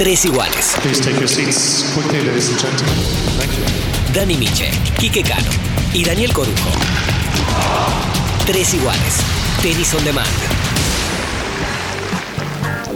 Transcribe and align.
Tres 0.00 0.24
iguales. 0.24 0.78
Please 0.80 0.98
take 0.98 1.18
your 1.18 1.28
seats 1.28 1.92
quickly, 1.92 2.22
ladies 2.22 2.48
and 2.48 2.58
gentlemen. 2.58 2.94
Thank 3.36 3.52
you. 3.52 4.14
Dani 4.14 4.34
Miche, 4.38 4.70
Quique 4.98 5.22
Cano 5.22 5.50
y 5.92 6.02
Daniel 6.02 6.32
Corujo. 6.32 6.70
Tres 8.46 8.72
iguales. 8.72 9.20
Tenis 9.60 9.92
on 9.92 10.02
demand. 10.02 10.26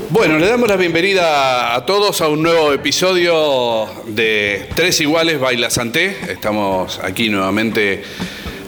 Bueno, 0.09 0.39
le 0.39 0.47
damos 0.47 0.67
la 0.67 0.77
bienvenida 0.77 1.75
a 1.75 1.85
todos 1.85 2.23
a 2.23 2.29
un 2.29 2.43
nuevo 2.43 2.73
episodio 2.73 3.87
de 4.07 4.67
Tres 4.75 4.99
Iguales 5.03 5.39
Baila 5.39 5.69
Santé. 5.69 6.17
Estamos 6.31 7.01
aquí 7.01 7.29
nuevamente 7.29 8.03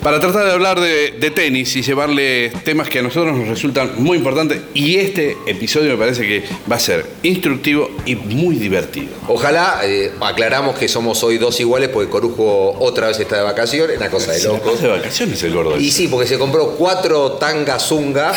para 0.07 0.21
tratar 0.21 0.45
de 0.45 0.53
hablar 0.53 0.79
de, 0.81 1.15
de 1.19 1.31
tenis 1.33 1.75
y 1.75 1.83
llevarle 1.83 2.51
temas 2.63 2.89
que 2.89 3.01
a 3.01 3.03
nosotros 3.03 3.37
nos 3.37 3.49
resultan 3.49 3.91
muy 3.97 4.19
importantes. 4.19 4.61
Y 4.73 4.99
este 4.99 5.37
episodio 5.47 5.91
me 5.91 5.97
parece 5.97 6.23
que 6.23 6.45
va 6.71 6.77
a 6.77 6.79
ser 6.79 7.05
instructivo 7.25 7.91
y 8.05 8.15
muy 8.15 8.55
divertido. 8.55 9.09
Ojalá, 9.27 9.81
eh, 9.83 10.13
aclaramos 10.21 10.79
que 10.79 10.87
somos 10.87 11.25
hoy 11.25 11.39
dos 11.39 11.59
iguales 11.59 11.89
porque 11.89 12.09
Corujo 12.09 12.77
otra 12.79 13.09
vez 13.09 13.19
está 13.19 13.39
de 13.39 13.43
vacaciones, 13.43 13.97
una 13.97 14.09
cosa 14.09 14.31
de 14.31 14.39
pasa 14.39 14.83
de 14.83 14.89
vacaciones 14.89 15.43
el 15.43 15.53
gordo. 15.53 15.77
Y 15.77 15.91
sí, 15.91 16.07
porque 16.07 16.29
se 16.29 16.39
compró 16.39 16.77
cuatro 16.79 17.33
tangas 17.33 17.89
zunga 17.89 18.33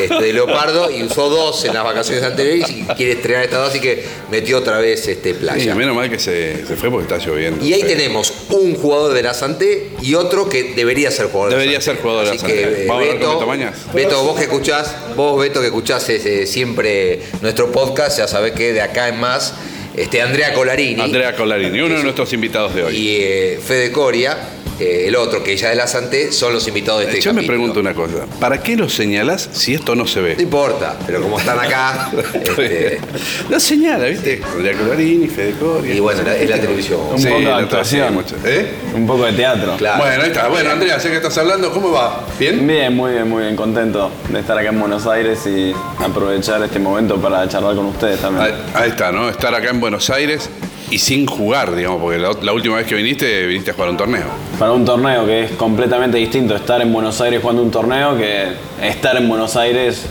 este, 0.00 0.14
de 0.24 0.32
leopardo 0.32 0.90
y 0.90 1.02
usó 1.02 1.28
dos 1.28 1.62
en 1.66 1.74
las 1.74 1.84
vacaciones 1.84 2.24
anteriores 2.24 2.70
y 2.70 2.84
quiere 2.94 3.12
estrenar 3.12 3.44
estas 3.44 3.58
dos, 3.60 3.68
así 3.68 3.80
que 3.80 4.06
metió 4.30 4.56
otra 4.56 4.78
vez 4.78 5.06
este, 5.06 5.34
Sí, 5.34 5.38
playa. 5.38 5.74
menos 5.74 5.94
mal 5.94 6.08
que 6.08 6.18
se, 6.18 6.64
se 6.66 6.76
fue 6.76 6.90
porque 6.90 7.12
está 7.14 7.18
lloviendo. 7.22 7.62
Y 7.62 7.74
ahí 7.74 7.82
Sí. 7.82 7.88
tenemos 7.88 8.32
un 8.48 8.74
jugador 8.74 9.12
de 9.12 9.22
la 9.22 9.34
Santé 9.34 9.90
y 10.00 10.14
otro 10.14 10.48
que 10.48 10.72
debería 10.74 11.09
ser 11.10 11.26
jugador 11.26 11.52
Debería 11.52 11.80
ser 11.80 11.96
jugador 11.96 12.24
de 12.24 12.30
Así 12.30 12.46
que, 12.46 12.62
eh, 12.62 12.84
Vamos 12.88 13.06
a 13.06 13.10
hablar 13.12 13.26
con 13.26 13.50
Beto, 13.50 13.72
Beto. 13.92 13.92
Beto, 13.94 14.24
vos 14.24 14.36
que 14.36 14.44
escuchás, 14.44 14.96
vos 15.16 15.40
Beto 15.40 15.60
que 15.60 15.66
escuchás 15.66 16.08
eh, 16.08 16.46
siempre 16.46 17.20
nuestro 17.42 17.70
podcast, 17.72 18.18
ya 18.18 18.28
sabés 18.28 18.52
que 18.52 18.72
de 18.72 18.80
acá 18.80 19.08
en 19.08 19.20
más, 19.20 19.54
este, 19.96 20.22
Andrea 20.22 20.54
Colarini. 20.54 21.00
Andrea 21.00 21.34
Colarini, 21.34 21.80
uno 21.80 21.96
de 21.96 22.02
nuestros 22.02 22.32
invitados 22.32 22.74
de 22.74 22.84
hoy. 22.84 22.96
y 22.96 23.16
eh, 23.20 23.60
Fede 23.64 23.90
Coria, 23.92 24.36
eh, 24.80 25.04
el 25.08 25.16
otro 25.16 25.42
que 25.44 25.56
ya 25.56 25.70
es 25.70 25.76
la 25.76 25.86
Santé, 25.86 26.32
son 26.32 26.52
los 26.52 26.66
invitados 26.66 27.00
de 27.02 27.06
este 27.08 27.20
Yo 27.20 27.32
me 27.32 27.42
capítulo. 27.42 27.56
pregunto 27.72 27.80
una 27.80 27.94
cosa, 27.94 28.26
¿para 28.40 28.62
qué 28.62 28.76
lo 28.76 28.88
señalás 28.88 29.48
si 29.52 29.74
esto 29.74 29.94
no 29.94 30.06
se 30.06 30.20
No 30.20 30.26
ve? 30.26 30.36
importa, 30.38 30.96
pero 31.06 31.20
como 31.22 31.38
están 31.38 31.58
acá, 31.58 32.10
este, 32.34 33.00
Lo 33.48 33.60
señala, 33.60 34.06
¿viste? 34.06 34.40
Andrea 34.56 34.76
Colarini, 34.76 35.28
Fede 35.28 35.52
Coria. 35.58 35.94
y 35.94 36.00
bueno, 36.00 36.22
la- 36.22 36.36
es 36.36 36.48
la 36.48 36.58
televisión. 36.60 37.00
Un 37.12 37.18
Sí, 37.18 37.26
poco 37.26 37.38
de 37.40 37.44
la 37.46 37.56
actuación. 37.58 38.24
¿Eh? 38.44 38.72
Un 38.94 39.06
poco 39.06 39.24
de 39.26 39.32
teatro. 39.32 39.76
Claro. 39.76 39.98
Bueno, 40.04 40.22
ahí 40.22 40.30
está. 40.30 40.48
Bueno, 40.48 40.70
Andrea, 40.70 40.98
sé 41.00 41.10
que 41.10 41.16
estás 41.16 41.36
hablando, 41.38 41.70
¿cómo 41.72 41.92
va? 41.92 42.24
¿Bien? 42.38 42.66
Bien, 42.66 42.94
muy 42.94 43.12
bien, 43.12 43.28
muy 43.28 43.42
bien. 43.42 43.56
Contento 43.56 44.10
de 44.28 44.40
estar 44.40 44.56
acá 44.58 44.68
en 44.70 44.80
Buenos 44.80 45.06
Aires 45.06 45.40
y 45.46 45.72
aprovechar 46.02 46.62
este 46.62 46.78
momento 46.78 47.16
para 47.20 47.48
charlar 47.48 47.74
con 47.76 47.86
ustedes 47.86 48.20
también. 48.20 48.46
Ahí, 48.46 48.54
ahí 48.74 48.90
está, 48.90 49.12
¿no? 49.12 49.28
Estar 49.28 49.54
acá 49.54 49.70
en 49.70 49.80
Buenos 49.80 50.08
Aires 50.10 50.48
y 50.90 50.98
sin 50.98 51.26
jugar, 51.26 51.74
digamos, 51.74 52.00
porque 52.00 52.18
la, 52.18 52.32
la 52.42 52.52
última 52.52 52.76
vez 52.76 52.86
que 52.86 52.94
viniste, 52.96 53.46
viniste 53.46 53.70
a 53.70 53.74
jugar 53.74 53.90
un 53.90 53.96
torneo. 53.96 54.26
Para 54.58 54.72
un 54.72 54.84
torneo 54.84 55.24
que 55.24 55.44
es 55.44 55.50
completamente 55.52 56.18
distinto 56.18 56.54
estar 56.56 56.80
en 56.82 56.92
Buenos 56.92 57.20
Aires 57.20 57.40
jugando 57.40 57.62
un 57.62 57.70
torneo 57.70 58.16
que 58.16 58.48
estar 58.82 59.16
en 59.16 59.28
Buenos 59.28 59.56
Aires 59.56 60.06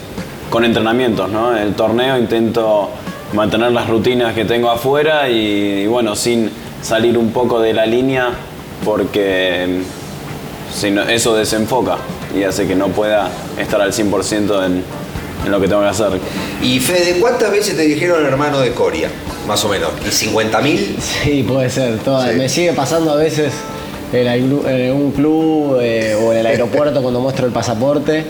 con 0.50 0.64
entrenamientos, 0.66 1.30
¿no? 1.30 1.56
En 1.56 1.64
el 1.64 1.74
torneo 1.76 2.18
intento 2.18 2.90
mantener 3.34 3.72
las 3.72 3.88
rutinas 3.88 4.34
que 4.34 4.46
tengo 4.46 4.72
afuera 4.72 5.30
y, 5.30 5.82
y 5.84 5.88
bueno, 5.88 6.16
sin 6.16 6.50
salir 6.82 7.18
un 7.18 7.32
poco 7.32 7.60
de 7.60 7.74
la 7.74 7.86
línea 7.86 8.30
porque 8.86 9.84
mm, 10.84 11.10
eso 11.10 11.36
desenfoca 11.36 11.98
y 12.36 12.44
hace 12.44 12.68
que 12.68 12.76
no 12.76 12.88
pueda 12.88 13.30
estar 13.60 13.82
al 13.82 13.92
100% 13.92 14.66
en, 14.66 14.84
en 15.46 15.52
lo 15.52 15.60
que 15.60 15.68
tengo 15.68 15.82
que 15.82 15.88
hacer. 15.88 16.20
Y 16.62 16.80
Fede, 16.80 17.20
¿cuántas 17.20 17.52
veces 17.52 17.76
te 17.76 17.84
dijeron 17.84 18.26
hermano 18.26 18.60
de 18.60 18.72
Coria? 18.72 19.10
Más 19.50 19.66
o 19.66 19.70
menos. 19.70 19.90
¿Y 20.08 20.12
50 20.12 20.62
mil? 20.62 20.96
Sí, 21.02 21.44
puede 21.44 21.70
ser. 21.72 21.98
toda- 22.00 22.30
Sí. 22.32 22.38
Me 22.38 22.48
sigue 22.48 22.72
pasando 22.74 23.12
a 23.12 23.16
veces 23.16 23.52
en, 24.14 24.94
un 24.94 25.12
club 25.12 25.80
eh, 25.82 26.16
o 26.24 26.32
en 26.32 26.38
el 26.38 26.46
aeropuerto 26.54 27.02
cuando 27.02 27.20
muestro 27.20 27.48
el 27.48 27.52
pasaporte. 27.52 28.26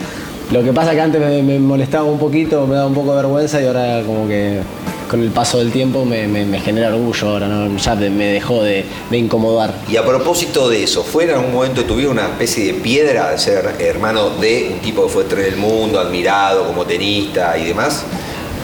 Lo 0.52 0.64
que 0.64 0.72
pasa 0.74 0.92
que 0.94 1.02
antes 1.02 1.20
me, 1.22 1.44
me 1.44 1.60
molestaba 1.60 2.06
un 2.06 2.18
poquito, 2.18 2.66
me 2.66 2.76
daba 2.76 2.88
un 2.88 2.94
poco 2.96 3.12
de 3.12 3.18
vergüenza 3.18 3.62
y 3.62 3.66
ahora 3.68 4.02
como 4.06 4.28
que 4.28 4.62
con 5.10 5.22
el 5.22 5.30
paso 5.30 5.58
del 5.60 5.72
tiempo 5.72 6.06
me, 6.06 6.28
me- 6.28 6.46
me 6.46 6.60
genera 6.62 6.88
orgullo, 6.88 7.30
ahora 7.30 7.48
¿no? 7.48 7.78
ya 7.78 7.96
me 7.96 8.26
dejó 8.28 8.64
de, 8.64 8.86
de 9.12 9.18
incomodar. 9.18 9.74
Y 9.92 9.98
a 9.98 10.06
propósito 10.06 10.70
de 10.70 10.84
eso, 10.84 11.04
¿fue 11.04 11.26
en 11.26 11.32
algún 11.32 11.54
momento 11.54 11.84
tuvieron 11.84 12.14
una 12.14 12.28
especie 12.28 12.66
de 12.68 12.74
piedra 12.80 13.32
de 13.32 13.38
ser 13.38 13.76
hermano 13.80 14.30
de 14.40 14.70
un 14.74 14.80
tipo 14.80 15.04
que 15.06 15.10
fue 15.10 15.24
tres 15.26 15.46
del 15.48 15.58
mundo, 15.58 16.00
admirado 16.00 16.66
como 16.66 16.86
tenista 16.86 17.58
y 17.58 17.66
demás? 17.66 18.04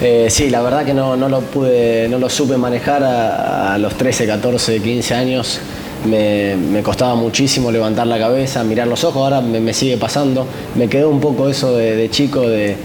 Eh, 0.01 0.27
sí, 0.29 0.49
la 0.49 0.61
verdad 0.61 0.85
que 0.85 0.93
no, 0.93 1.15
no 1.15 1.29
lo 1.29 1.39
pude, 1.41 2.07
no 2.09 2.19
lo 2.19 2.29
supe 2.29 2.57
manejar 2.57 3.01
a, 3.03 3.77
los 3.77 3.95
13, 3.95 4.27
14, 4.27 4.81
15 4.81 5.13
años. 5.13 5.59
Me, 6.05 6.81
costaba 6.83 7.15
muchísimo 7.15 7.71
levantar 7.71 8.05
la 8.05 8.19
cabeza, 8.19 8.63
mirar 8.63 8.87
los 8.87 9.03
ojos, 9.03 9.23
ahora 9.23 9.41
me, 9.41 9.73
sigue 9.73 9.97
pasando. 9.97 10.45
Me 10.75 10.87
quedó 10.87 11.09
un 11.09 11.19
poco 11.19 11.49
eso 11.49 11.75
de, 11.75 12.09
chico 12.11 12.41
de, 12.41 12.75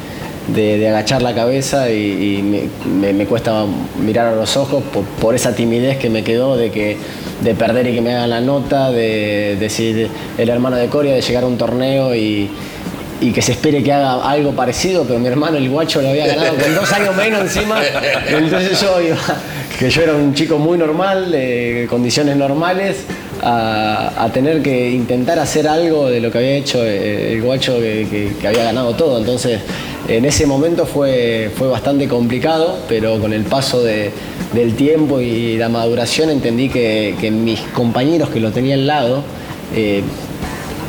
de- 0.54 0.88
agachar 0.88 1.20
la 1.20 1.34
cabeza 1.34 1.90
y, 1.90 2.68
me, 2.86 3.26
cuesta 3.26 3.66
mirar 4.02 4.28
a 4.28 4.36
los 4.36 4.56
ojos 4.56 4.82
por, 4.92 5.04
por 5.20 5.34
esa 5.34 5.54
timidez 5.54 5.98
que 5.98 6.08
me 6.08 6.22
quedó 6.22 6.56
de, 6.56 6.70
que, 6.70 6.96
de 7.42 7.54
perder 7.54 7.88
y 7.88 7.94
que 7.94 8.00
me 8.00 8.14
hagan 8.14 8.30
la 8.30 8.40
nota, 8.40 8.90
de 8.90 9.56
decir 9.58 10.08
el 10.38 10.48
hermano 10.48 10.76
de 10.76 10.86
Coria, 10.86 11.14
de 11.14 11.20
llegar 11.20 11.42
a 11.42 11.46
un 11.48 11.58
torneo 11.58 12.14
y, 12.14 12.48
y 13.20 13.32
que 13.32 13.42
se 13.42 13.52
espere 13.52 13.82
que 13.82 13.92
haga 13.92 14.28
algo 14.28 14.52
parecido, 14.52 15.04
pero 15.04 15.18
mi 15.18 15.28
hermano 15.28 15.58
el 15.58 15.68
guacho 15.68 16.00
lo 16.00 16.08
había 16.08 16.26
ganado 16.26 16.56
con 16.56 16.74
dos 16.74 16.92
años 16.92 17.14
menos 17.16 17.40
encima. 17.42 17.80
Entonces 18.28 18.80
yo 18.80 19.00
iba, 19.00 19.16
que 19.78 19.90
yo 19.90 20.02
era 20.02 20.14
un 20.14 20.34
chico 20.34 20.58
muy 20.58 20.78
normal, 20.78 21.30
de 21.30 21.86
condiciones 21.90 22.36
normales, 22.36 23.04
a, 23.42 24.28
tener 24.32 24.62
que 24.62 24.90
intentar 24.90 25.38
hacer 25.38 25.66
algo 25.66 26.08
de 26.08 26.20
lo 26.20 26.30
que 26.30 26.38
había 26.38 26.54
hecho 26.54 26.84
eh, 26.84 27.32
el 27.32 27.42
guacho 27.42 27.78
que, 27.78 28.36
había 28.46 28.64
ganado 28.64 28.94
todo. 28.94 29.18
Entonces 29.18 29.60
en 30.08 30.24
ese 30.24 30.46
momento 30.46 30.86
fue, 30.86 31.50
fue 31.54 31.68
bastante 31.68 32.08
complicado, 32.08 32.78
pero 32.88 33.18
con 33.18 33.32
el 33.32 33.44
paso 33.44 33.82
de- 33.82 34.10
del 34.52 34.74
tiempo 34.74 35.20
y 35.20 35.56
la 35.56 35.68
maduración 35.68 36.30
entendí 36.30 36.68
que, 36.68 37.30
mis 37.30 37.60
compañeros 37.60 38.30
que 38.30 38.40
lo 38.40 38.50
tenían 38.50 38.80
al 38.80 38.86
lado, 38.86 39.22
eh, 39.74 40.02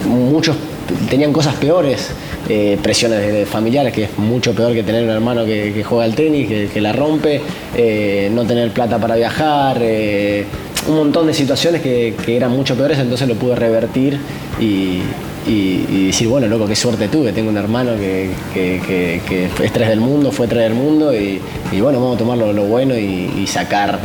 muchos 0.07 0.55
tenían 1.09 1.33
cosas 1.33 1.55
peores, 1.55 2.09
eh, 2.49 2.77
presiones 2.81 3.47
familiares, 3.47 3.93
que 3.93 4.03
es 4.03 4.17
mucho 4.17 4.53
peor 4.53 4.73
que 4.73 4.83
tener 4.83 5.03
un 5.03 5.09
hermano 5.09 5.45
que, 5.45 5.83
juega 5.83 6.05
al 6.05 6.15
tenis, 6.15 6.69
que, 6.71 6.81
la 6.81 6.93
rompe, 6.93 7.41
eh, 7.75 8.29
no 8.33 8.45
tener 8.45 8.71
plata 8.71 8.97
para 8.99 9.15
viajar, 9.15 9.77
eh, 9.81 10.45
un 10.87 10.95
montón 10.95 11.27
de 11.27 11.33
situaciones 11.33 11.81
que, 11.81 12.15
eran 12.27 12.51
mucho 12.51 12.75
peores, 12.75 12.97
entonces 12.99 13.27
lo 13.27 13.35
pude 13.35 13.55
revertir 13.55 14.19
y, 14.59 15.01
decir, 16.07 16.27
bueno, 16.27 16.47
loco, 16.47 16.67
qué 16.67 16.75
suerte 16.75 17.07
tuve, 17.07 17.31
tengo 17.33 17.49
un 17.49 17.57
hermano 17.57 17.91
que, 17.95 18.31
es 19.63 19.71
tres 19.71 19.89
del 19.89 19.99
mundo, 19.99 20.31
fue 20.31 20.47
tres 20.47 20.63
del 20.63 20.73
mundo 20.73 21.13
y, 21.15 21.39
bueno, 21.79 21.99
vamos 21.99 22.15
a 22.15 22.19
tomar 22.19 22.37
lo, 22.37 22.53
lo 22.53 22.63
bueno 22.63 22.95
y 22.97 23.45
sacar 23.47 23.99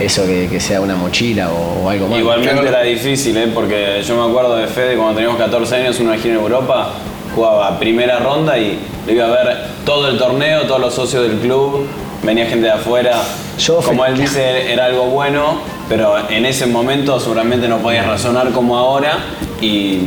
eso 0.00 0.26
que, 0.26 0.48
que 0.48 0.60
sea 0.60 0.80
una 0.80 0.94
mochila 0.96 1.50
o, 1.50 1.84
o 1.84 1.90
algo 1.90 2.08
más. 2.08 2.18
Igualmente 2.18 2.52
Claro. 2.52 2.68
era 2.68 2.82
difícil, 2.82 3.36
¿eh? 3.36 3.48
porque 3.52 4.02
yo 4.06 4.16
me 4.16 4.30
acuerdo 4.30 4.56
de 4.56 4.66
Fede 4.66 4.96
cuando 4.96 5.14
teníamos 5.14 5.38
14 5.38 5.74
años, 5.76 6.00
una 6.00 6.16
gira 6.16 6.34
en 6.34 6.40
Europa, 6.40 6.90
jugaba 7.34 7.78
primera 7.78 8.18
ronda 8.18 8.58
y 8.58 8.78
lo 9.06 9.12
iba 9.12 9.26
a 9.26 9.30
ver 9.30 9.56
todo 9.84 10.08
el 10.08 10.18
torneo, 10.18 10.62
todos 10.62 10.80
los 10.80 10.94
socios 10.94 11.22
del 11.28 11.38
club, 11.38 11.86
venía 12.22 12.46
gente 12.46 12.66
de 12.66 12.72
afuera. 12.72 13.22
Yo 13.58 13.76
como 13.80 14.04
él 14.04 14.18
dice, 14.18 14.70
era 14.72 14.86
algo 14.86 15.04
bueno, 15.06 15.60
pero 15.88 16.16
en 16.28 16.44
ese 16.44 16.66
momento 16.66 17.18
seguramente 17.20 17.68
no 17.68 17.78
podías 17.78 18.06
razonar 18.06 18.50
como 18.52 18.76
ahora 18.76 19.18
y 19.60 20.00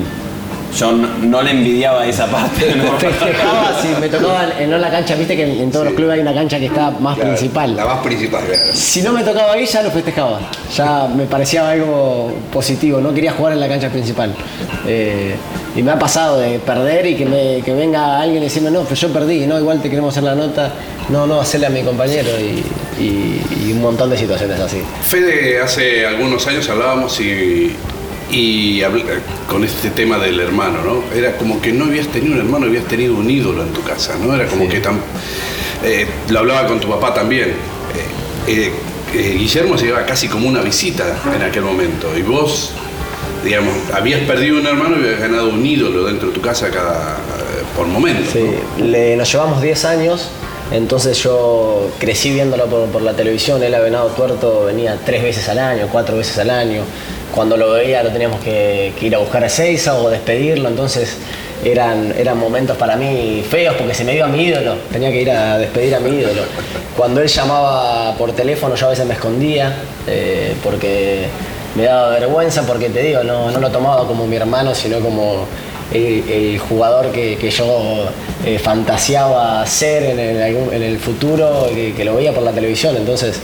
yo 0.77 0.91
no, 0.91 1.07
no 1.23 1.41
le 1.41 1.51
envidiaba 1.51 2.05
esa 2.05 2.27
parte. 2.27 2.73
¿no? 2.75 2.91
Festejaba, 2.99 3.79
sí, 3.81 3.87
me 3.99 4.07
tocaba 4.09 4.43
en, 4.59 4.71
en 4.73 4.81
la 4.81 4.89
cancha, 4.91 5.15
viste 5.15 5.35
que 5.35 5.43
en, 5.43 5.59
en 5.63 5.71
todos 5.71 5.85
los 5.85 5.93
clubes 5.95 6.15
hay 6.15 6.19
una 6.21 6.33
cancha 6.33 6.59
que 6.59 6.65
está 6.67 6.91
más 6.91 7.15
Claro, 7.15 7.31
principal. 7.31 7.75
La 7.75 7.85
más 7.85 7.99
principal, 8.05 8.43
claro. 8.45 8.61
Si 8.73 9.01
no 9.01 9.11
me 9.13 9.23
tocaba 9.23 9.53
ahí, 9.53 9.65
ya 9.65 9.81
lo 9.81 9.91
festejaba. 9.91 10.39
Ya 10.75 11.07
me 11.07 11.25
parecía 11.25 11.69
algo 11.69 12.31
positivo, 12.53 12.99
no 13.01 13.13
quería 13.13 13.31
jugar 13.33 13.53
en 13.53 13.59
la 13.59 13.67
cancha 13.67 13.89
principal. 13.89 14.33
Eh, 14.87 15.35
y 15.75 15.83
me 15.83 15.91
ha 15.91 15.99
pasado 15.99 16.39
de 16.39 16.59
perder 16.59 17.05
y 17.05 17.15
que, 17.15 17.25
me, 17.25 17.61
que 17.63 17.73
venga 17.73 18.19
alguien 18.19 18.41
y 18.41 18.45
decirme, 18.45 18.71
no, 18.71 18.81
pero 18.83 18.95
yo 18.95 19.09
perdí, 19.13 19.45
no, 19.45 19.57
igual 19.59 19.81
te 19.81 19.89
queremos 19.89 20.13
hacer 20.13 20.23
la 20.23 20.35
nota. 20.35 20.71
No, 21.09 21.25
no, 21.25 21.41
hacerle 21.41 21.67
a 21.67 21.69
mi 21.71 21.81
compañero 21.81 22.29
y, 22.39 22.63
y- 23.01 23.41
y 23.67 23.71
un 23.71 23.81
montón 23.81 24.09
de 24.11 24.17
situaciones 24.17 24.59
así. 24.59 24.81
Fede, 25.01 25.59
hace 25.61 26.05
algunos 26.05 26.45
años 26.47 26.69
hablábamos 26.69 27.19
y, 27.19 27.75
y 28.31 28.81
con 29.47 29.63
este 29.63 29.89
tema 29.89 30.17
del 30.17 30.39
hermano, 30.39 30.79
¿no? 30.83 31.03
Era 31.17 31.35
como 31.37 31.61
que 31.61 31.71
no 31.71 31.85
habías 31.85 32.07
tenido 32.07 32.33
un 32.35 32.39
hermano, 32.39 32.65
habías 32.67 32.85
tenido 32.85 33.15
un 33.15 33.29
ídolo 33.29 33.63
en 33.63 33.73
tu 33.73 33.81
casa, 33.83 34.15
¿no? 34.23 34.33
Era 34.35 34.45
como 34.47 34.67
que 34.69 34.79
tan... 34.79 34.99
eh, 35.83 36.07
lo 36.29 36.39
hablaba 36.39 36.67
con 36.67 36.79
tu 36.79 36.87
papá 36.89 37.13
también. 37.13 37.49
Eh, 37.49 37.53
eh, 38.47 38.71
eh, 39.13 39.35
Guillermo 39.39 39.77
se 39.77 39.85
llevaba 39.87 40.05
casi 40.05 40.27
como 40.27 40.47
una 40.47 40.61
visita 40.61 41.17
en 41.35 41.41
aquel 41.41 41.63
momento 41.63 42.15
y 42.17 42.21
vos, 42.21 42.71
digamos, 43.43 43.73
habías 43.93 44.21
perdido 44.21 44.59
un 44.59 44.67
hermano 44.67 44.97
y 44.97 45.05
habías 45.05 45.19
ganado 45.21 45.49
un 45.49 45.65
ídolo 45.65 46.05
dentro 46.05 46.27
de 46.29 46.33
tu 46.35 46.41
casa 46.41 46.69
cada, 46.69 47.17
por 47.75 47.87
momento. 47.87 48.29
Sí, 48.31 48.45
¿no? 48.77 48.85
le- 48.85 49.15
nos 49.15 49.31
llevamos 49.31 49.61
10 49.61 49.85
años 49.85 50.29
Entonces 50.71 51.17
yo 51.23 51.89
crecí 51.97 52.31
viéndolo 52.31 52.65
por, 52.67 53.01
la 53.01 53.13
televisión, 53.13 53.63
él 53.63 53.73
a 53.73 53.79
Venado 53.79 54.09
Tuerto 54.09 54.65
venía 54.65 54.97
tres 55.03 55.23
veces 55.23 55.49
al 55.49 55.57
año, 55.57 55.87
cuatro 55.91 56.17
veces 56.17 56.37
al 56.37 56.51
año. 56.51 56.83
Cuando 57.33 57.57
lo 57.57 57.71
veía 57.71 58.03
lo 58.03 58.11
teníamos 58.11 58.39
que, 58.41 58.93
ir 59.01 59.15
a 59.15 59.19
buscar 59.19 59.43
a 59.43 59.49
Seiza 59.49 59.95
o 59.95 60.09
despedirlo, 60.09 60.69
entonces 60.69 61.17
eran, 61.63 62.13
eran 62.17 62.37
momentos 62.37 62.77
para 62.77 62.95
mí 62.95 63.43
feos 63.49 63.75
porque 63.77 63.95
se 63.95 64.03
me 64.03 64.15
iba 64.15 64.27
mi 64.27 64.43
ídolo, 64.43 64.75
tenía 64.91 65.09
que 65.09 65.21
ir 65.21 65.31
a 65.31 65.57
despedir 65.57 65.95
a 65.95 65.99
mi 65.99 66.19
ídolo. 66.19 66.43
Cuando 66.95 67.21
él 67.21 67.27
llamaba 67.27 68.15
por 68.15 68.31
teléfono 68.33 68.75
yo 68.75 68.87
a 68.87 68.89
veces 68.89 69.07
me 69.07 69.15
escondía 69.15 69.75
eh, 70.05 70.55
porque 70.63 71.25
me 71.75 71.83
daba 71.83 72.09
vergüenza 72.09 72.63
porque 72.63 72.89
te 72.89 73.01
digo, 73.01 73.23
no 73.23 73.51
lo 73.51 73.71
tomaba 73.71 74.05
como 74.05 74.27
mi 74.27 74.35
hermano, 74.35 74.75
sino 74.75 74.99
como 74.99 75.47
el, 75.93 76.29
el 76.29 76.59
jugador 76.59 77.11
que, 77.11 77.37
que 77.37 77.49
yo 77.49 78.09
eh, 78.45 78.59
fantaseaba 78.59 79.65
ser 79.65 80.03
en 80.03 80.19
el, 80.19 80.55
en 80.73 80.83
el 80.83 80.97
futuro, 80.99 81.67
que, 81.73 81.93
que 81.93 82.05
lo 82.05 82.15
veía 82.15 82.33
por 82.33 82.43
la 82.43 82.51
televisión. 82.51 82.95
Entonces, 82.95 83.39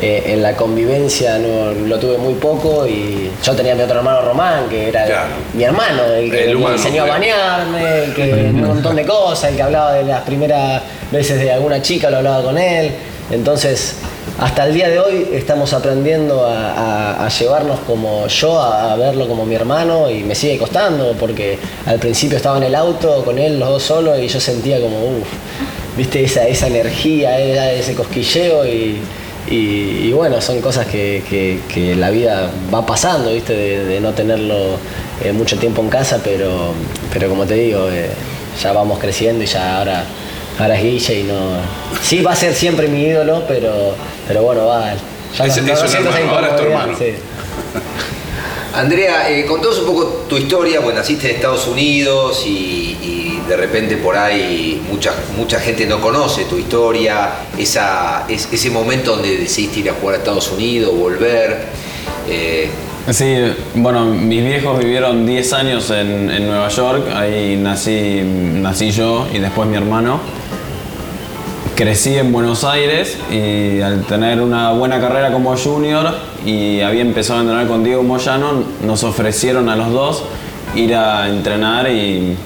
eh, 0.00 0.24
en 0.28 0.42
la 0.42 0.54
convivencia 0.56 1.38
no, 1.38 1.72
lo 1.72 1.98
tuve 1.98 2.16
muy 2.18 2.34
poco 2.34 2.86
y 2.86 3.30
yo 3.44 3.54
tenía 3.54 3.72
a 3.72 3.76
mi 3.76 3.82
otro 3.82 3.98
hermano 3.98 4.22
Román, 4.22 4.68
que 4.68 4.88
era 4.88 5.04
Claro. 5.04 5.28
mi 5.52 5.62
hermano, 5.64 6.04
el 6.06 6.30
que 6.30 6.54
me 6.54 6.72
enseñó 6.72 7.02
a 7.04 7.06
bañarme, 7.06 8.04
el 8.04 8.14
que 8.14 8.32
un 8.32 8.62
montón 8.66 8.96
de 8.96 9.04
cosas, 9.04 9.50
el 9.50 9.56
que 9.56 9.62
hablaba 9.62 9.92
de 9.94 10.04
las 10.04 10.22
primeras 10.22 10.82
veces 11.12 11.38
de 11.40 11.52
alguna 11.52 11.82
chica, 11.82 12.08
lo 12.10 12.18
hablaba 12.18 12.42
con 12.42 12.56
él. 12.56 12.92
Entonces, 13.30 13.94
hasta 14.38 14.66
el 14.66 14.74
día 14.74 14.88
de 14.88 14.98
hoy 14.98 15.28
estamos 15.32 15.72
aprendiendo 15.72 16.46
a, 16.46 17.28
llevarnos 17.28 17.78
como 17.80 18.26
yo, 18.26 18.60
a, 18.60 18.96
verlo 18.96 19.28
como 19.28 19.46
mi 19.46 19.54
hermano 19.54 20.10
y 20.10 20.22
me 20.24 20.34
sigue 20.34 20.58
costando 20.58 21.14
porque 21.18 21.58
al 21.86 21.98
principio 21.98 22.36
estaba 22.36 22.56
en 22.58 22.64
el 22.64 22.74
auto 22.74 23.24
con 23.24 23.38
él, 23.38 23.58
los 23.58 23.68
dos 23.68 23.82
solos, 23.82 24.18
y 24.18 24.28
yo 24.28 24.40
sentía 24.40 24.80
como, 24.80 24.96
uff, 24.96 25.28
viste, 25.96 26.24
esa, 26.24 26.46
esa 26.48 26.66
energía, 26.66 27.38
ese 27.72 27.94
cosquilleo 27.94 28.64
y, 28.66 30.12
bueno, 30.12 30.40
son 30.40 30.60
cosas 30.60 30.86
que, 30.86 31.60
la 31.96 32.10
vida 32.10 32.50
va 32.72 32.84
pasando, 32.84 33.32
viste, 33.32 33.54
de, 33.54 33.84
de 33.84 34.00
no 34.00 34.12
tenerlo 34.12 34.76
eh, 35.22 35.32
mucho 35.32 35.58
tiempo 35.58 35.82
en 35.82 35.90
casa, 35.90 36.20
pero, 36.24 36.72
pero 37.12 37.28
como 37.28 37.44
te 37.44 37.54
digo, 37.54 37.90
eh, 37.90 38.08
ya 38.62 38.72
vamos 38.72 38.98
creciendo 38.98 39.44
y 39.44 39.46
ya 39.46 39.78
ahora, 39.78 40.04
ahora 40.60 40.76
es 40.76 40.82
Guille 40.84 41.20
y 41.20 41.22
no... 41.24 41.38
Sí, 42.02 42.22
va 42.22 42.32
a 42.32 42.36
ser 42.36 42.54
siempre 42.54 42.86
mi 42.88 43.02
ídolo, 43.04 43.42
pero, 43.48 43.94
pero 44.28 44.42
bueno, 44.42 44.66
va. 44.66 44.92
Ya 45.36 45.44
Es- 45.46 45.62
no- 45.62 45.72
es 45.72 45.78
no 45.78 45.84
un 45.84 45.88
siento 45.88 46.10
esa 46.10 46.18
hermano, 46.20 46.34
ahora 46.36 46.48
es 46.48 46.56
tu 46.56 46.62
hermano. 46.62 46.96
sí. 46.98 47.04
Andrea, 48.74 49.28
eh, 49.30 49.44
contanos 49.46 49.78
un 49.80 49.86
poco 49.86 50.04
tu 50.28 50.36
historia, 50.36 50.80
pues 50.80 50.94
naciste 50.94 51.28
en 51.28 51.36
Estados 51.36 51.66
Unidos 51.66 52.44
y, 52.46 52.96
y 53.02 53.42
de 53.48 53.56
repente 53.56 53.96
por 53.96 54.16
ahí 54.16 54.80
mucha, 54.88 55.12
mucha 55.36 55.58
gente 55.58 55.86
no 55.86 56.00
conoce 56.00 56.44
tu 56.44 56.56
historia, 56.56 57.30
esa, 57.58 58.26
es- 58.28 58.48
ese 58.52 58.70
momento 58.70 59.12
donde 59.16 59.38
decidiste 59.38 59.80
ir 59.80 59.90
a 59.90 59.94
jugar 59.94 60.14
a 60.14 60.18
Estados 60.18 60.50
Unidos, 60.52 60.94
volver. 60.96 61.64
eh, 62.28 62.68
Sí, 63.08 63.34
bueno, 63.74 64.04
mis 64.04 64.44
viejos 64.44 64.78
vivieron 64.78 65.26
10 65.26 65.52
años 65.54 65.90
en, 65.90 66.30
en 66.30 66.46
Nueva 66.46 66.68
York, 66.68 67.08
ahí 67.14 67.56
nací, 67.56 68.20
nací 68.22 68.90
yo 68.90 69.26
y 69.32 69.38
después 69.38 69.68
mi 69.68 69.76
hermano. 69.76 70.20
Crecí 71.74 72.14
en 72.16 72.30
Buenos 72.30 72.62
Aires 72.62 73.18
y 73.32 73.80
al 73.80 74.04
tener 74.04 74.40
una 74.42 74.72
buena 74.72 75.00
carrera 75.00 75.32
como 75.32 75.56
junior 75.56 76.14
y 76.44 76.82
había 76.82 77.00
empezado 77.00 77.38
a 77.38 77.42
entrenar 77.42 77.66
con 77.66 77.82
Diego 77.82 78.02
Moyano, 78.02 78.64
nos 78.84 79.02
ofrecieron 79.02 79.70
a 79.70 79.76
los 79.76 79.90
dos 79.90 80.24
ir 80.76 80.94
a 80.94 81.28
entrenar 81.28 81.90
y, 81.90 82.36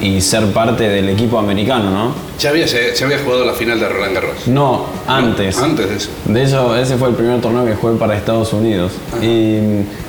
y 0.00 0.20
ser 0.20 0.46
parte 0.52 0.88
del 0.88 1.08
equipo 1.10 1.38
americano, 1.38 1.90
¿no? 1.90 2.14
Ya 2.38 2.50
había, 2.50 2.66
se, 2.66 2.96
se 2.96 3.04
había 3.04 3.18
jugado 3.18 3.44
la 3.44 3.52
final 3.52 3.78
de 3.78 3.88
Roland 3.88 4.14
Garros. 4.14 4.46
No, 4.48 4.86
antes. 5.06 5.56
No, 5.58 5.64
antes 5.64 5.88
de 5.90 5.96
eso. 5.96 6.08
De 6.24 6.42
hecho, 6.44 6.76
ese 6.76 6.96
fue 6.96 7.08
el 7.10 7.14
primer 7.14 7.40
torneo 7.40 7.66
que 7.66 7.74
jugué 7.74 7.96
para 7.98 8.16
Estados 8.16 8.52
Unidos. 8.52 8.92
Y, 9.22 9.58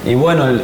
y 0.10 0.16
bueno, 0.16 0.48
el- 0.48 0.62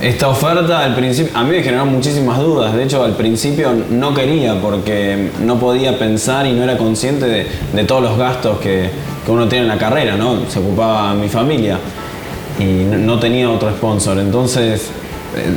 esta 0.00 0.28
oferta 0.28 0.84
al 0.84 0.94
principio, 0.94 1.32
a 1.36 1.42
mí 1.42 1.56
me 1.56 1.62
generó 1.62 1.86
muchísimas 1.86 2.38
dudas. 2.38 2.74
De 2.74 2.84
hecho, 2.84 3.02
al 3.02 3.16
principio 3.16 3.70
no 3.90 4.12
quería 4.14 4.60
porque 4.60 5.30
no 5.42 5.58
podía 5.58 5.98
pensar 5.98 6.46
y 6.46 6.52
no 6.52 6.62
era 6.64 6.76
consciente 6.76 7.24
de, 7.26 7.46
de 7.72 7.84
todos 7.84 8.02
los 8.02 8.18
gastos 8.18 8.58
que, 8.60 8.90
que 9.24 9.30
uno 9.32 9.48
tiene 9.48 9.62
en 9.64 9.68
la 9.68 9.78
carrera, 9.78 10.16
¿no? 10.16 10.40
Se 10.50 10.58
ocupaba 10.58 11.14
mi 11.14 11.28
familia 11.30 11.78
y 12.60 12.64
no, 12.64 13.18
tenía 13.18 13.50
otro 13.50 13.70
sponsor. 13.70 14.18
Entonces, 14.18 14.88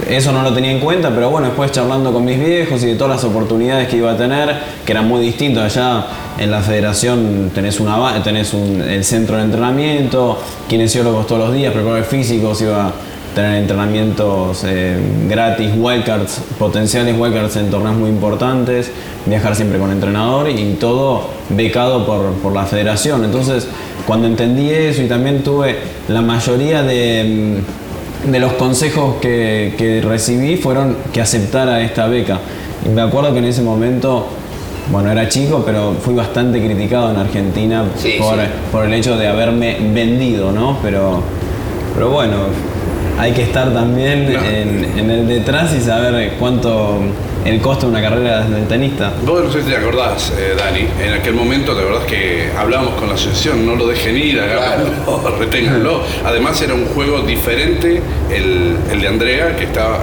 eso 0.09 0.31
no 0.31 0.41
lo 0.43 0.53
tenía 0.53 0.71
en 0.71 0.79
cuenta, 0.79 1.09
pero 1.09 1.29
bueno, 1.29 1.47
después 1.47 1.71
charlando 1.71 2.11
con 2.11 2.25
mis 2.25 2.37
viejos 2.39 2.83
y 2.83 2.87
de 2.87 2.95
todas 2.95 3.15
las 3.15 3.23
oportunidades 3.23 3.87
que 3.87 3.97
iba 3.97 4.11
a 4.11 4.17
tener, 4.17 4.53
que 4.85 4.91
eran 4.91 5.07
muy 5.07 5.21
distintos 5.21 5.63
allá 5.63 6.05
en 6.37 6.51
la 6.51 6.61
federación 6.61 7.51
tenés, 7.53 7.79
una, 7.79 8.21
tenés 8.23 8.53
un- 8.53 8.81
el 8.81 9.03
centro 9.03 9.37
de 9.37 9.43
entrenamiento, 9.43 10.37
kinesiólogos 10.67 11.27
todos 11.27 11.47
los 11.47 11.53
días, 11.53 11.71
preparadores 11.73 12.07
físicos, 12.07 12.61
iba 12.61 12.87
a 12.87 12.91
tener 13.35 13.57
entrenamientos 13.61 14.63
eh, 14.65 14.97
gratis, 15.29 15.69
wildcards, 15.77 16.41
potenciales 16.57 17.15
wildcards 17.17 17.55
en 17.57 17.69
torneos 17.69 17.95
muy 17.95 18.09
importantes, 18.09 18.91
viajar 19.25 19.55
siempre 19.55 19.77
con 19.79 19.91
entrenador 19.91 20.49
y 20.49 20.73
todo 20.79 21.27
becado 21.49 22.05
por, 22.05 22.31
por 22.41 22.53
la 22.53 22.65
federación. 22.65 23.23
Entonces, 23.23 23.67
cuando 24.07 24.27
entendí 24.27 24.69
eso 24.71 25.03
y 25.03 25.07
también 25.07 25.43
tuve 25.43 25.77
la 26.07 26.21
mayoría 26.21 26.81
de, 26.83 27.61
mm, 27.61 27.88
de 28.25 28.39
los 28.39 28.53
consejos 28.53 29.15
que, 29.21 29.73
que 29.77 30.01
recibí 30.01 30.57
fueron 30.57 30.97
que 31.13 31.21
aceptara 31.21 31.81
esta 31.81 32.07
beca. 32.07 32.39
Y 32.85 32.89
me 32.89 33.01
acuerdo 33.01 33.33
que 33.33 33.39
en 33.39 33.45
ese 33.45 33.61
momento, 33.61 34.27
bueno, 34.91 35.11
era 35.11 35.27
chico, 35.29 35.63
pero 35.65 35.93
fui 36.01 36.13
bastante 36.13 36.63
criticado 36.63 37.11
en 37.11 37.17
Argentina 37.17 37.83
Sí, 37.97 38.15
por, 38.19 38.35
sí. 38.35 38.41
por 38.71 38.85
el 38.85 38.93
hecho 38.93 39.17
de 39.17 39.27
haberme 39.27 39.77
vendido, 39.93 40.51
¿no? 40.51 40.77
Pero, 40.81 41.21
pero 41.93 42.09
bueno, 42.09 42.35
hay 43.19 43.33
que 43.33 43.43
estar 43.43 43.71
también 43.73 44.31
No. 44.33 44.39
en, 44.43 44.97
en 44.97 45.11
el 45.11 45.27
detrás 45.27 45.73
y 45.75 45.81
saber 45.81 46.33
cuánto 46.39 46.99
el 47.45 47.61
costo 47.61 47.85
de 47.85 47.91
una 47.93 48.01
carrera 48.01 48.41
del 48.41 48.67
tenista. 48.67 49.13
Vos 49.25 49.43
no 49.43 49.51
sé 49.51 49.63
si 49.63 49.69
te 49.69 49.75
acordás, 49.77 50.33
eh, 50.37 50.55
Dani, 50.57 50.85
en 51.05 51.13
aquel 51.13 51.33
momento 51.33 51.73
la 51.73 51.81
verdad 51.83 52.01
es 52.05 52.07
que 52.11 52.49
hablábamos 52.57 52.95
con 52.95 53.07
la 53.07 53.15
asociación, 53.15 53.65
no 53.65 53.75
lo 53.75 53.87
dejen 53.87 54.17
ir, 54.17 54.39
hagámoslo, 54.41 55.37
reténganlo. 55.39 56.01
Además 56.25 56.61
era 56.61 56.73
un 56.73 56.85
juego 56.87 57.21
diferente, 57.21 58.01
el, 58.29 58.75
el 58.91 59.01
de 59.01 59.07
Andrea, 59.07 59.55
que 59.55 59.63
estaba 59.65 59.99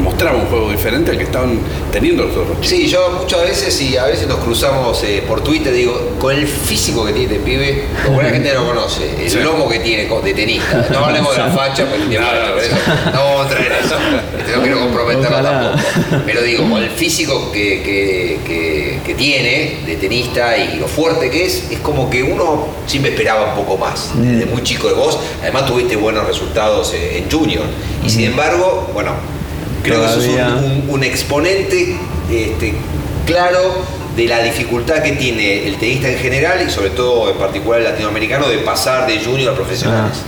mostraba 0.00 0.36
un 0.38 0.46
juego 0.46 0.70
diferente 0.70 1.10
al 1.10 1.18
que 1.18 1.24
estaban 1.24 1.58
teniendo 1.90 2.24
los 2.24 2.36
otros. 2.36 2.56
Sí, 2.62 2.86
yo 2.88 3.18
muchas 3.20 3.42
veces 3.42 3.80
y 3.80 3.96
a 3.96 4.04
veces 4.06 4.26
nos 4.26 4.38
cruzamos 4.38 5.02
eh, 5.04 5.22
por 5.26 5.42
Twitter, 5.42 5.72
digo, 5.72 6.12
con 6.18 6.34
el 6.34 6.46
físico 6.46 7.04
que 7.04 7.12
tiene 7.12 7.34
este 7.34 7.44
pibe, 7.44 7.84
como 8.06 8.22
la 8.22 8.30
gente 8.30 8.52
no 8.54 8.60
lo 8.62 8.66
conoce, 8.68 9.10
el 9.24 9.30
Sí. 9.30 9.38
lomo 9.40 9.68
que 9.68 9.80
tiene 9.80 10.08
de 10.08 10.34
tenista. 10.34 10.86
No 10.90 11.04
hablemos 11.06 11.32
de 11.36 11.38
la 11.42 11.50
facha, 11.50 11.86
tiene 12.08 12.24
No, 12.24 12.32
no, 12.32 12.38
pero 12.54 12.60
eso, 12.60 12.76
no 13.12 13.24
vamos 13.24 13.46
a 13.46 13.48
traer 13.48 13.72
eso. 13.84 13.94
Este, 14.42 14.56
No 14.56 14.62
quiero 14.62 14.80
comprometerlo 14.80 15.28
Ojalá. 15.28 15.72
tampoco. 15.72 16.22
Pero 16.26 16.42
digo, 16.42 16.68
con 16.68 16.82
el 16.82 16.90
físico 16.90 17.52
que, 17.52 17.82
que- 17.82 18.38
que- 18.46 18.98
que 19.04 19.14
tiene 19.14 19.78
de 19.86 19.96
tenista 19.96 20.56
y 20.56 20.78
lo 20.78 20.86
fuerte 20.88 21.30
que 21.30 21.44
es, 21.46 21.70
es 21.70 21.78
como 21.80 22.08
que 22.10 22.22
uno 22.22 22.66
siempre 22.86 23.12
esperaba 23.12 23.50
un 23.50 23.64
poco 23.64 23.76
más. 23.78 24.10
Desde 24.14 24.46
muy 24.46 24.62
chico 24.62 24.88
de 24.88 24.94
vos, 24.94 25.18
además 25.42 25.66
tuviste 25.66 25.96
buenos 25.96 26.26
resultados 26.26 26.92
eh, 26.94 27.18
en 27.18 27.30
Junior. 27.30 27.64
Y 28.04 28.10
sin 28.10 28.24
embargo, 28.24 28.90
bueno, 28.94 29.12
creo 29.82 30.00
que 30.02 30.08
sos 30.08 30.24
Todavía. 30.24 30.48
un, 30.56 30.64
un- 30.64 30.90
un 30.90 31.04
exponente 31.04 31.96
este, 32.30 32.74
claro 33.26 33.60
de 34.16 34.26
la 34.26 34.42
dificultad 34.42 35.02
que 35.02 35.12
tiene 35.12 35.66
el 35.66 35.76
tenista 35.76 36.08
en 36.08 36.18
general 36.18 36.58
y 36.66 36.70
sobre 36.70 36.90
todo 36.90 37.30
en 37.30 37.36
particular 37.36 37.80
el 37.80 37.84
latinoamericano 37.86 38.48
de 38.48 38.58
pasar 38.58 39.06
de 39.06 39.20
junior 39.24 39.52
a 39.52 39.56
profesionales. 39.56 40.18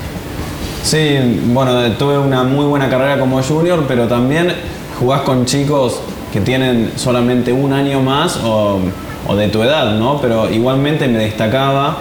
Sí, 0.83 1.17
bueno, 1.47 1.93
tuve 1.93 2.19
una 2.19 2.43
muy 2.45 2.67
buena 2.67 2.89
carrera 2.91 3.19
como 3.19 3.43
junior, 3.43 3.85
pero 3.89 4.07
también 4.07 4.53
jugás 4.99 5.23
con 5.23 5.45
chicos 5.47 6.01
que 6.33 6.41
tienen 6.41 6.93
solamente 6.97 7.53
un 7.53 7.73
año 7.73 8.01
más 8.01 8.37
o, 8.45 8.81
o 9.27 9.37
de 9.37 9.49
tu 9.49 9.63
edad, 9.63 9.93
¿no? 9.93 10.21
Pero 10.21 10.51
igualmente 10.51 11.07
me 11.09 11.19
destacaba. 11.19 11.99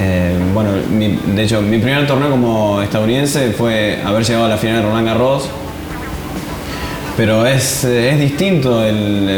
Eh, 0.00 0.36
bueno, 0.52 0.70
mi- 0.90 1.18
de 1.34 1.42
hecho, 1.42 1.60
mi 1.62 1.78
primer 1.78 2.06
torneo 2.06 2.30
como 2.30 2.82
estadounidense 2.82 3.52
fue 3.52 4.00
haber 4.04 4.24
llegado 4.24 4.46
a 4.46 4.48
la 4.48 4.56
final 4.58 4.76
de 4.76 4.82
Roland 4.82 5.06
Garros. 5.06 5.44
Pero 7.16 7.46
es, 7.46 7.84
eh, 7.84 8.10
es 8.10 8.18
distinto 8.18 8.82
el, 8.84 9.28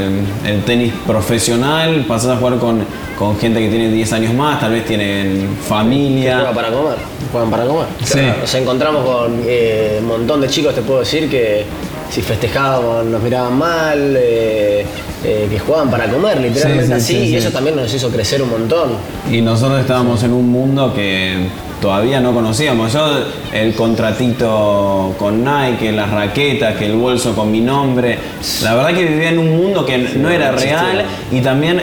el- 0.46 0.62
tenis 0.64 0.92
profesional, 1.06 2.04
pasás 2.08 2.30
a 2.30 2.36
jugar 2.36 2.58
con, 2.58 2.82
con 3.18 3.38
gente 3.38 3.60
que 3.60 3.68
tiene 3.68 3.90
10 3.90 4.12
años 4.14 4.32
más, 4.34 4.58
tal 4.60 4.72
vez 4.72 4.84
tienen 4.86 5.56
familia. 5.68 6.36
Juegan 6.36 6.54
para 6.54 6.68
comer, 6.70 6.96
juegan 7.30 7.50
para 7.50 7.66
comer. 7.66 7.86
Sí. 8.02 8.20
Nos 8.40 8.54
encontramos 8.54 9.04
con 9.04 9.42
eh, 9.46 9.98
un 10.00 10.06
montón 10.08 10.40
de 10.40 10.48
chicos, 10.48 10.74
te 10.74 10.80
puedo 10.80 11.00
decir, 11.00 11.28
que 11.28 11.64
si 12.10 12.22
festejábamos 12.22 13.04
nos 13.06 13.22
miraban 13.22 13.56
mal, 13.58 14.16
eh, 14.18 14.84
eh, 15.24 15.46
que 15.50 15.58
jugaban 15.58 15.90
para 15.90 16.08
comer, 16.08 16.40
literalmente 16.40 17.00
Sí, 17.00 17.06
sí, 17.06 17.16
así, 17.16 17.26
sí, 17.28 17.32
y 17.34 17.36
eso 17.36 17.50
también 17.50 17.76
nos 17.76 17.92
hizo 17.92 18.08
crecer 18.10 18.42
un 18.42 18.50
montón. 18.50 18.90
Y 19.30 19.40
nosotros 19.40 19.80
estábamos 19.80 20.22
en 20.22 20.32
un 20.32 20.48
mundo 20.50 20.92
que 20.94 21.48
todavía 21.80 22.20
no 22.20 22.32
conocíamos. 22.32 22.92
Yo, 22.92 23.06
el 23.52 23.74
contratito 23.74 25.14
con 25.18 25.44
Nike, 25.44 25.92
las 25.92 26.10
raquetas, 26.10 26.76
que 26.76 26.86
el 26.86 26.94
bolso 26.96 27.34
con 27.34 27.50
mi 27.50 27.60
nombre. 27.60 28.18
La 28.62 28.74
verdad 28.74 28.94
que 28.94 29.04
vivía 29.04 29.30
en 29.30 29.38
un 29.38 29.56
mundo 29.56 29.84
que 29.84 29.98
no 29.98 30.30
era 30.30 30.52
real 30.52 31.04
y 31.32 31.40
también 31.40 31.82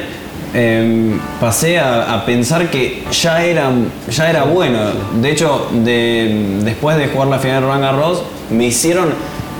em, 0.53 1.20
pasé 1.39 1.80
a, 1.80 2.13
a 2.13 2.25
pensar 2.25 2.70
que 2.70 3.03
ya 3.12 3.44
era, 3.44 3.70
ya 4.10 4.30
era 4.30 4.44
bueno. 4.44 4.80
De 5.22 5.32
hecho, 5.32 5.68
de- 5.72 6.60
después 6.63 6.96
de 6.98 7.08
jugar 7.08 7.27
la 7.27 7.39
final 7.39 7.62
de 7.62 7.68
Roland 7.68 7.84
Garros, 7.84 8.24
me 8.50 8.65
hicieron. 8.65 9.10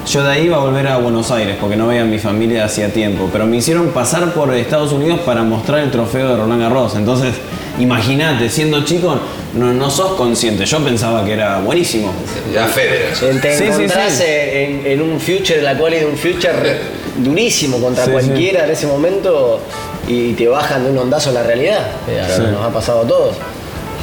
Yo 0.08 0.22
de 0.24 0.32
ahí 0.32 0.46
iba 0.46 0.58
a 0.58 0.60
volver 0.60 0.86
a 0.88 0.98
Buenos 0.98 1.32
Aires 1.32 1.56
porque 1.60 1.76
no 1.78 1.88
veía 1.88 2.02
a 2.02 2.06
mi 2.06 2.20
familia 2.20 2.66
hacía 2.66 2.90
tiempo, 2.92 3.30
pero 3.32 3.46
me 3.46 3.58
hicieron 3.58 3.88
pasar 3.90 4.34
por 4.34 4.54
Estados 4.54 4.92
Unidos 4.92 5.22
para 5.26 5.44
mostrar 5.44 5.80
el 5.80 5.92
trofeo 5.92 6.28
de 6.30 6.36
Roland 6.36 6.62
Garros. 6.62 6.96
Entonces, 6.96 7.34
imagínate, 7.80 8.50
siendo 8.50 8.84
chico, 8.84 9.16
no, 9.54 9.72
no 9.72 9.90
sos 9.90 10.14
consciente. 10.14 10.66
Yo 10.66 10.80
pensaba 10.84 11.24
que 11.24 11.34
era 11.34 11.60
buenísimo. 11.60 12.12
Ya 12.54 12.68
Federer. 12.68 13.14
Te 13.18 13.34
te 13.36 13.58
Sí, 13.58 13.64
sí, 13.64 13.70
encontrás 13.84 14.14
sí. 14.14 14.24
En, 14.28 14.86
en 14.86 15.02
un 15.02 15.20
future, 15.22 15.62
la 15.62 15.78
cual 15.78 15.94
de 15.94 16.06
un 16.06 16.18
future 16.18 16.80
durísimo 17.18 17.80
contra 17.80 18.04
Sí, 18.06 18.12
sí. 18.12 18.18
cualquiera 18.28 18.66
en 18.66 18.72
ese 18.72 18.88
momento 18.88 19.60
y 20.08 20.34
te 20.34 20.48
bajan 20.50 20.84
de 20.84 20.92
un 20.92 20.98
ondazo 20.98 21.30
en 21.30 21.36
la 21.36 21.44
realidad. 21.44 21.88
Eh, 22.10 22.22
Sí. 22.36 22.42
Nos 22.52 22.62
ha 22.62 22.70
pasado 22.74 23.02
a 23.04 23.08
todos. 23.08 23.36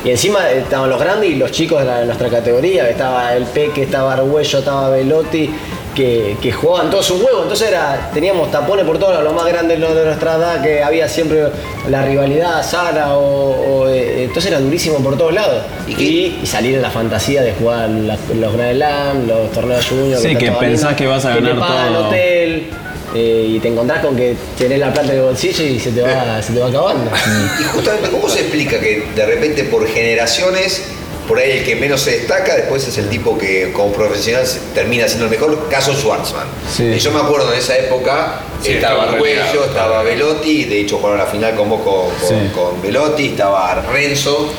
Y 0.02 0.08
encima 0.08 0.48
estaban 0.50 0.88
los 0.88 0.98
grandes 0.98 1.28
y 1.28 1.34
los 1.34 1.50
chicos 1.52 1.80
de, 1.80 1.84
la- 1.84 1.98
de 2.00 2.06
nuestra 2.06 2.30
categoría. 2.30 2.88
Estaba 2.88 3.34
el 3.34 3.44
Peque, 3.44 3.82
estaba 3.82 4.14
Arguello, 4.14 4.58
estaba 4.60 4.88
Velotti, 4.88 5.50
que, 5.94 6.36
que 6.40 6.52
jugaban 6.52 6.90
todos 6.90 7.06
sus 7.06 7.20
juegos. 7.22 7.42
Entonces 7.42 7.68
era, 7.68 8.10
teníamos 8.14 8.50
tapones 8.50 8.84
por 8.84 8.98
todos 8.98 9.12
lados, 9.12 9.24
los 9.24 9.34
más 9.34 9.46
grandes 9.52 9.78
los 9.78 9.94
de 9.94 10.04
nuestra 10.04 10.36
edad, 10.36 10.62
que 10.62 10.82
había 10.82 11.08
siempre 11.08 11.48
la 11.88 12.04
rivalidad 12.04 12.62
sana 12.64 13.14
o, 13.16 13.80
o, 13.82 13.88
eh, 13.88 14.24
entonces 14.24 14.50
era 14.52 14.60
durísimo 14.60 14.98
por 14.98 15.16
todos 15.18 15.32
lados. 15.34 15.62
¿Y 15.88 16.36
Y, 16.42 16.46
salir 16.46 16.74
en 16.76 16.82
la 16.82 16.90
fantasía 16.90 17.42
de 17.42 17.52
jugar 17.54 17.88
la- 17.88 18.16
los 18.34 18.52
Grand 18.54 18.74
Slam, 18.76 19.26
los 19.28 19.52
torneos 19.52 19.86
junior. 19.86 20.20
Sí, 20.20 20.36
que 20.36 20.50
pensás 20.52 20.90
lindo, 20.90 20.96
que 20.96 21.06
vas 21.06 21.24
a 21.24 21.34
te 21.34 21.40
ganar 21.40 21.58
pagan 21.58 21.92
todo. 21.94 22.08
hotel. 22.08 22.70
eh, 23.12 23.44
y 23.56 23.58
te 23.58 23.66
encontrás 23.66 23.98
con 24.04 24.14
que 24.14 24.36
tenés 24.56 24.78
la 24.78 24.92
plata 24.92 25.12
en 25.12 25.18
el 25.18 25.24
bolsillo 25.24 25.64
y 25.64 25.80
se 25.80 25.90
te 25.90 26.00
va, 26.02 26.40
se 26.42 26.52
te 26.52 26.60
va 26.60 26.68
acabando. 26.68 27.10
Y 27.60 27.64
justamente, 27.64 28.08
¿cómo 28.10 28.28
se 28.28 28.40
explica 28.42 28.78
que 28.78 29.04
de 29.16 29.26
repente 29.26 29.64
por 29.64 29.84
generaciones, 29.88 30.84
por 31.30 31.38
ahí 31.38 31.58
el 31.58 31.64
que 31.64 31.76
menos 31.76 32.00
se 32.00 32.10
destaca, 32.18 32.56
después 32.56 32.86
es 32.88 32.98
el 32.98 33.08
tipo 33.08 33.38
que 33.38 33.70
como 33.72 33.92
profesional 33.92 34.44
termina 34.74 35.06
siendo 35.06 35.26
el 35.26 35.30
mejor? 35.30 35.68
Caso 35.70 35.94
Schwartzman. 35.94 36.46
Sí. 36.68 36.82
Y 36.86 36.98
yo 36.98 37.12
me 37.12 37.20
acuerdo 37.20 37.52
en 37.52 37.58
esa 37.60 37.78
época, 37.78 38.40
Sí, 38.60 38.72
estaba 38.72 39.06
relegado. 39.06 39.64
estaba 39.64 40.02
Velotti, 40.02 40.64
de 40.64 40.80
hecho 40.80 40.96
jugaron 40.98 41.18
la 41.18 41.26
final 41.26 41.54
con 41.54 41.68
vos 41.70 41.82
con, 41.82 42.10
con- 42.10 42.28
Sí. 42.28 42.50
con 42.52 42.82
Velotti, 42.82 43.26
estaba 43.28 43.76
Renzo 43.92 44.52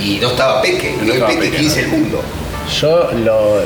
Sí. 0.00 0.12
y 0.14 0.18
no 0.20 0.28
estaba 0.30 0.62
Peque. 0.62 0.94
No 1.00 1.04
Y 1.04 1.10
hoy 1.10 1.20
Peque 1.22 1.40
Peque, 1.40 1.56
15 1.56 1.82
no. 1.82 1.86
el 1.86 2.00
mundo. 2.00 2.22
Yo 2.80 3.10
lo, 3.24 3.60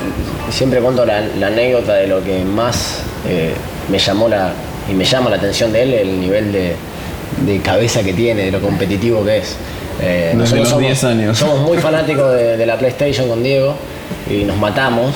siempre 0.51 0.81
cuento 0.81 1.05
la, 1.05 1.21
la 1.21 1.49
anécdota 1.49 1.93
de 1.97 2.07
lo 2.07 2.25
que 2.25 2.43
más 2.43 3.01
eh, 3.29 3.53
me 3.91 3.99
llamó 3.99 4.31
la, 4.31 4.55
y 4.91 4.95
me 4.95 5.05
llama 5.05 5.29
la 5.29 5.37
atención 5.37 5.73
de 5.75 5.83
él, 5.83 5.93
el 5.93 6.21
nivel 6.21 6.53
de, 6.53 6.75
de 7.45 7.61
cabeza 7.61 8.03
que 8.03 8.15
tiene, 8.15 8.47
de 8.47 8.51
lo 8.51 8.63
competitivo 8.63 9.23
que 9.27 9.37
es. 9.37 9.57
Eh, 10.03 10.35
Desde 10.37 10.57
los 10.57 10.69
somos, 10.69 10.83
10 10.83 11.05
años. 11.05 11.39
Somos 11.39 11.61
muy 11.61 11.79
fanáticos 11.79 12.35
de, 12.35 12.57
de 12.57 12.67
la 12.67 12.77
PlayStation 12.77 13.29
con 13.29 13.43
Diego 13.43 13.75
y 14.31 14.45
nos 14.45 14.57
matamos. 14.57 15.15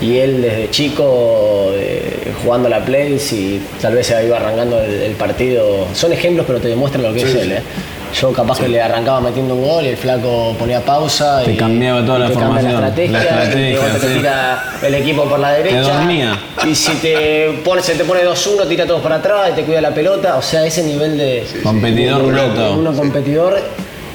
Y 0.00 0.18
él 0.18 0.42
desde 0.42 0.70
chico 0.70 1.70
eh, 1.72 2.32
jugando 2.42 2.66
a 2.66 2.70
la 2.70 2.84
Play, 2.84 3.14
y 3.32 3.60
tal 3.80 3.94
vez 3.94 4.06
se 4.08 4.26
iba 4.26 4.36
arrancando 4.36 4.78
el, 4.80 4.90
el 4.92 5.12
partido. 5.12 5.86
Son 5.94 6.12
ejemplos, 6.12 6.44
pero 6.46 6.60
te 6.60 6.68
demuestran 6.68 7.02
lo 7.02 7.14
que 7.14 7.22
es 7.22 7.34
él. 7.34 7.52
¿eh? 7.52 7.62
Yo 8.14 8.32
capaz 8.32 8.58
que 8.60 8.68
le 8.68 8.80
arrancaba 8.80 9.20
metiendo 9.20 9.54
un 9.54 9.62
gol 9.62 9.84
y 9.84 9.88
el 9.88 9.96
flaco 9.96 10.54
ponía 10.58 10.80
pausa. 10.80 11.42
Te 11.44 11.52
y, 11.52 11.56
cambiaba 11.56 12.04
toda 12.04 12.18
y 12.18 12.20
la 12.20 12.28
te 12.28 12.34
cambia 12.34 12.48
formación, 12.48 12.80
La 12.80 12.88
estrategia, 12.88 13.12
la 13.12 13.42
estrategia, 13.42 13.70
y 13.70 14.00
te 14.00 14.06
sí. 14.06 14.14
tira 14.14 14.64
el 14.82 14.94
equipo 14.94 15.24
por 15.24 15.38
la 15.38 15.52
derecha. 15.52 15.80
dormía. 15.80 16.38
Y 16.66 16.74
si 16.74 16.92
te 16.96 17.60
pone, 17.64 17.82
se 17.82 17.94
te 17.94 18.04
pone 18.04 18.22
2-1, 18.22 18.68
tira 18.68 18.86
todos 18.86 19.00
para 19.00 19.16
atrás 19.16 19.50
y 19.50 19.56
te 19.56 19.62
cuida 19.64 19.80
la 19.80 19.92
pelota. 19.94 20.36
O 20.36 20.42
sea, 20.42 20.64
ese 20.64 20.82
nivel 20.82 21.16
de. 21.16 21.46
Competidor 21.62 22.22
nato. 22.24 22.74
Uno 22.78 22.92
competidor. 22.92 23.60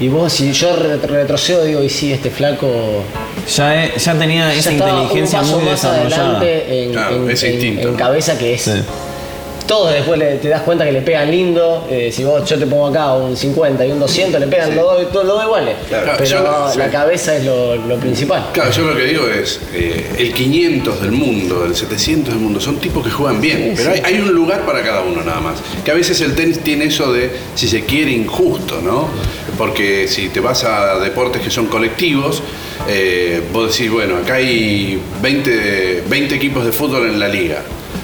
Y 0.01 0.07
vos, 0.09 0.33
si 0.33 0.51
yo 0.51 0.75
re- 0.75 0.97
retrocedo, 0.97 1.63
digo, 1.63 1.81
y 1.83 1.89
sí, 1.89 2.11
este 2.11 2.29
flaco. 2.31 2.67
Ya, 3.55 3.85
e- 3.85 3.93
ya 3.97 4.13
tenía 4.17 4.51
esa 4.53 4.71
inteligencia 4.71 5.39
un 5.41 5.45
paso 5.45 5.57
muy 5.59 5.69
más 5.69 5.81
desarrollada. 5.83 6.37
adelante 6.39 6.83
en, 6.83 6.91
Claro, 6.91 7.15
en- 7.17 7.29
ese 7.29 7.47
en- 7.47 7.53
instinto, 7.53 7.87
en 7.87 7.91
¿no? 7.93 7.97
cabeza 7.99 8.37
que 8.37 8.53
es. 8.55 8.61
Sí. 8.63 8.71
Todos 9.71 9.93
después 9.93 10.19
le- 10.19 10.35
te 10.35 10.49
das 10.49 10.63
cuenta 10.63 10.83
que 10.83 10.91
le 10.91 11.01
pegan 11.01 11.31
lindo. 11.31 11.87
eh, 11.89 12.11
si 12.11 12.25
vos 12.25 12.43
yo 12.49 12.59
te 12.59 12.65
pongo 12.67 12.87
acá 12.87 13.13
un 13.13 13.37
50 13.37 13.85
y 13.85 13.91
un 13.93 13.99
200, 14.01 14.37
le 14.41 14.47
pegan 14.47 14.75
los, 14.75 14.83
dos, 14.85 15.11
todos 15.13 15.25
los 15.25 15.35
dos 15.35 15.43
iguales. 15.45 15.75
Claro, 15.87 16.11
Pero 16.17 16.29
yo- 16.29 16.69
sí. 16.73 16.77
la 16.77 16.89
cabeza 16.91 17.37
es 17.37 17.45
lo, 17.45 17.77
lo 17.77 17.95
principal. 17.95 18.49
Claro, 18.51 18.69
yo 18.71 18.83
lo 18.83 18.95
que 18.97 19.03
digo 19.05 19.27
es, 19.29 19.61
eh, 19.73 20.05
el 20.17 20.33
500 20.33 21.01
del 21.01 21.13
mundo, 21.13 21.63
el 21.65 21.73
700 21.73 22.33
del 22.33 22.43
mundo, 22.43 22.59
son 22.59 22.79
tipos 22.79 23.01
que 23.05 23.11
juegan 23.11 23.39
bien, 23.39 23.73
pero 23.77 23.91
Hay, 23.91 24.01
hay 24.03 24.15
un 24.19 24.33
lugar 24.33 24.65
para 24.65 24.83
cada 24.83 25.01
uno 25.03 25.23
nada 25.23 25.39
más. 25.39 25.59
Que 25.85 25.91
a 25.91 25.93
veces 25.93 26.19
el 26.19 26.35
tenis 26.35 26.59
tiene 26.59 26.85
eso 26.85 27.13
de, 27.13 27.31
si 27.55 27.69
se 27.69 27.85
quiere, 27.85 28.11
injusto, 28.11 28.81
¿no? 28.81 29.07
Porque 29.57 30.09
si 30.09 30.27
te 30.27 30.41
vas 30.41 30.65
a 30.65 30.99
deportes 30.99 31.41
que 31.41 31.49
son 31.49 31.67
colectivos, 31.67 32.43
eh, 32.89 33.41
vos 33.53 33.71
decís, 33.71 33.89
bueno, 33.89 34.17
acá 34.17 34.33
hay 34.35 34.99
20, 35.21 36.03
20 36.09 36.35
equipos 36.35 36.65
de 36.65 36.73
fútbol 36.73 37.07
en 37.07 37.17
la 37.21 37.29
liga. 37.29 37.61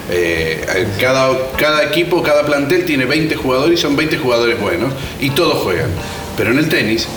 Eh, 0.09 0.61
cada, 1.01 1.29
cada 1.57 1.83
equipo, 1.83 2.21
cada 2.23 2.45
plantel 2.45 2.85
tiene 2.85 3.05
20 3.05 3.35
jugadores 3.35 3.79
y 3.79 3.81
son 3.81 3.95
20 3.95 4.17
jugadores 4.17 4.59
buenos 4.59 4.93
y 5.19 5.29
todos 5.31 5.55
juegan. 5.63 5.89
Pero 6.37 6.51
en 6.51 6.59
el 6.59 6.69
tenis 6.69 7.07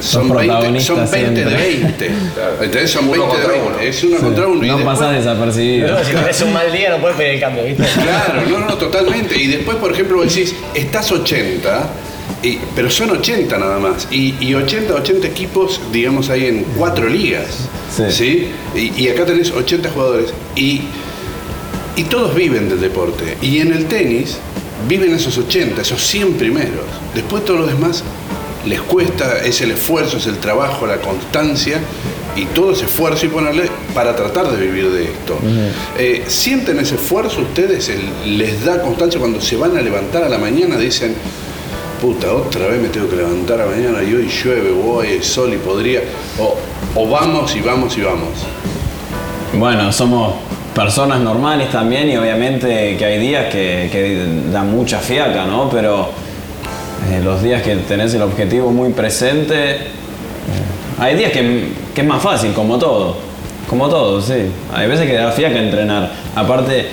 son 0.00 0.28
Son 0.28 0.36
20, 0.36 0.46
protagonistas 0.52 0.96
son 1.10 1.10
20 1.10 1.44
de 1.44 1.50
siempre. 1.56 2.08
20. 2.08 2.10
¿Entendés? 2.64 2.90
Son 2.90 3.04
Uno 3.08 3.12
20 3.12 3.26
de 3.26 3.32
contra 3.42 3.52
20. 3.52 3.68
uno. 3.68 3.78
Es 3.80 4.04
uno 4.04 4.16
Sí. 4.16 4.22
contra 4.24 4.46
uno. 4.48 4.64
y 4.64 4.68
No 4.68 4.76
después- 4.76 4.98
pasás 4.98 5.16
desapercibido. 5.16 5.86
Pero 5.86 6.04
si 6.04 6.12
tenés 6.12 6.40
un 6.42 6.52
mal 6.52 6.72
día 6.72 6.90
no 6.90 6.98
puedes 6.98 7.16
pedir 7.16 7.30
el 7.34 7.40
cambio, 7.40 7.64
¿viste? 7.64 7.82
Claro, 8.02 8.42
no, 8.50 8.58
no, 8.66 8.74
totalmente. 8.74 9.40
Y 9.40 9.46
después, 9.46 9.76
por 9.78 9.92
ejemplo, 9.92 10.16
vos 10.16 10.34
decís, 10.34 10.54
estás 10.74 11.10
80, 11.12 11.88
y- 12.42 12.58
pero 12.74 12.90
son 12.90 13.10
80 13.10 13.56
nada 13.58 13.78
más. 13.78 14.08
Y, 14.10 14.34
y 14.40 14.54
80, 14.54 14.94
80 14.94 15.28
equipos, 15.28 15.80
digamos, 15.92 16.28
hay 16.28 16.46
en 16.46 16.64
cuatro 16.76 17.08
ligas. 17.08 17.68
Sí. 18.10 18.48
Y, 18.74 18.92
y 19.02 19.08
acá 19.08 19.24
tenés 19.24 19.50
80 19.52 19.88
jugadores. 19.90 20.34
Y, 20.56 20.82
y 21.96 22.04
todos 22.04 22.34
viven 22.34 22.68
del 22.68 22.80
deporte. 22.80 23.36
Y 23.42 23.58
en 23.60 23.72
el 23.72 23.86
tenis 23.86 24.36
viven 24.88 25.14
esos 25.14 25.36
80, 25.38 25.82
esos 25.82 26.06
100 26.06 26.34
primeros. 26.34 26.84
Después 27.14 27.44
todos 27.44 27.60
los 27.60 27.68
demás 27.68 28.02
les 28.66 28.80
cuesta, 28.82 29.38
es 29.44 29.60
el 29.60 29.70
esfuerzo, 29.72 30.16
es 30.18 30.26
el 30.26 30.38
trabajo, 30.38 30.86
la 30.86 30.98
constancia 30.98 31.80
y 32.36 32.44
todo 32.46 32.72
ese 32.72 32.84
esfuerzo 32.84 33.24
y 33.26 33.28
ponerle 33.30 33.70
para 33.94 34.14
tratar 34.14 34.50
de 34.50 34.60
vivir 34.66 34.90
de 34.90 35.04
esto. 35.04 35.38
Eh, 35.96 36.24
¿Sienten 36.26 36.78
ese 36.80 36.96
esfuerzo 36.96 37.40
ustedes? 37.40 37.88
El- 37.88 38.36
¿Les 38.38 38.64
da 38.64 38.82
constancia 38.82 39.18
cuando 39.18 39.40
se 39.40 39.56
van 39.56 39.76
a 39.76 39.80
levantar 39.80 40.22
a 40.24 40.28
la 40.28 40.36
mañana? 40.36 40.76
Dicen, 40.76 41.14
puta, 42.02 42.30
otra 42.34 42.66
vez 42.66 42.82
me 42.82 42.88
tengo 42.88 43.08
que 43.08 43.16
levantar 43.16 43.60
a 43.62 43.66
la 43.66 43.70
mañana 43.74 44.02
y 44.02 44.12
hoy 44.14 44.28
llueve, 44.28 44.70
hoy 44.84 45.06
hay 45.06 45.22
sol 45.22 45.54
y 45.54 45.56
podría. 45.56 46.02
O, 46.38 46.56
o 46.94 47.08
vamos 47.08 47.56
y 47.56 47.60
vamos 47.60 47.96
y 47.96 48.02
vamos. 48.02 48.30
Bueno, 49.58 49.90
somos 49.92 50.34
personas 50.76 51.20
normales 51.20 51.70
también 51.72 52.08
y 52.10 52.16
obviamente 52.18 52.96
que 52.98 53.04
hay 53.04 53.18
días 53.18 53.46
que, 53.46 53.88
que 53.90 54.26
dan 54.52 54.70
mucha 54.70 54.98
fiaca, 54.98 55.46
¿no? 55.46 55.70
Pero 55.70 56.10
eh, 57.10 57.20
los 57.24 57.42
días 57.42 57.62
que 57.62 57.76
tenés 57.76 58.12
el 58.12 58.20
objetivo 58.20 58.70
muy 58.70 58.90
presente, 58.92 59.70
eh, 59.70 59.78
hay 60.98 61.16
días 61.16 61.32
que, 61.32 61.68
que 61.94 62.02
es 62.02 62.06
más 62.06 62.22
fácil, 62.22 62.52
como 62.52 62.78
todo. 62.78 63.16
Como 63.70 63.88
todo, 63.88 64.20
sí. 64.20 64.34
Hay 64.74 64.86
veces 64.86 65.06
que 65.08 65.14
da 65.14 65.32
fiaca 65.32 65.58
entrenar. 65.58 66.10
Aparte, 66.36 66.86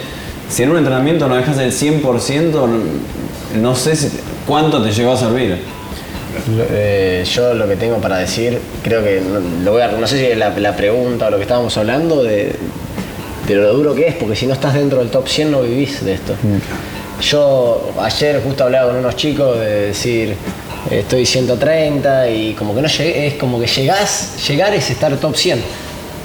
si 0.50 0.64
en 0.64 0.72
un 0.72 0.78
entrenamiento 0.78 1.28
no 1.28 1.36
dejas 1.36 1.58
el 1.60 1.72
100%, 1.74 2.68
no, 3.62 3.76
sé 3.76 3.96
si- 3.98 4.10
cuánto 4.48 4.82
te 4.82 4.92
llegó 4.94 5.12
a 5.12 5.18
servir. 5.18 5.58
Eh, 6.72 7.24
yo 7.32 7.54
lo 7.54 7.68
que 7.68 7.76
tengo 7.76 7.98
para 7.98 8.18
decir, 8.18 8.60
creo 8.82 9.04
que 9.04 9.22
no, 9.22 9.40
lo 9.64 9.72
voy 9.74 9.82
a, 9.82 9.90
no 9.90 10.08
sé 10.08 10.18
si 10.18 10.26
es 10.26 10.38
la, 10.38 10.50
la 10.58 10.76
pregunta 10.76 11.28
o 11.28 11.30
lo 11.32 11.38
que 11.38 11.44
estábamos 11.44 11.78
hablando 11.78 12.24
de, 12.24 12.56
de 13.48 13.56
lo 13.56 13.74
duro 13.74 13.94
que 13.96 14.08
es, 14.08 14.16
porque 14.16 14.36
si 14.36 14.46
no 14.48 14.54
estás 14.54 14.74
dentro 14.74 15.00
del 15.00 15.10
top 15.10 15.28
100 15.28 15.52
no 15.52 15.62
vivís 15.62 16.04
de 16.06 16.14
esto. 16.14 16.34
Yo 17.22 17.92
ayer 18.02 18.42
justo 18.44 18.64
hablaba 18.64 18.90
con 18.92 18.98
unos 19.00 19.16
chicos 19.16 19.58
de 19.60 19.88
decir, 19.88 20.36
estoy 20.92 21.26
130 21.26 22.30
y 22.30 22.54
como 22.54 22.76
que 22.76 22.82
no 22.82 22.88
llegué, 22.88 23.28
es 23.28 23.34
como 23.36 23.60
que 23.60 23.68
llegás, 23.68 24.46
llegar 24.48 24.74
es 24.74 24.90
estar 24.90 25.16
top 25.18 25.36
100, 25.36 25.62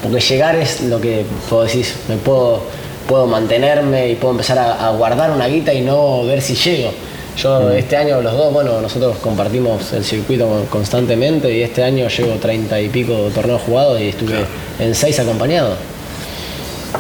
porque 0.02 0.20
llegar 0.20 0.56
es 0.56 0.80
lo 0.82 1.00
que 1.00 1.24
puedo 1.48 1.64
decir, 1.64 1.86
me 2.08 2.16
puedo, 2.16 2.62
puedo 3.06 3.26
mantenerme 3.26 4.08
y 4.10 4.14
puedo 4.16 4.32
empezar 4.32 4.58
a, 4.58 4.88
a 4.88 4.90
guardar 4.92 5.30
una 5.30 5.46
guita 5.46 5.72
y 5.72 5.82
no 5.82 6.24
ver 6.24 6.40
si 6.42 6.54
llego. 6.54 6.90
Yo 7.36 7.70
este 7.70 7.96
año 7.96 8.20
los 8.20 8.32
dos, 8.32 8.52
bueno, 8.52 8.80
nosotros 8.80 9.16
compartimos 9.18 9.92
el 9.92 10.02
circuito 10.04 10.48
con- 10.48 10.66
constantemente 10.66 11.52
y 11.56 11.62
este 11.62 11.84
año 11.84 12.08
llevo 12.08 12.32
30 12.34 12.80
y 12.80 12.88
pico 12.88 13.14
torneos 13.32 13.62
jugados 13.62 14.00
y 14.00 14.08
estuve 14.08 14.34
en 14.80 14.92
6 14.94 15.20
acompañado. 15.20 15.74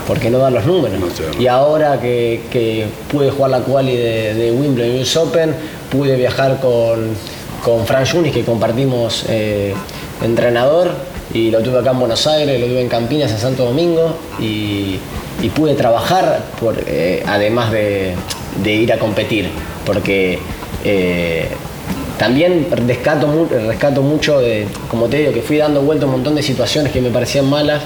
Porque 0.06 0.30
no 0.30 0.38
dan 0.38 0.54
los 0.54 0.66
números. 0.66 0.98
No. 1.00 1.40
Y 1.40 1.46
ahora 1.46 2.00
que, 2.00 2.42
que 2.50 2.86
pude 3.10 3.30
jugar 3.30 3.50
la 3.50 3.60
quali 3.60 3.96
de, 3.96 4.34
de 4.34 4.52
Wimbledon 4.52 5.00
US 5.00 5.16
Open, 5.16 5.54
pude 5.90 6.16
viajar 6.16 6.60
con, 6.60 7.14
con 7.64 7.86
Fran 7.86 8.04
Yunis, 8.04 8.32
que 8.32 8.44
compartimos 8.44 9.24
eh, 9.28 9.74
entrenador, 10.22 10.90
y 11.32 11.50
lo 11.50 11.60
tuve 11.60 11.78
acá 11.78 11.90
en 11.90 12.00
Buenos 12.00 12.26
Aires, 12.26 12.60
lo 12.60 12.66
tuve 12.66 12.80
en 12.80 12.88
Campinas, 12.88 13.30
en 13.30 13.38
Santo 13.38 13.64
Domingo, 13.64 14.16
y, 14.40 14.98
y 15.42 15.48
pude 15.54 15.74
trabajar 15.74 16.42
por, 16.60 16.76
eh, 16.86 17.22
además 17.26 17.70
de, 17.72 18.14
de 18.62 18.72
ir 18.74 18.92
a 18.92 18.98
competir, 18.98 19.48
porque 19.84 20.38
eh, 20.84 21.48
también 22.18 22.66
rescato, 22.86 23.48
rescato 23.50 24.02
mucho 24.02 24.40
de, 24.40 24.66
como 24.88 25.06
te 25.06 25.18
digo, 25.18 25.32
que 25.32 25.42
fui 25.42 25.56
dando 25.56 25.82
vuelta 25.82 26.06
un 26.06 26.12
montón 26.12 26.34
de 26.34 26.42
situaciones 26.42 26.92
que 26.92 27.00
me 27.00 27.10
parecían 27.10 27.48
malas. 27.48 27.82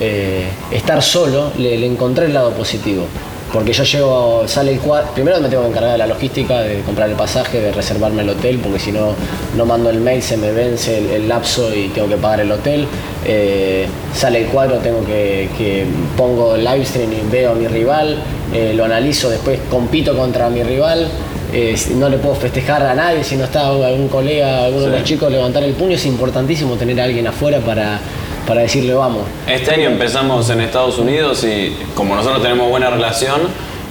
Eh, 0.00 0.46
estar 0.70 1.02
solo, 1.02 1.52
le, 1.58 1.76
le 1.78 1.86
encontré 1.86 2.26
el 2.26 2.34
lado 2.34 2.50
positivo. 2.52 3.06
Porque 3.52 3.72
yo 3.72 3.84
llego, 3.84 4.42
sale 4.48 4.72
el 4.72 4.80
cuadro, 4.80 5.08
primero 5.14 5.40
me 5.40 5.48
tengo 5.48 5.62
que 5.62 5.68
encargar 5.68 5.92
de 5.92 5.98
la 5.98 6.06
logística, 6.08 6.60
de 6.62 6.80
comprar 6.80 7.08
el 7.08 7.14
pasaje, 7.14 7.60
de 7.60 7.72
reservarme 7.72 8.22
el 8.22 8.28
hotel, 8.30 8.58
porque 8.58 8.80
si 8.80 8.90
no, 8.90 9.14
no 9.56 9.64
mando 9.64 9.88
el 9.88 10.00
mail, 10.00 10.20
se 10.20 10.36
me 10.36 10.50
vence 10.50 10.98
el, 10.98 11.06
el 11.10 11.28
lapso 11.28 11.72
y 11.72 11.88
tengo 11.88 12.08
que 12.08 12.16
pagar 12.16 12.40
el 12.40 12.50
hotel. 12.50 12.86
Eh, 13.24 13.86
sale 14.12 14.40
el 14.42 14.46
cuadro, 14.48 14.78
tengo 14.78 15.04
que, 15.06 15.48
que 15.56 15.86
pongo 16.16 16.56
el 16.56 16.64
live 16.64 16.84
stream 16.84 17.12
y 17.12 17.30
veo 17.30 17.52
a 17.52 17.54
mi 17.54 17.68
rival, 17.68 18.18
eh, 18.52 18.72
lo 18.74 18.84
analizo, 18.84 19.30
después 19.30 19.60
compito 19.70 20.16
contra 20.16 20.50
mi 20.50 20.62
rival. 20.64 21.08
eh, 21.52 21.76
no 21.94 22.08
le 22.08 22.18
puedo 22.18 22.34
festejar 22.34 22.82
a 22.82 22.94
nadie, 22.94 23.22
si 23.24 23.36
no 23.36 23.44
está 23.44 23.68
algún 23.68 24.08
colega, 24.08 24.64
alguno 24.64 24.86
de 24.86 24.90
los 24.90 25.04
chicos 25.04 25.30
levantar 25.30 25.62
el 25.62 25.72
puño, 25.72 25.94
es 25.94 26.04
importantísimo 26.06 26.74
tener 26.74 27.00
a 27.00 27.04
alguien 27.04 27.26
afuera 27.26 27.60
para, 27.60 27.98
para 28.46 28.62
decirle 28.62 28.94
vamos. 28.94 29.24
Este 29.46 29.72
año 29.72 29.88
empezamos 29.88 30.48
en 30.50 30.60
Estados 30.60 30.98
Unidos 30.98 31.44
y 31.44 31.76
como 31.94 32.14
nosotros 32.14 32.42
tenemos 32.42 32.68
buena 32.70 32.90
relación, 32.90 33.42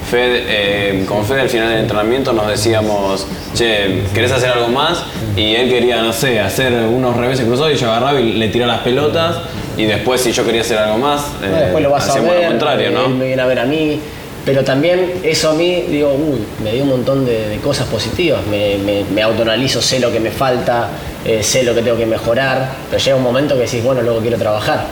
Fed, 0.10 0.44
eh, 0.48 1.06
con 1.08 1.26
Fede 1.26 1.42
al 1.42 1.50
final 1.50 1.70
del 1.70 1.80
entrenamiento 1.80 2.32
nos 2.32 2.48
decíamos, 2.48 3.26
che, 3.56 4.04
¿querés 4.14 4.32
hacer 4.32 4.52
algo 4.52 4.68
más? 4.68 5.04
Y 5.36 5.56
él 5.56 5.70
quería, 5.70 6.02
no 6.02 6.14
sé, 6.14 6.40
hacer 6.40 6.74
unos 6.74 7.18
reveses 7.18 7.46
cruzados 7.46 7.74
y 7.74 7.78
yo 7.78 7.92
agarraba 7.92 8.22
y 8.22 8.34
le 8.34 8.48
tiraba 8.50 8.74
las 8.74 8.82
pelotas 8.84 9.38
y 9.78 9.86
después 9.86 10.22
si 10.22 10.32
yo 10.32 10.46
quería 10.46 10.62
hacer 10.62 10.78
algo 10.78 10.98
más, 11.00 11.22
eh, 11.44 11.48
después 11.48 11.84
lo 11.84 11.90
vas 11.90 12.08
a 12.08 12.12
hacíamos 12.12 12.32
ver, 12.32 12.44
lo 12.44 12.50
contrario, 12.50 12.88
eh, 12.88 12.92
¿no? 12.92 13.10
me 13.10 13.26
viene 13.28 13.42
a 13.42 13.46
ver 13.46 13.60
a 13.60 13.66
mí, 13.66 14.00
pero 14.46 14.64
también 14.64 15.22
eso 15.24 15.50
a 15.50 15.54
mí, 15.54 15.86
digo, 15.90 16.14
uy, 16.14 16.40
me 16.64 16.74
dio 16.74 16.84
un 16.84 16.90
montón 16.90 17.26
de, 17.26 17.60
cosas 17.64 17.88
positivas, 17.88 18.46
me, 18.46 18.78
me, 19.12 19.22
autoanalizo, 19.24 19.82
sé 19.82 20.00
lo 20.00 20.12
que 20.12 20.20
me 20.20 20.30
falta, 20.30 20.90
eh, 21.26 21.42
sé 21.42 21.64
lo 21.64 21.74
que 21.74 21.82
tengo 21.82 21.98
que 21.98 22.06
mejorar, 22.06 22.70
pero 22.90 23.04
llega 23.04 23.18
un 23.18 23.24
momento 23.24 23.56
que 23.56 23.62
decís, 23.62 23.84
bueno, 23.84 24.04
luego 24.04 24.20
quiero 24.20 24.38
trabajar, 24.38 24.86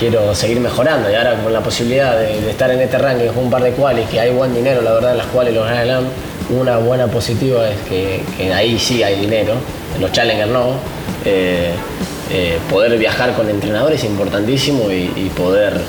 quiero 0.00 0.34
seguir 0.34 0.58
mejorando 0.58 1.08
y 1.08 1.14
ahora 1.14 1.40
con 1.40 1.52
la 1.52 1.60
posibilidad 1.60 2.18
de, 2.18 2.50
estar 2.50 2.72
en 2.72 2.80
este 2.80 2.98
ranking 2.98 3.28
con 3.28 3.44
un 3.44 3.50
par 3.50 3.62
de 3.62 3.70
cuales, 3.70 4.08
que 4.10 4.18
hay 4.18 4.30
buen 4.30 4.52
dinero, 4.52 4.82
la 4.82 4.92
verdad, 4.92 5.12
en 5.12 5.18
las 5.18 5.28
cuales 5.28 5.54
los 5.54 5.64
Grand 5.64 6.08
una 6.50 6.78
buena 6.78 7.06
positiva 7.06 7.68
es 7.68 7.76
que, 7.88 8.52
ahí 8.52 8.78
sí 8.80 9.04
hay 9.04 9.20
dinero, 9.20 9.54
en 9.94 10.02
los 10.02 10.10
Challenger 10.10 10.48
no. 10.48 10.72
eh, 11.24 11.70
eh, 12.30 12.58
poder 12.68 12.98
viajar 12.98 13.34
con 13.34 13.48
entrenadores 13.48 14.00
es 14.00 14.10
importantísimo 14.10 14.90
y, 14.90 15.30
poder 15.36 15.80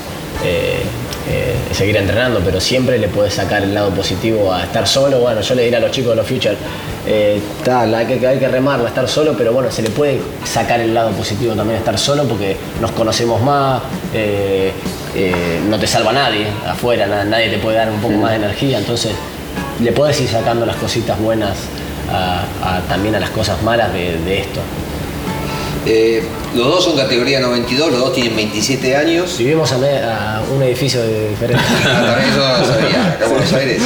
eh, 1.28 1.54
seguir 1.72 1.96
entrenando, 1.96 2.40
pero 2.44 2.60
siempre 2.60 2.98
le 2.98 3.08
puedes 3.08 3.34
sacar 3.34 3.62
el 3.62 3.74
lado 3.74 3.90
positivo 3.90 4.52
a 4.52 4.62
estar 4.64 4.86
solo. 4.86 5.18
Bueno, 5.20 5.40
yo 5.40 5.54
le 5.54 5.64
diré 5.64 5.76
a 5.76 5.80
los 5.80 5.90
chicos 5.90 6.10
de 6.10 6.16
los 6.16 6.26
Future, 6.26 6.56
eh, 7.06 7.40
tal, 7.64 7.94
hay, 7.94 8.06
que, 8.06 8.26
hay 8.26 8.38
que 8.38 8.48
remarla, 8.48 8.88
estar 8.88 9.08
solo, 9.08 9.34
pero 9.36 9.52
bueno, 9.52 9.70
se 9.70 9.82
le 9.82 9.90
puede 9.90 10.20
sacar 10.44 10.80
el 10.80 10.92
lado 10.94 11.10
positivo 11.10 11.54
también 11.54 11.76
a 11.76 11.78
estar 11.80 11.98
solo 11.98 12.24
porque 12.24 12.56
nos 12.80 12.90
conocemos 12.92 13.40
más, 13.42 13.82
eh, 14.14 14.72
eh, 15.14 15.34
no 15.68 15.78
te 15.78 15.86
salva 15.86 16.12
nadie 16.12 16.46
afuera, 16.66 17.06
na- 17.06 17.24
nadie 17.24 17.48
te 17.50 17.58
puede 17.58 17.76
dar 17.76 17.90
un 17.90 18.00
poco 18.00 18.14
más 18.14 18.30
de 18.30 18.36
energía, 18.36 18.78
entonces 18.78 19.12
le 19.82 19.92
puedes 19.92 20.20
ir 20.20 20.28
sacando 20.28 20.64
las 20.66 20.76
cositas 20.76 21.18
buenas 21.18 21.56
a- 22.12 22.42
a- 22.62 22.80
también 22.88 23.14
a 23.14 23.20
las 23.20 23.30
cosas 23.30 23.62
malas 23.62 23.92
de, 23.92 24.16
de 24.18 24.40
esto. 24.40 24.60
Los 26.54 26.66
dos 26.66 26.84
son 26.84 26.96
categoría 26.96 27.38
92, 27.40 27.92
los 27.92 28.00
dos 28.00 28.12
tienen 28.12 28.34
27 28.34 28.96
años. 28.96 29.38
Vivimos 29.38 29.70
a, 29.72 29.76
a 29.76 30.40
un 30.52 30.62
edificio 30.62 31.00
de 31.00 31.28
diferente. 31.30 31.62
Ah, 31.86 32.02
también 32.06 32.30
eso 32.30 32.38
no 32.40 32.58
lo 32.58 32.64
sabía, 32.64 33.06
acá 33.12 33.24
en 33.24 33.30
Buenos 33.30 33.52
Aires. 33.52 33.82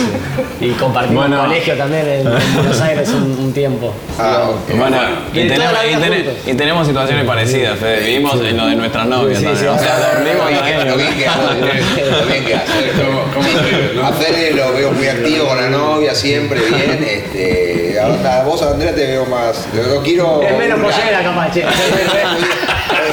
Y 0.60 0.70
compartimos 0.70 1.28
Bueno. 1.28 1.42
colegio 1.44 1.74
también 1.76 2.08
en, 2.08 2.26
en 2.26 2.54
Buenos 2.54 2.80
Aires 2.80 3.08
un, 3.10 3.22
un 3.38 3.52
tiempo. 3.52 3.92
Ah. 4.18 4.50
Bueno, 4.76 4.96
Y 5.34 5.40
y, 5.40 5.48
tenemos, 5.48 5.74
y 5.84 5.96
ten- 6.00 6.36
y 6.46 6.54
tenemos 6.54 6.86
situaciones 6.86 7.24
parecidas, 7.26 7.78
Fede. 7.78 8.00
Vivimos 8.06 8.34
en 8.40 8.56
lo 8.56 8.66
de 8.66 8.76
nuestras 8.76 9.06
novias 9.06 9.38
Sí, 9.40 9.44
sí, 9.44 9.52
también. 9.52 9.72
sí. 9.78 9.84
o 9.84 9.86
sea, 9.86 10.14
dormimos 10.14 10.36
Lo 10.44 10.48
bien 10.48 10.64
que- 10.64 10.72
también. 10.72 10.88
lo 10.88 10.96
bien 10.96 12.44
que 12.44 12.54
hace. 12.54 12.64
A 14.04 14.12
Fede 14.12 14.52
lo 14.52 14.72
veo 14.72 14.92
muy 14.92 15.06
activo 15.08 15.46
con 15.48 15.56
la 15.56 15.68
novia, 15.70 16.14
siempre 16.14 16.60
bien. 16.60 17.02
Este, 17.08 17.98
a, 17.98 18.40
a 18.40 18.44
vos, 18.44 18.62
Andrea, 18.62 18.94
te 18.94 19.06
veo 19.06 19.24
más. 19.26 19.66
Lo, 19.74 19.82
lo 19.94 20.02
quiero. 20.02 20.42
Es 20.42 20.56
menos 20.58 20.78
pollera 20.80 21.22
capaz, 21.22 21.50
che. 21.52 21.64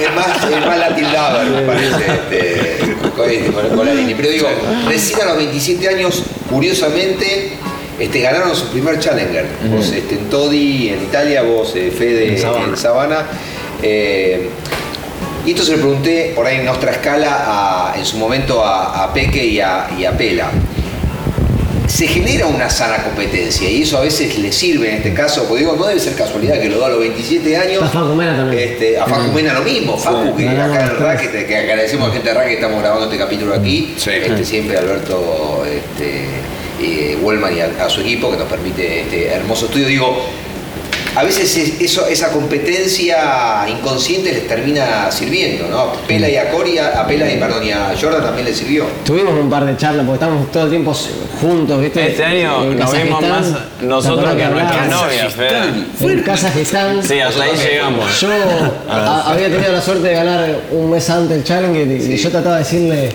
Es 0.02 0.16
más, 0.16 0.28
es 0.52 0.66
más 0.66 0.78
me 1.52 1.62
parece, 1.62 2.06
este, 2.14 2.78
con, 3.16 3.30
este, 3.30 3.52
con- 3.52 3.78
con 3.78 3.86
la 3.86 3.94
línea. 3.94 4.16
Pero 4.18 4.30
digo, 4.30 4.48
recién 4.88 5.22
a 5.22 5.26
los 5.26 5.38
27 5.38 5.88
años, 5.90 6.24
curiosamente, 6.50 7.54
este, 8.00 8.20
ganaron 8.22 8.56
su 8.56 8.68
primer 8.70 9.00
Challenger. 9.00 9.46
Vos 9.70 9.92
este, 9.92 10.16
en 10.16 10.30
Todi, 10.30 10.90
en 10.90 11.04
Italia, 11.04 11.44
vos, 11.44 11.74
eh, 11.76 11.92
Fede, 11.96 12.30
En 12.34 12.40
Sabana. 12.40 12.66
en 12.66 12.78
Sabana. 12.78 13.26
Eh, 13.84 14.50
y 15.46 15.52
esto 15.52 15.64
se 15.64 15.72
lo 15.72 15.78
pregunté 15.78 16.34
por 16.36 16.46
ahí 16.46 16.58
en 16.58 16.66
nuestra 16.66 16.92
escala 16.92 17.92
a- 17.92 17.98
en 17.98 18.06
su 18.06 18.18
momento 18.18 18.64
a, 18.64 19.04
a 19.04 19.14
Peque 19.14 19.44
y 19.46 19.60
a, 19.60 19.88
y 19.98 20.06
a 20.06 20.12
Pela. 20.18 20.52
Se 21.92 22.08
genera 22.08 22.48
una 22.48 22.70
sana 22.70 23.04
competencia 23.04 23.70
y 23.70 23.82
eso 23.82 23.98
a 23.98 24.02
veces 24.02 24.38
le 24.40 24.50
sirve 24.54 24.90
en 24.90 24.96
este 24.96 25.14
caso, 25.14 25.44
porque 25.44 25.64
digo, 25.64 25.76
no 25.76 25.86
debe 25.86 26.00
ser 26.00 26.16
casualidad 26.16 26.60
que 26.62 26.70
lo 26.70 26.80
da 26.80 26.86
a 26.86 26.90
los 26.90 27.00
27 27.00 27.58
años. 27.58 27.84
Está 27.84 27.90
Facu 27.90 28.16
Mena 28.16 28.38
también. 28.38 28.70
Este, 28.70 28.98
a 28.98 29.06
Facu 29.06 29.32
Mena 29.34 29.54
lo 29.54 29.62
mismo, 29.62 29.98
Facu, 29.98 30.36
que 30.38 30.48
acá 30.48 30.84
en. 30.84 30.98
Racket, 30.98 31.48
que 31.48 31.58
agradecemos 31.58 32.10
a 32.10 32.14
gente 32.14 32.30
de 32.30 32.34
Racket 32.34 32.50
que 32.50 32.56
estamos 32.56 32.80
grabando 32.82 33.06
este 33.06 33.18
capítulo 33.18 33.54
aquí. 33.54 33.94
Sí. 33.98 34.10
Este, 34.10 34.46
siempre 34.46 34.78
Alberto 34.78 35.66
este, 35.66 36.24
eh, 36.82 37.18
Wellman 37.22 37.58
y 37.58 37.60
a, 37.60 37.86
a 37.86 37.90
su 37.90 38.00
equipo 38.00 38.32
que 38.32 38.38
nos 38.38 38.48
permite 38.48 39.02
este 39.02 39.28
hermoso 39.28 39.66
estudio. 39.66 39.88
Digo, 39.88 40.26
a 41.16 41.24
veces 41.24 41.56
es- 41.58 41.82
eso, 41.82 42.08
esa 42.08 42.30
competencia 42.32 43.66
inconsciente 43.68 44.32
les 44.32 44.48
termina 44.48 45.12
sirviendo, 45.12 45.68
¿no? 45.68 45.80
A 45.80 45.94
Pela 46.08 46.30
y 46.30 46.36
a 46.38 46.50
Cori, 46.50 46.78
a 46.78 47.02
a 47.02 47.08
Pela 47.08 47.32
y, 47.32 47.38
perdón, 47.38 47.64
y 47.66 47.72
a 47.72 47.94
Jordan 48.00 48.22
también 48.24 48.46
les 48.48 48.58
sirvió. 48.58 48.86
Tuvimos 49.06 49.34
un 49.34 49.50
par 49.50 49.66
de 49.66 49.76
charlas 49.78 50.06
porque 50.06 50.24
estamos 50.24 50.52
todo 50.52 50.64
el 50.64 50.70
tiempo 50.70 50.94
juntos, 51.42 51.82
¿viste? 51.82 52.08
Este 52.12 52.24
año 52.24 52.64
En 52.64 52.78
nos 52.80 52.92
vimos 52.94 53.22
más 53.22 53.46
¿te 53.80 53.86
nosotros 53.86 54.36
que 54.36 54.44
hablábamos? 54.44 54.88
nuestras 54.88 55.02
novias, 55.02 55.34
Fede. 55.34 56.14
En 56.14 56.24
Kazajistán. 56.24 57.04
Sí, 57.04 57.20
hasta 57.20 57.44
ahí 57.44 57.52
llegamos. 57.58 58.20
Yo 58.22 58.30
a- 58.90 59.32
había 59.32 59.50
tenido 59.50 59.72
la 59.72 59.82
suerte 59.82 60.08
de 60.10 60.14
ganar 60.14 60.56
un 60.72 60.90
mes 60.92 61.10
antes 61.10 61.38
el 61.38 61.44
Challenger 61.44 61.88
y, 61.88 62.14
y 62.14 62.18
yo 62.18 62.30
trataba 62.30 62.58
de 62.58 62.64
decirle. 62.64 63.10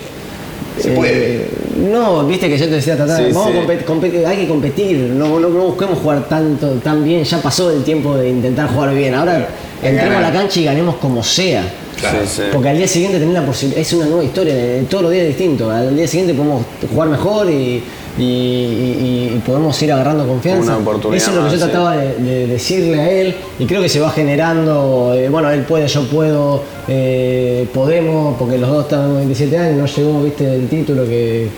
Se 0.79 0.91
eh, 0.91 0.95
puede. 0.95 1.47
no, 1.91 2.25
viste 2.25 2.47
que 2.49 2.57
yo 2.57 2.65
te 2.65 2.71
decía, 2.75 2.95
tratar, 2.95 3.17
Sí, 3.25 3.31
vamos 3.33 3.51
sí. 3.51 3.57
a 3.57 3.61
compet- 3.61 3.85
compet- 3.85 4.25
hay 4.25 4.37
que 4.37 4.47
competir, 4.47 4.97
no, 4.97 5.39
no, 5.39 5.49
no 5.49 5.63
busquemos 5.65 5.99
jugar 5.99 6.27
tanto, 6.27 6.71
tan 6.83 7.03
bien, 7.03 7.23
ya 7.23 7.41
pasó 7.41 7.71
el 7.71 7.83
tiempo 7.83 8.15
de 8.17 8.29
intentar 8.29 8.69
jugar 8.73 8.93
bien, 8.93 9.13
ahora 9.15 9.47
entremos 9.81 10.17
a 10.17 10.21
la 10.21 10.31
cancha 10.31 10.59
y 10.59 10.65
ganemos 10.65 10.95
como 10.95 11.23
sea. 11.23 11.63
Claro. 11.99 12.19
Sí, 12.25 12.31
sí. 12.35 12.41
Porque 12.53 12.69
al 12.69 12.77
día 12.77 12.87
siguiente 12.87 13.17
tenés 13.17 13.33
la 13.33 13.45
posibilidad, 13.45 13.81
es 13.81 13.91
una 13.93 14.05
nueva 14.05 14.23
historia, 14.23 14.53
eh, 14.55 14.85
todos 14.87 15.03
los 15.03 15.11
días 15.11 15.23
es 15.23 15.29
distinto. 15.29 15.71
Al 15.71 15.95
día 15.95 16.07
siguiente 16.07 16.33
podemos 16.35 16.63
jugar 16.93 17.09
mejor 17.09 17.49
y, 17.49 17.81
y- 18.17 18.23
y- 18.23 19.33
y 19.35 19.41
podemos 19.45 19.79
ir 19.81 19.91
agarrando 19.93 20.27
confianza. 20.27 20.63
Una 20.73 20.77
oportunidad 20.77 21.21
Eso 21.21 21.31
es 21.31 21.37
lo 21.37 21.43
que 21.45 21.49
yo 21.51 21.57
sí. 21.57 21.63
trataba 21.71 21.97
de, 21.97 22.15
de 22.15 22.47
decirle 22.47 22.99
a 22.99 23.09
él 23.11 23.35
y 23.59 23.65
creo 23.65 23.81
que 23.81 23.89
se 23.89 23.99
va 23.99 24.09
generando, 24.11 25.13
eh, 25.15 25.29
bueno, 25.29 25.49
él 25.51 25.61
puede, 25.63 25.87
yo 25.87 26.03
puedo, 26.07 26.63
eh, 26.87 27.67
podemos, 27.73 28.35
porque 28.37 28.57
los 28.57 28.69
dos 28.69 28.83
están 28.85 29.15
27 29.15 29.57
años, 29.57 29.77
no 29.77 29.85
llegó, 29.85 30.23
viste, 30.23 30.55
el 30.55 30.67
título 30.67 31.05
que, 31.05 31.49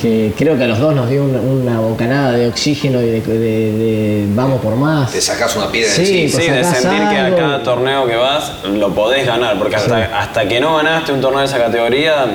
que 0.00 0.32
creo 0.36 0.56
que 0.58 0.64
a 0.64 0.68
los 0.68 0.78
dos 0.78 0.94
nos 0.94 1.08
dio 1.08 1.24
una, 1.24 1.40
una 1.40 1.80
bocanada 1.80 2.32
de 2.32 2.46
oxígeno 2.48 3.00
y 3.02 3.06
de, 3.06 3.20
de- 3.22 3.38
de 3.72 4.24
vamos 4.34 4.60
por 4.60 4.76
más. 4.76 5.10
Te 5.10 5.20
sacás 5.20 5.56
una 5.56 5.70
piedra 5.72 5.90
Sí. 5.92 6.28
Sí, 6.28 6.50
de 6.50 6.62
sentir 6.64 7.00
que 7.10 7.18
a 7.18 7.34
cada 7.34 7.62
torneo 7.62 8.06
que 8.06 8.14
vas 8.16 8.52
lo 8.72 8.94
podés 8.94 9.26
ganar, 9.26 9.58
porque 9.58 9.76
hasta, 9.76 10.20
hasta 10.20 10.46
que 10.46 10.60
no 10.60 10.76
ganaste 10.76 11.12
un 11.12 11.20
torneo 11.20 11.40
de 11.40 11.46
esa 11.46 11.58
categoría, 11.58 12.26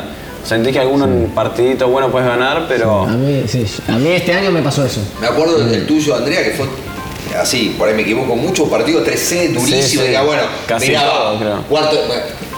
sentís 0.51 0.73
que 0.73 0.79
algún 0.79 1.31
partidito 1.33 1.87
bueno 1.87 2.09
puedes 2.11 2.27
ganar, 2.27 2.65
pero 2.67 3.03
A 3.03 3.07
mí, 3.07 3.43
sí, 3.47 3.65
a 3.87 3.93
mí 3.93 4.09
este 4.09 4.33
año 4.33 4.51
me 4.51 4.61
pasó 4.61 4.85
eso. 4.85 4.99
Me 5.21 5.27
acuerdo 5.27 5.57
del 5.59 5.85
tuyo, 5.87 6.13
Andrea, 6.13 6.43
que 6.43 6.51
fue 6.51 6.65
así, 7.39 7.73
por 7.79 7.87
ahí 7.87 7.95
me 7.95 8.01
equivoco, 8.01 8.35
muchos 8.35 8.67
partidos 8.67 9.07
3C, 9.07 9.53
durísimo. 9.53 9.81
Sí, 9.81 9.97
sí. 9.97 10.07
Diga, 10.07 10.23
bueno, 10.23 10.43
Casi 10.67 10.89
mirá, 10.89 11.09
todo, 11.09 11.39
creo. 11.39 11.61
cuarto. 11.69 11.97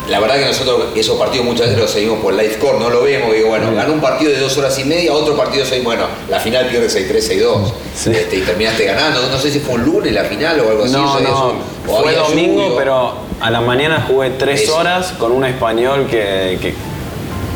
La 0.10 0.20
verdad 0.20 0.36
que 0.38 0.46
nosotros 0.48 0.88
esos 0.96 1.18
partidos 1.18 1.46
muchas 1.46 1.68
veces 1.68 1.82
los 1.82 1.90
seguimos 1.92 2.20
por 2.20 2.34
live 2.34 2.56
score, 2.56 2.78
no 2.80 2.90
lo 2.90 3.04
vemos. 3.04 3.32
Digo, 3.34 3.50
bueno, 3.50 3.74
ganó 3.74 3.94
un 3.94 4.02
partido 4.02 4.32
de 4.32 4.40
dos 4.40 4.58
horas 4.58 4.78
y 4.80 4.84
media, 4.86 5.14
otro 5.14 5.38
partido 5.38 5.64
de 5.64 5.70
seis, 5.70 5.84
bueno, 5.84 6.06
la 6.30 6.40
final 6.40 6.66
pierde 6.66 6.88
6-3, 6.88 7.42
6-2. 7.42 7.72
Sí. 7.96 8.12
Este, 8.12 8.38
y 8.38 8.42
terminaste 8.42 8.84
ganando. 8.86 9.22
No 9.30 9.38
sé 9.40 9.50
si 9.52 9.60
fue 9.60 9.76
un 9.76 9.86
lunes 9.86 10.12
la 10.12 10.26
final 10.26 10.60
o 10.60 10.70
algo 10.72 10.84
así. 10.84 10.94
no, 10.94 11.20
no, 11.22 11.54
fue 11.86 12.16
domingo, 12.16 12.76
pero 12.78 13.14
a 13.40 13.50
la 13.52 13.62
mañana 13.62 14.04
jugué 14.06 14.32
tres 14.32 14.64
Eso. 14.64 14.76
horas 14.78 15.14
con 15.18 15.32
un 15.32 15.46
español 15.46 16.08
que, 16.10 16.58
que 16.62 16.74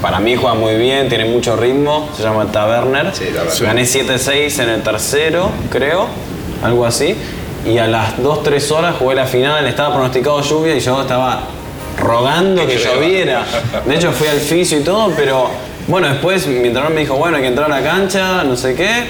para 0.02 0.20
mí 0.20 0.36
juega 0.36 0.56
muy 0.56 0.76
bien, 0.76 1.10
tiene 1.10 1.26
mucho 1.26 1.56
ritmo, 1.56 2.10
se 2.16 2.24
llama 2.24 2.52
Taberner. 2.52 3.14
Sí. 3.14 3.26
Gané 3.64 3.84
7-6 3.84 4.64
en 4.64 4.70
el 4.70 4.84
tercero, 4.84 5.50
creo, 5.72 6.08
algo 6.64 6.86
así. 6.86 7.16
Y 7.66 7.78
a 7.80 7.88
las 7.88 8.18
2-3 8.18 8.72
horas 8.72 8.96
jugué 8.98 9.16
la 9.16 9.26
final, 9.26 9.66
estaba 9.68 9.94
pronosticado 9.94 10.42
lluvia 10.42 10.76
y 10.76 10.80
yo 10.80 11.02
estaba 11.02 11.42
rogando 12.00 12.66
que 12.66 12.78
lloviera. 12.78 13.44
De 13.86 13.96
hecho 13.96 14.12
fui 14.12 14.28
al 14.28 14.40
fisio 14.40 14.80
y 14.80 14.84
todo, 14.84 15.12
pero 15.16 15.50
bueno, 15.88 16.08
después 16.08 16.48
mi 16.48 16.68
entrenador 16.68 16.92
me 16.92 17.02
dijo, 17.02 17.16
bueno, 17.16 17.38
hay 17.38 17.42
que 17.42 17.50
entrar 17.50 17.72
a 17.72 17.82
la 17.82 17.84
cancha, 17.84 18.44
no 18.44 18.56
sé 18.56 18.76
qué. 18.76 19.06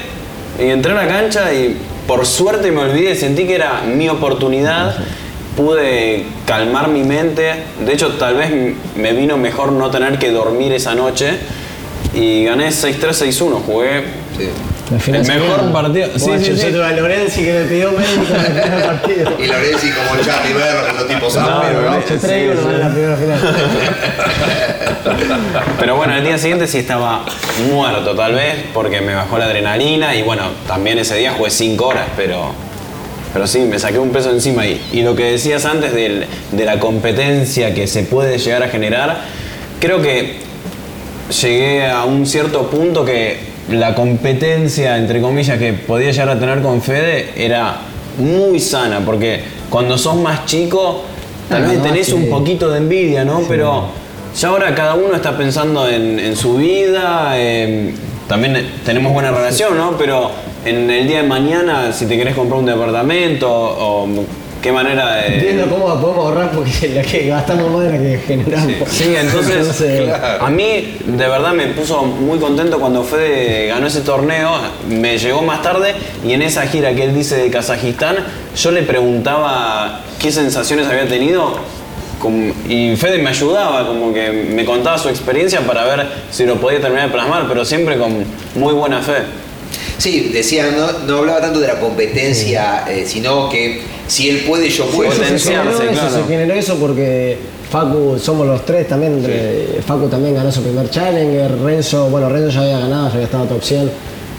Y 0.60 0.70
entré 0.70 0.94
a 0.94 0.96
la 0.96 1.08
cancha 1.08 1.54
y 1.54 1.78
por 2.08 2.26
suerte 2.26 2.72
me 2.72 2.82
olvidé, 2.82 3.16
sentí 3.16 3.46
que 3.46 3.56
era 3.56 3.82
mi 3.82 4.08
oportunidad, 4.10 4.96
pude 5.58 6.24
calmar 6.46 6.88
mi 6.88 7.04
mente, 7.04 7.52
de 7.86 7.94
hecho 7.94 8.14
tal 8.14 8.36
vez 8.36 8.50
me 8.96 9.12
vino 9.12 9.38
mejor 9.38 9.74
no 9.74 9.92
tener 9.92 10.18
que 10.20 10.32
dormir 10.32 10.72
esa 10.72 10.96
noche 10.96 11.38
y 12.14 12.46
gané 12.46 12.70
6-3, 12.70 13.00
6-1, 13.00 13.62
jugué 13.66 14.04
Sí. 14.38 14.50
El 15.12 15.26
mejor 15.26 15.74
partido. 15.74 16.08
Sí, 16.16 16.32
sí, 16.40 16.56
sí. 16.56 16.68
a 16.68 16.92
Lorenzi 16.92 17.44
que 17.44 17.54
me 17.54 17.66
pidió 17.66 17.92
médico 17.92 18.34
en 18.34 18.46
el 18.46 18.62
primer 18.62 18.86
partido. 18.86 19.32
Y 19.38 19.48
Lorenzi 19.48 19.92
como 19.92 20.16
Charlie 20.24 20.54
Berro, 20.54 20.94
los 20.94 21.08
tipos 21.08 21.36
No, 21.36 21.46
saben. 21.46 21.78
Pero 25.80 25.96
bueno, 25.96 26.16
el 26.16 26.24
día 26.24 26.38
siguiente 26.38 26.68
sí 26.68 26.78
estaba 26.78 27.26
muerto 27.70 28.16
tal 28.16 28.36
vez 28.36 28.66
porque 28.74 29.02
me 29.02 29.16
bajó 29.16 29.38
la 29.38 29.46
adrenalina 29.46 30.16
y 30.16 30.24
bueno, 30.24 30.44
también 30.68 31.00
ese 31.00 31.16
día 31.16 31.34
jugué 31.34 31.50
5 31.50 31.86
horas, 31.86 32.08
pero, 32.16 32.52
pero 33.38 33.46
sí, 33.46 33.60
me 33.60 33.78
saqué 33.78 34.00
un 34.00 34.10
peso 34.10 34.32
encima 34.32 34.64
ahí. 34.64 34.82
Y 34.92 35.04
lo 35.04 35.16
que 35.16 35.26
decías 35.26 35.64
antes 35.66 35.94
del- 35.94 36.26
de 36.54 36.66
la 36.66 36.80
competencia 36.80 37.72
que 37.76 37.86
se 37.86 38.02
puede 38.02 38.40
llegar 38.40 38.64
a 38.64 38.68
generar, 38.70 39.20
creo 39.80 40.02
que 40.02 40.38
llegué 41.40 41.86
a 41.86 42.04
un 42.06 42.26
cierto 42.26 42.68
punto 42.72 43.06
que 43.06 43.38
la 43.70 43.94
competencia, 43.94 44.98
entre 44.98 45.22
comillas, 45.22 45.60
que 45.60 45.72
podía 45.74 46.10
llegar 46.10 46.30
a 46.30 46.40
tener 46.40 46.64
con 46.64 46.82
Fede 46.82 47.30
era 47.38 47.76
muy 48.18 48.60
sana, 48.60 49.02
porque 49.06 49.42
cuando 49.70 50.00
sos 50.00 50.16
más 50.16 50.48
chico, 50.48 51.04
tal 51.48 51.62
vez 51.68 51.84
tenés 51.84 52.12
un 52.14 52.30
poquito 52.32 52.72
de 52.72 52.80
envidia, 52.80 53.24
¿no? 53.24 53.42
Pero 53.48 53.90
ya 54.36 54.48
ahora 54.48 54.74
cada 54.74 54.96
uno 54.96 55.14
está 55.16 55.38
pensando 55.38 55.88
en, 55.88 56.18
en 56.18 56.36
su 56.36 56.56
vida, 56.58 57.34
eh, 57.36 57.94
también 58.28 58.68
tenemos 58.84 59.14
buena 59.14 59.30
relación, 59.30 59.78
¿no? 59.78 59.96
Pero 59.96 60.32
en 60.70 60.90
el 60.90 61.08
día 61.08 61.22
de 61.22 61.28
mañana, 61.28 61.94
si 61.94 62.06
te 62.06 62.18
querés 62.18 62.36
comprar 62.36 62.60
un 62.60 62.66
departamento 62.66 63.50
o 63.50 64.08
qué 64.62 64.72
manera 64.72 65.16
de... 65.16 65.36
Entiendo 65.36 65.68
cómo 65.70 66.00
podemos 66.00 66.26
ahorrar 66.26 66.52
porque 66.52 66.90
la 66.90 67.02
que 67.02 67.28
gastamos 67.28 67.72
más 67.72 67.84
de 67.84 67.90
la 67.92 67.98
que 67.98 68.18
generamos. 68.18 68.90
Sí, 68.90 69.16
entonces 69.16 69.82
a 70.40 70.50
mí 70.50 70.98
de 71.06 71.28
verdad 71.28 71.54
me 71.54 71.68
puso 71.68 72.04
muy 72.04 72.40
contento 72.40 72.80
cuando 72.80 73.04
Fede 73.04 73.68
ganó 73.68 73.88
ese 73.88 74.02
torneo, 74.02 74.52
me 74.90 75.18
llegó 75.18 75.42
más 75.42 75.62
tarde 75.62 75.94
y 76.26 76.34
en 76.34 76.42
esa 76.42 76.68
gira 76.68 76.94
que 76.94 77.04
él 77.04 77.16
dice 77.16 77.38
de 77.38 77.50
Kazajistán, 77.50 78.18
yo 78.56 78.72
le 78.72 78.84
preguntaba 78.84 80.02
qué 80.20 80.32
sensaciones 80.32 80.88
había 80.88 81.08
tenido 81.08 81.78
y 82.68 82.96
Fede 82.96 83.20
me 83.20 83.30
ayudaba, 83.30 83.88
como 83.88 84.14
que 84.14 84.32
me 84.32 84.66
contaba 84.66 84.98
su 84.98 85.08
experiencia 85.08 85.62
para 85.62 85.86
ver 85.86 86.08
si 86.32 86.46
lo 86.46 86.56
podía 86.56 86.82
terminar 86.82 87.08
de 87.08 87.14
plasmar, 87.14 87.46
pero 87.48 87.64
siempre 87.64 87.98
con 87.98 88.26
muy 88.56 88.74
buena 88.74 89.02
fe. 89.02 89.47
Sí, 89.98 90.30
decía, 90.34 90.68
no, 90.72 91.06
no 91.08 91.18
hablaba 91.20 91.42
tanto 91.42 91.60
de 91.60 91.68
la 91.68 91.80
competencia, 91.80 92.84
eh, 92.88 93.04
sino 93.08 93.50
que 93.50 93.82
si 94.08 94.30
él 94.30 94.44
puede, 94.48 94.70
yo 94.70 94.86
puedo. 94.88 95.12
Eso 95.12 95.24
se 95.24 95.52
generó 95.52 95.72
eso, 95.72 95.80
claro. 95.92 96.10
se 96.12 96.24
generó 96.28 96.54
eso 96.54 96.76
porque 96.76 97.38
Facu, 97.72 98.18
somos 98.20 98.46
los 98.48 98.64
tres 98.66 98.88
también, 98.88 99.14
entre- 99.14 99.82
Facu 99.86 100.08
también 100.08 100.36
ganó 100.36 100.52
su 100.52 100.62
primer 100.62 100.90
Challenger, 100.90 101.60
Renzo, 101.60 102.10
bueno, 102.10 102.30
Renzo 102.30 102.52
ya 102.52 102.62
había 102.62 102.80
ganado, 102.80 103.08
ya 103.08 103.14
había 103.14 103.26
estado 103.26 103.46
top 103.46 103.64
100. 103.64 103.92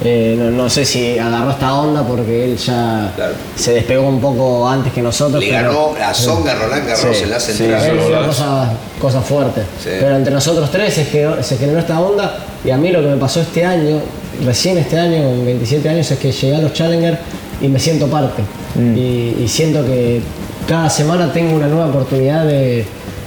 Eh, 0.05 0.37
no, 0.39 0.53
no 0.53 0.71
sé 0.71 0.85
si 0.85 1.19
agarró 1.19 1.51
esta 1.51 1.75
onda 1.75 2.07
porque 2.07 2.45
él 2.45 2.57
ya 2.57 3.13
Claro. 3.17 3.33
se 3.57 3.73
despegó 3.73 4.07
un 4.09 4.21
poco 4.21 4.69
antes 4.69 4.93
que 4.93 5.03
nosotros. 5.03 5.43
Le 5.43 5.51
pero- 5.51 5.71
ganó 5.73 5.95
a 6.09 6.15
Songa 6.15 6.55
Roland 6.55 6.87
Garros 6.87 7.17
Sí, 7.17 7.25
en 7.25 7.31
la 7.31 7.41
sí, 7.41 7.53
central. 7.53 7.85
él 7.85 7.99
hizo 8.09 8.27
cosas, 8.27 8.69
cosas 9.01 9.25
fuertes. 9.25 9.65
Sí. 9.83 9.91
Pero 9.99 10.15
entre 10.17 10.33
nosotros 10.33 10.71
tres 10.71 10.95
se 10.95 11.05
generó, 11.05 11.43
se 11.43 11.57
generó 11.57 11.81
esta 11.81 11.99
onda 12.01 12.39
y 12.65 12.71
a 12.71 12.77
mí 12.77 12.93
lo 12.93 13.01
que 13.01 13.09
me 13.09 13.17
pasó 13.17 13.41
este 13.41 13.65
año, 13.65 14.01
recién 14.45 14.79
este 14.79 14.99
año, 14.99 15.23
con 15.23 15.45
27 15.45 15.89
años, 15.89 16.11
es 16.11 16.19
que 16.19 16.33
llegué 16.33 16.57
a 16.57 16.61
los 16.61 16.73
Challenger 16.73 17.19
y 17.61 17.69
me 17.69 17.79
siento 17.79 18.07
parte. 18.09 18.43
Y, 18.79 19.37
y 19.43 19.49
siento 19.49 19.85
que 19.85 20.21
cada 20.69 20.89
semana 20.91 21.33
tengo 21.33 21.57
una 21.57 21.67
nueva 21.67 21.87
oportunidad 21.87 22.45
de, 22.47 22.85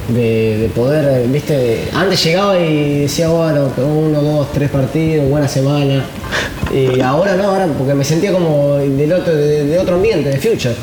de- 0.09 0.57
de 0.59 0.69
poder, 0.75 1.27
viste, 1.27 1.85
antes 1.93 2.23
llegaba 2.23 2.57
y 2.59 3.01
decía, 3.01 3.27
bueno, 3.29 3.69
uno, 3.77 4.21
dos, 4.21 4.51
tres 4.53 4.69
partidos, 4.69 5.27
buena 5.29 5.47
semana. 5.47 6.03
Y 6.73 7.01
ahora 7.01 7.35
no, 7.35 7.43
ahora 7.49 7.67
porque 7.77 7.93
me 7.93 8.03
sentía 8.05 8.31
como 8.31 8.75
del 8.77 9.11
otro, 9.13 9.35
de, 9.35 9.65
de 9.65 9.79
otro 9.79 9.95
ambiente, 9.95 10.29
de 10.29 10.37
Future. 10.37 10.75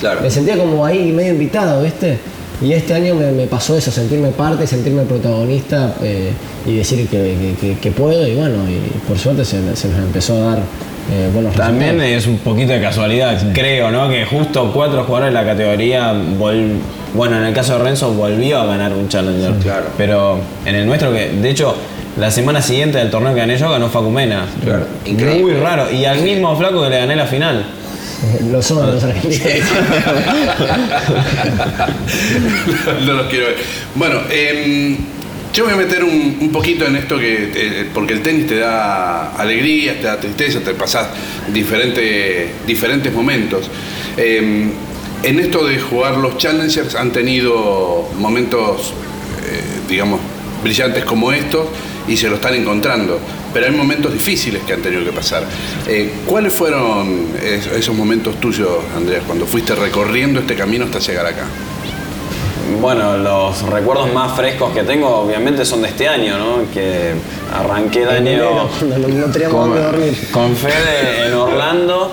Claro. 0.00 0.20
Me 0.20 0.30
sentía 0.30 0.56
como 0.58 0.84
ahí 0.84 1.12
medio 1.12 1.32
invitado, 1.32 1.82
¿viste? 1.82 2.18
Y 2.62 2.72
este 2.72 2.94
año 2.94 3.14
me, 3.14 3.30
me 3.32 3.46
pasó 3.46 3.76
eso, 3.76 3.90
sentirme 3.90 4.28
parte, 4.30 4.66
sentirme 4.66 5.02
protagonista 5.02 5.94
eh, 6.02 6.30
y 6.66 6.76
decir 6.76 7.06
que, 7.08 7.16
que- 7.60 7.68
que- 7.74 7.78
que 7.78 7.90
puedo 7.90 8.26
y 8.26 8.34
bueno, 8.34 8.54
y 8.68 8.96
por 9.06 9.18
suerte 9.18 9.44
se, 9.44 9.58
se 9.76 9.88
nos 9.88 9.98
empezó 9.98 10.34
a 10.36 10.50
dar 10.52 10.58
eh, 10.58 11.28
buenos 11.34 11.54
También 11.54 11.98
resultados. 11.98 12.16
es 12.22 12.26
un 12.26 12.38
poquito 12.38 12.72
de 12.72 12.80
casualidad, 12.80 13.52
creo, 13.52 13.90
¿no? 13.90 14.08
Que 14.08 14.24
justo 14.24 14.70
cuatro 14.74 15.04
jugadores 15.04 15.34
de 15.34 15.40
la 15.40 15.46
categoría, 15.46 16.12
vol- 16.14 16.78
bueno, 17.14 17.36
en 17.36 17.44
el 17.44 17.52
caso 17.54 17.76
de 17.78 17.84
Renzo 17.84 18.12
volvió 18.12 18.58
a 18.58 18.66
ganar 18.66 18.92
un 18.94 19.08
Challenger. 19.08 19.52
Claro. 19.62 19.84
Pero 19.98 20.38
en 20.64 20.74
el 20.74 20.86
nuestro, 20.86 21.12
que 21.12 21.28
de 21.30 21.50
hecho, 21.50 21.74
la 22.18 22.30
semana 22.30 22.62
siguiente 22.62 22.96
del 22.98 23.10
torneo 23.10 23.34
que 23.34 23.40
gané 23.40 23.56
yo, 23.58 23.70
ganó 23.70 23.88
Facumena. 23.90 24.46
Claro. 24.64 24.86
Muy 25.04 25.12
Increíble. 25.12 25.60
raro. 25.60 25.90
Y 25.92 26.06
al 26.06 26.20
mismo 26.22 26.56
flaco 26.56 26.82
que 26.82 26.88
le 26.90 26.98
gané 26.98 27.14
la 27.16 27.26
final. 27.26 27.64
Lo 28.50 28.62
son 28.62 28.94
los 28.94 29.02
argentinos. 29.02 29.68
no 33.04 33.12
los 33.12 33.26
quiero 33.26 33.46
ver. 33.46 33.56
Bueno, 33.94 34.20
em, 34.30 34.96
yo 35.52 35.66
me 35.66 35.74
voy 35.74 35.82
a 35.82 35.86
meter 35.86 36.04
un, 36.04 36.38
un 36.40 36.52
poquito 36.52 36.86
en 36.86 36.96
esto 36.96 37.18
que 37.18 37.50
eh, 37.54 37.86
porque 37.92 38.14
el 38.14 38.22
tenis 38.22 38.46
te 38.46 38.56
da 38.56 39.32
alegría, 39.32 40.00
te 40.00 40.06
da 40.06 40.18
tristeza, 40.18 40.60
te 40.60 40.74
pasas 40.74 41.08
diferentes, 41.52 42.66
diferentes 42.66 43.12
momentos. 43.12 43.70
Em, 44.16 44.70
en 45.22 45.40
esto 45.40 45.66
de 45.66 45.78
jugar 45.80 46.18
los 46.18 46.36
challengers 46.38 46.94
han 46.94 47.10
tenido 47.10 48.08
momentos, 48.18 48.92
eh, 49.44 49.62
digamos, 49.88 50.20
brillantes 50.62 51.04
como 51.04 51.32
estos 51.32 51.66
y 52.06 52.16
se 52.16 52.28
lo 52.28 52.36
están 52.36 52.54
encontrando. 52.54 53.18
Pero 53.56 53.68
hay 53.68 53.72
momentos 53.72 54.12
difíciles 54.12 54.62
que 54.64 54.74
han 54.74 54.82
tenido 54.82 55.02
que 55.02 55.12
pasar. 55.12 55.42
Eh, 55.88 56.12
¿Cuáles 56.26 56.52
fueron 56.52 57.28
es- 57.42 57.66
esos 57.68 57.96
momentos 57.96 58.38
tuyos, 58.38 58.68
Andrés, 58.94 59.22
cuando 59.26 59.46
fuiste 59.46 59.74
recorriendo 59.74 60.40
este 60.40 60.54
camino 60.54 60.84
hasta 60.84 60.98
llegar 60.98 61.24
acá? 61.24 61.44
Bueno, 62.82 63.16
los 63.16 63.62
recuerdos 63.62 64.12
más 64.12 64.36
frescos 64.36 64.74
que 64.74 64.82
tengo, 64.82 65.08
obviamente, 65.08 65.64
son 65.64 65.80
de 65.80 65.88
este 65.88 66.06
año, 66.06 66.36
¿no? 66.36 66.70
Que 66.70 67.12
arranqué 67.50 68.02
el 68.02 68.08
año. 68.10 68.68
no- 68.82 69.50
con, 69.50 69.74
dormir. 69.74 70.28
con 70.32 70.54
Fede 70.54 71.28
en 71.28 71.32
Orlando, 71.32 72.12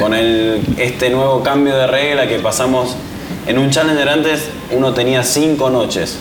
con 0.00 0.14
el, 0.14 0.62
este 0.78 1.10
nuevo 1.10 1.42
cambio 1.42 1.76
de 1.76 1.86
regla 1.86 2.26
que 2.26 2.38
pasamos. 2.38 2.96
En 3.46 3.58
un 3.58 3.68
Challenger 3.68 4.08
antes 4.08 4.44
uno 4.74 4.94
tenía 4.94 5.22
cinco 5.22 5.68
noches. 5.68 6.16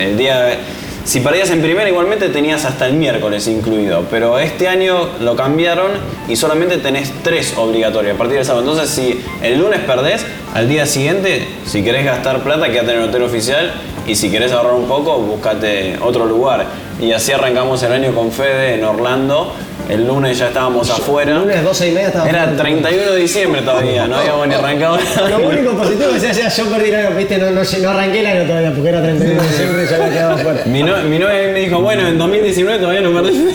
El 0.00 0.16
día, 0.18 0.58
si 1.04 1.20
perdías 1.20 1.50
en 1.50 1.60
primera 1.60 1.88
igualmente 1.88 2.28
tenías 2.30 2.64
hasta 2.64 2.86
el 2.86 2.94
miércoles 2.94 3.46
incluido, 3.46 4.06
pero 4.10 4.38
este 4.38 4.68
año 4.68 5.10
lo 5.20 5.36
cambiaron 5.36 5.90
y 6.28 6.36
solamente 6.36 6.78
tenés 6.78 7.12
tres 7.22 7.54
obligatorias 7.56 8.14
a 8.14 8.18
partir 8.18 8.36
del 8.36 8.44
sábado. 8.44 8.70
Entonces 8.70 8.90
si 8.94 9.22
el 9.42 9.58
lunes 9.58 9.80
perdés, 9.80 10.24
al 10.54 10.68
día 10.68 10.86
siguiente, 10.86 11.46
si 11.66 11.82
querés 11.82 12.04
gastar 12.06 12.40
plata, 12.42 12.68
quédate 12.70 12.92
en 12.92 12.98
el 13.02 13.08
hotel 13.08 13.22
oficial 13.22 13.72
y 14.06 14.14
si 14.14 14.30
querés 14.30 14.52
ahorrar 14.52 14.74
un 14.74 14.86
poco, 14.86 15.18
buscate 15.18 15.96
otro 16.00 16.26
lugar. 16.26 16.64
Y 17.00 17.12
así 17.12 17.32
arrancamos 17.32 17.82
el 17.82 17.92
año 17.92 18.14
con 18.14 18.30
Fede 18.30 18.74
en 18.74 18.84
Orlando. 18.84 19.52
El 19.90 20.06
lunes 20.06 20.38
ya 20.38 20.46
estábamos 20.48 20.88
afuera. 20.88 21.34
lunes 21.34 21.62
12 21.62 21.88
y 21.88 21.92
media 21.92 22.06
estaba 22.06 22.28
Era 22.28 22.42
afuera. 22.44 22.62
31 22.62 23.12
de 23.12 23.18
diciembre 23.18 23.60
todavía, 23.62 24.06
no 24.06 24.16
habíamos 24.16 24.46
ni 24.48 24.54
arrancado. 24.54 24.96
Lo 25.28 25.48
único 25.48 25.72
positivo 25.72 26.10
que 26.14 26.20
se 26.20 26.30
hacía, 26.30 26.48
yo 26.48 26.66
perdí 26.70 26.88
el 26.90 26.94
año, 26.94 27.16
viste, 27.16 27.36
no, 27.36 27.50
no, 27.50 27.60
no 27.62 27.90
arranqué 27.90 28.20
el 28.20 28.26
año 28.26 28.44
todavía 28.46 28.72
porque 28.72 28.88
era 28.88 29.02
31 29.02 29.42
de 29.42 29.48
diciembre 29.48 29.84
y 29.84 29.88
ya 29.90 29.96
había 29.96 30.10
quedado 30.10 30.34
afuera. 30.36 30.62
Mi, 30.66 30.82
no- 30.84 31.02
mi 31.02 31.18
novia 31.18 31.34
me 31.52 31.60
dijo, 31.60 31.80
bueno, 31.80 32.06
en 32.08 32.16
2019 32.16 32.78
todavía 32.78 33.00
no 33.02 33.12
perdí. 33.22 33.50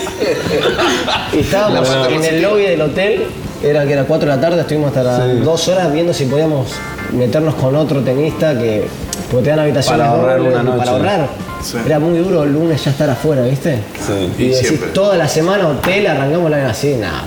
Y 1.32 1.38
estábamos 1.40 1.88
en 2.10 2.24
el 2.24 2.42
lobby 2.42 2.62
del 2.64 2.82
hotel, 2.82 3.24
era 3.62 3.86
que 3.86 3.92
era 3.92 4.04
4 4.04 4.28
de 4.30 4.36
la 4.36 4.40
tarde, 4.40 4.60
estuvimos 4.62 4.88
hasta 4.88 5.02
las 5.02 5.44
2 5.44 5.68
horas 5.68 5.92
viendo 5.92 6.12
si 6.14 6.24
podíamos 6.26 6.68
meternos 7.12 7.54
con 7.54 7.74
otro 7.76 8.00
tenista 8.00 8.58
que 8.58 8.84
porque 9.30 9.44
te 9.44 9.50
dan 9.50 9.60
habitaciones 9.60 10.00
Para 10.00 10.10
ahorrar 10.10 10.38
dobles 10.38 10.54
una 10.54 10.62
noche. 10.64 10.78
Para 10.78 10.90
ahorrar. 10.90 11.28
Sí. 11.62 11.76
Era 11.84 11.98
muy 12.00 12.18
duro 12.18 12.42
el 12.42 12.52
lunes 12.52 12.82
ya 12.84 12.90
estar 12.90 13.08
afuera, 13.10 13.42
¿viste? 13.42 13.76
Sí. 14.04 14.32
Y, 14.38 14.42
Y 14.42 14.48
decís, 14.48 14.68
siempre. 14.68 14.88
toda 14.90 15.16
la 15.16 15.28
semana 15.28 15.68
hotel, 15.68 16.06
arrancamos 16.06 16.50
la 16.50 16.56
vez 16.56 16.66
así, 16.66 16.94
nada. 16.94 17.24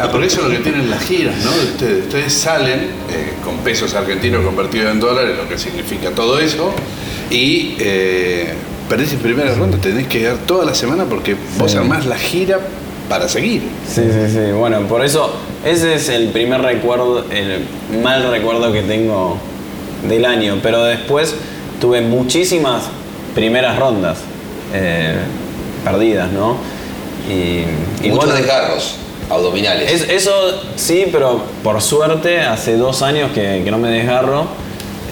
Ah, 0.00 0.08
porque 0.10 0.28
eso 0.28 0.38
es 0.40 0.44
lo 0.44 0.50
que 0.50 0.58
tienen 0.60 0.88
las 0.88 1.02
giras, 1.02 1.34
¿no? 1.44 1.50
De 1.50 1.64
Ustedes, 1.64 2.04
ustedes 2.04 2.32
salen 2.32 2.78
eh, 3.10 3.32
con 3.44 3.56
pesos 3.58 3.94
argentinos 3.94 4.44
convertidos 4.44 4.92
en 4.92 5.00
dólares, 5.00 5.36
lo 5.36 5.48
que 5.48 5.58
significa 5.58 6.10
todo 6.12 6.38
eso, 6.38 6.72
y 7.30 7.76
eh, 7.80 8.54
perdés 8.88 9.12
en 9.12 9.18
primera 9.18 9.52
ronda, 9.54 9.76
tenés 9.78 10.06
que 10.06 10.22
dar 10.22 10.36
toda 10.38 10.64
la 10.64 10.74
semana 10.74 11.04
porque 11.04 11.36
vos 11.58 11.74
armás 11.74 12.06
la 12.06 12.16
gira 12.16 12.60
para 13.08 13.28
seguir. 13.28 13.62
Sí, 13.92 14.02
sí, 14.02 14.32
sí. 14.32 14.52
Bueno, 14.52 14.80
por 14.82 15.04
eso 15.04 15.34
ese 15.64 15.94
es 15.94 16.08
el 16.08 16.28
primer 16.28 16.60
recuerdo, 16.62 17.24
el 17.30 17.64
mal 18.02 18.30
recuerdo 18.30 18.72
que 18.72 18.82
tengo 18.82 19.36
del 20.08 20.24
año. 20.24 20.58
Pero 20.62 20.84
después 20.84 21.34
tuve 21.80 22.00
muchísimas 22.00 22.84
primeras 23.34 23.78
rondas 23.78 24.18
eh, 24.74 25.14
perdidas, 25.84 26.30
¿no? 26.32 26.56
Y, 27.28 27.62
y 28.04 28.10
Muchos 28.10 28.24
bueno, 28.26 28.34
desgarros. 28.34 28.94
abdominales. 29.30 29.90
Es- 29.92 30.08
eso 30.08 30.32
sí, 30.76 31.06
pero 31.12 31.42
por 31.62 31.80
suerte 31.82 32.40
hace 32.40 32.76
dos 32.76 33.02
años 33.02 33.30
que, 33.32 33.62
que 33.64 33.70
no 33.70 33.78
me 33.78 33.90
desgarro. 33.90 34.46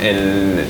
El- 0.03 0.65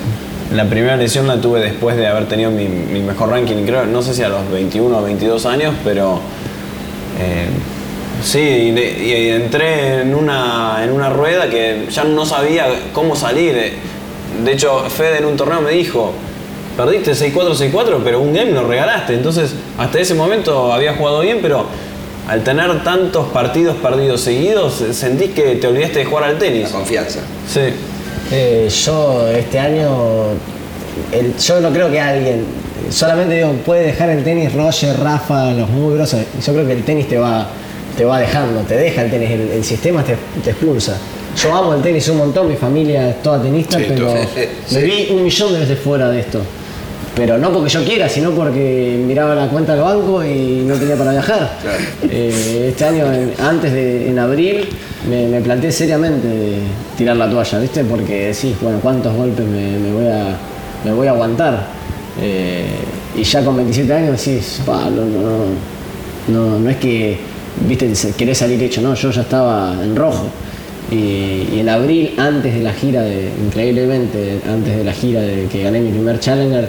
la 0.54 0.64
primera 0.66 0.96
lesión 0.96 1.26
la 1.26 1.40
tuve 1.40 1.58
después 1.60 1.96
de 1.96 2.06
haber 2.06 2.26
tenido 2.28 2.52
mi, 2.52 2.66
mi 2.68 3.00
mejor 3.00 3.30
ranking, 3.30 3.64
creo, 3.64 3.84
no 3.84 4.00
sé 4.00 4.14
si 4.14 4.22
a 4.22 4.28
los 4.28 4.48
21 4.48 4.96
o 4.96 5.02
22 5.02 5.44
años, 5.44 5.74
pero 5.84 6.20
eh, 7.20 7.46
sí, 8.22 8.38
y, 8.40 8.70
de- 8.72 9.04
y 9.04 9.28
entré 9.30 10.00
en 10.02 10.14
una, 10.14 10.80
en 10.82 10.90
una 10.92 11.08
rueda 11.10 11.48
que 11.48 11.86
ya 11.90 12.04
no 12.04 12.24
sabía 12.26 12.66
cómo 12.92 13.14
salir. 13.16 13.54
De 14.44 14.52
hecho, 14.52 14.80
Fede 14.90 15.18
en 15.18 15.24
un 15.26 15.36
torneo 15.36 15.60
me 15.60 15.70
dijo, 15.72 16.12
perdiste 16.76 17.12
6-4, 17.12 17.54
6-4, 17.72 18.00
pero 18.04 18.20
un 18.20 18.32
game 18.34 18.50
lo 18.52 18.66
regalaste. 18.66 19.14
Entonces, 19.14 19.54
hasta 19.78 19.98
ese 20.00 20.14
momento 20.14 20.72
había 20.72 20.94
jugado 20.94 21.20
bien, 21.20 21.38
pero 21.40 21.66
al 22.28 22.42
tener 22.42 22.82
tantos 22.82 23.28
partidos 23.28 23.76
perdidos 23.76 24.20
seguidos, 24.20 24.82
sentís 24.92 25.30
que 25.30 25.56
te 25.56 25.66
olvidaste 25.68 26.00
de 26.00 26.04
jugar 26.04 26.24
al 26.24 26.32
La 26.34 26.38
tenis. 26.38 26.68
confianza. 26.70 27.20
Sí. 27.48 27.60
Eh, 28.32 28.68
yo 28.84 29.28
este 29.28 29.58
año, 29.58 29.90
el- 31.12 31.36
yo 31.38 31.60
no 31.60 31.70
creo 31.70 31.90
que 31.90 32.00
alguien, 32.00 32.44
solamente 32.90 33.36
digo, 33.36 33.52
puede 33.64 33.84
dejar 33.84 34.10
el 34.10 34.24
tenis 34.24 34.52
Roger, 34.52 34.98
Rafa, 34.98 35.52
los 35.52 35.68
muy 35.70 35.94
grosos. 35.94 36.20
Yo 36.44 36.52
creo 36.52 36.66
que 36.66 36.72
el 36.72 36.82
tenis 36.82 37.08
te 37.08 37.16
va, 37.16 37.46
te 37.96 38.04
va 38.04 38.18
dejando, 38.20 38.60
te 38.60 38.76
deja 38.76 39.02
el 39.02 39.10
tenis, 39.10 39.30
el, 39.30 39.40
el 39.50 39.64
sistema 39.64 40.02
te, 40.04 40.16
te 40.44 40.50
expulsa. 40.50 40.96
Yo 41.42 41.54
amo 41.54 41.74
el 41.74 41.82
tenis 41.82 42.08
un 42.08 42.18
montón, 42.18 42.48
mi 42.48 42.56
familia 42.56 43.10
es 43.10 43.22
toda 43.22 43.42
tenista, 43.42 43.78
Sí, 43.78 43.84
pero 43.88 44.14
sí. 44.66 44.74
me 44.74 44.82
vi 44.82 45.08
un 45.10 45.22
millón 45.24 45.52
de 45.52 45.60
veces 45.60 45.78
fuera 45.78 46.08
de 46.10 46.20
esto. 46.20 46.40
Pero 47.14 47.38
no 47.38 47.50
porque 47.50 47.70
yo 47.70 47.82
quiera, 47.82 48.08
sino 48.10 48.30
porque 48.32 49.02
miraba 49.06 49.34
la 49.34 49.48
cuenta 49.48 49.72
del 49.74 49.82
banco 49.82 50.22
y 50.22 50.62
no 50.66 50.74
tenía 50.74 50.96
para 50.96 51.12
viajar. 51.12 51.58
Claro. 51.62 51.78
Eh, 52.10 52.66
este 52.68 52.84
año, 52.84 53.10
en- 53.10 53.32
antes 53.40 53.72
de, 53.72 54.10
en 54.10 54.18
abril, 54.18 54.68
me, 55.08 55.26
me 55.26 55.40
planteé 55.40 55.72
seriamente 55.72 56.28
tirar 56.98 57.16
la 57.16 57.30
toalla, 57.30 57.58
¿viste? 57.58 57.84
Porque 57.84 58.26
decís, 58.28 58.54
bueno, 58.60 58.80
¿cuántos 58.82 59.14
golpes 59.16 59.46
me, 59.46 59.78
me 59.78 59.92
voy, 59.92 60.06
a, 60.08 60.36
me 60.84 60.92
voy 60.92 61.06
a 61.06 61.12
aguantar? 61.12 61.66
Eh, 62.20 62.66
y 63.16 63.22
ya 63.22 63.42
con 63.42 63.56
27 63.56 63.92
años 63.94 64.22
decís, 64.22 64.60
"Pa, 64.66 64.90
no, 64.90 65.04
no, 65.06 65.46
no, 66.28 66.58
no 66.58 66.68
es 66.70 66.76
que, 66.76 67.16
¿viste? 67.68 67.92
Querés 68.16 68.38
salir 68.38 68.62
hecho, 68.62 68.80
no, 68.80 68.94
yo 68.94 69.10
ya 69.10 69.22
estaba 69.22 69.74
en 69.82 69.96
rojo. 69.96 70.28
Y, 70.90 71.48
y 71.54 71.58
en 71.60 71.68
abril, 71.68 72.14
antes 72.16 72.54
de 72.54 72.60
la 72.60 72.72
gira, 72.72 73.02
de, 73.02 73.30
increíblemente, 73.44 74.40
antes 74.48 74.76
de 74.76 74.84
la 74.84 74.92
gira 74.92 75.20
de 75.20 75.46
que 75.46 75.62
gané 75.62 75.80
mi 75.80 75.90
primer 75.90 76.20
Challenger, 76.20 76.68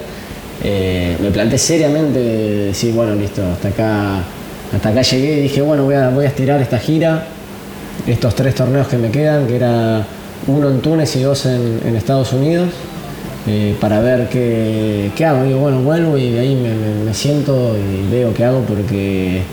eh, 0.64 1.16
me 1.22 1.30
planteé 1.30 1.60
seriamente 1.60 2.20
decir, 2.20 2.94
bueno, 2.94 3.14
listo, 3.14 3.44
hasta 3.46 3.68
acá, 3.68 4.20
hasta 4.74 4.90
acá 4.90 5.02
llegué 5.04 5.40
y 5.40 5.42
dije, 5.44 5.62
bueno, 5.62 5.84
voy 5.84 5.96
a, 5.96 6.10
voy 6.10 6.26
a 6.26 6.30
estirar 6.30 6.60
esta 6.62 6.80
gira, 6.80 7.28
estos 8.08 8.34
tres 8.34 8.56
torneos 8.56 8.88
que 8.88 8.98
me 8.98 9.12
quedan, 9.12 9.46
que 9.46 9.56
era 9.56 10.04
uno 10.48 10.70
en 10.70 10.80
Túnez 10.80 11.16
y 11.16 11.22
dos 11.22 11.46
en, 11.46 11.82
en 11.86 11.96
Estados 11.96 12.34
Unidos, 12.34 12.70
eh, 13.46 13.76
para 13.80 14.00
ver 14.02 14.30
qué, 14.30 15.12
hago. 15.26 15.44
Digo, 15.44 15.60
bueno, 15.60 15.82
vuelvo 15.82 16.18
y 16.18 16.32
de 16.32 16.40
ahí 16.40 16.56
me 17.06 17.14
siento 17.14 17.76
y 17.78 18.12
veo 18.12 18.34
qué 18.34 18.46
hago 18.46 18.62
porque 18.62 19.44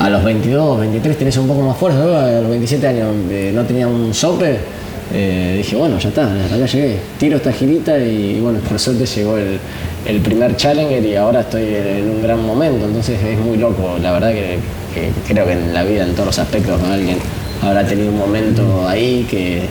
a 0.00 0.10
los 0.10 0.24
22, 0.24 0.80
23 0.80 1.18
tenés 1.18 1.36
un 1.36 1.46
poco 1.46 1.62
más 1.62 1.76
fuerza, 1.76 1.98
¿no? 1.98 2.16
a 2.16 2.40
los 2.40 2.50
27 2.50 2.86
años 2.86 3.08
eh, 3.30 3.52
no 3.54 3.62
tenía 3.64 3.86
un 3.86 4.12
sope, 4.12 4.56
eh, 5.12 5.54
dije, 5.58 5.76
bueno, 5.76 5.98
ya 5.98 6.08
está, 6.08 6.24
hasta 6.42 6.56
acá 6.56 6.66
llegué, 6.66 6.98
tiro 7.18 7.36
esta 7.36 7.52
girita 7.52 7.98
y, 7.98 8.40
bueno, 8.40 8.58
por 8.60 8.78
suerte 8.78 9.06
llegó 9.06 9.36
el, 9.38 9.58
el 10.06 10.20
primer 10.20 10.56
Challenger 10.56 11.04
y 11.04 11.14
ahora 11.16 11.40
estoy 11.40 11.62
en 11.74 12.10
un 12.10 12.22
gran 12.22 12.44
momento, 12.44 12.86
entonces 12.86 13.22
es 13.22 13.38
muy 13.38 13.56
loco, 13.56 13.96
la 14.02 14.12
verdad 14.12 14.32
que, 14.32 14.58
que 14.94 15.10
creo 15.32 15.46
que 15.46 15.52
en 15.52 15.72
la 15.72 15.84
vida, 15.84 16.04
en 16.04 16.12
todos 16.14 16.26
los 16.26 16.38
aspectos, 16.38 16.80
¿no? 16.80 16.92
alguien 16.92 17.18
habrá 17.62 17.86
tenido 17.86 18.10
un 18.10 18.18
momento 18.18 18.88
ahí 18.88 19.26
que, 19.30 19.62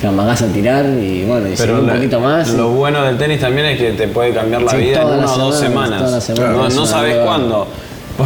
que 0.00 0.06
amagás 0.06 0.42
a 0.42 0.46
tirar 0.46 0.86
y 0.86 1.24
bueno, 1.24 1.48
y 1.48 1.56
seguí 1.56 1.72
un 1.72 1.88
poquito 1.88 2.18
más. 2.20 2.48
Lo 2.54 2.70
bueno 2.70 3.04
del 3.04 3.18
tenis 3.18 3.40
también 3.40 3.66
es 3.68 3.78
que 3.78 3.92
te 3.92 4.08
puede 4.08 4.32
cambiar 4.32 4.62
la 4.62 4.70
Sí, 4.72 4.78
vida 4.78 5.02
en 5.02 5.08
una 5.08 5.32
o 5.32 5.38
dos 5.38 5.58
semanas, 5.58 6.28
no 6.36 6.68
no 6.68 6.86
sabes 6.86 7.16
cuándo. 7.18 7.68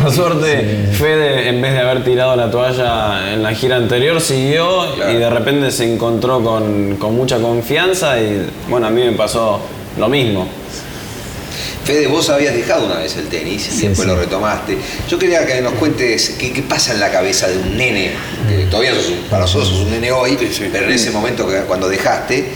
Por 0.02 0.12
suerte, 0.12 0.88
Fede, 0.92 1.48
en 1.48 1.60
vez 1.62 1.72
de 1.72 1.80
haber 1.80 2.02
tirado 2.02 2.34
la 2.34 2.50
toalla 2.50 3.32
en 3.32 3.42
la 3.42 3.54
gira 3.54 3.76
anterior, 3.76 4.20
siguió 4.20 4.92
Claro. 4.96 5.12
y 5.12 5.16
de 5.16 5.30
repente 5.30 5.70
se 5.70 5.92
encontró 5.92 6.42
con, 6.42 6.96
con 6.96 7.14
mucha 7.14 7.38
confianza 7.38 8.18
y 8.20 8.44
bueno, 8.68 8.88
a 8.88 8.90
mí 8.90 9.02
me 9.04 9.12
pasó 9.12 9.60
lo 9.98 10.08
mismo. 10.08 10.48
Fede, 11.84 12.06
vos 12.06 12.30
habías 12.30 12.54
dejado 12.54 12.86
una 12.86 12.96
vez 12.96 13.14
el 13.18 13.28
tenis 13.28 13.68
y 13.68 13.70
Sí, 13.70 13.88
después 13.88 14.08
sí. 14.08 14.14
lo 14.14 14.16
retomaste. 14.18 14.78
Yo 15.08 15.18
quería 15.18 15.44
que 15.46 15.60
nos 15.60 15.74
cuentes 15.74 16.30
qué, 16.40 16.50
qué 16.50 16.62
pasa 16.62 16.94
en 16.94 17.00
la 17.00 17.10
cabeza 17.10 17.46
de 17.46 17.58
un 17.58 17.76
nene, 17.76 18.12
que 18.48 18.64
todavía 18.64 18.94
sos 18.94 19.08
un- 19.10 19.18
para 19.28 19.42
nosotros 19.42 19.68
sos 19.68 19.80
un 19.80 19.90
nene 19.90 20.10
hoy, 20.10 20.36
Sí, 20.40 20.48
sí. 20.50 20.68
pero 20.72 20.86
en 20.86 20.92
ese 20.92 21.10
momento 21.10 21.46
que, 21.46 21.58
cuando 21.66 21.86
dejaste, 21.88 22.48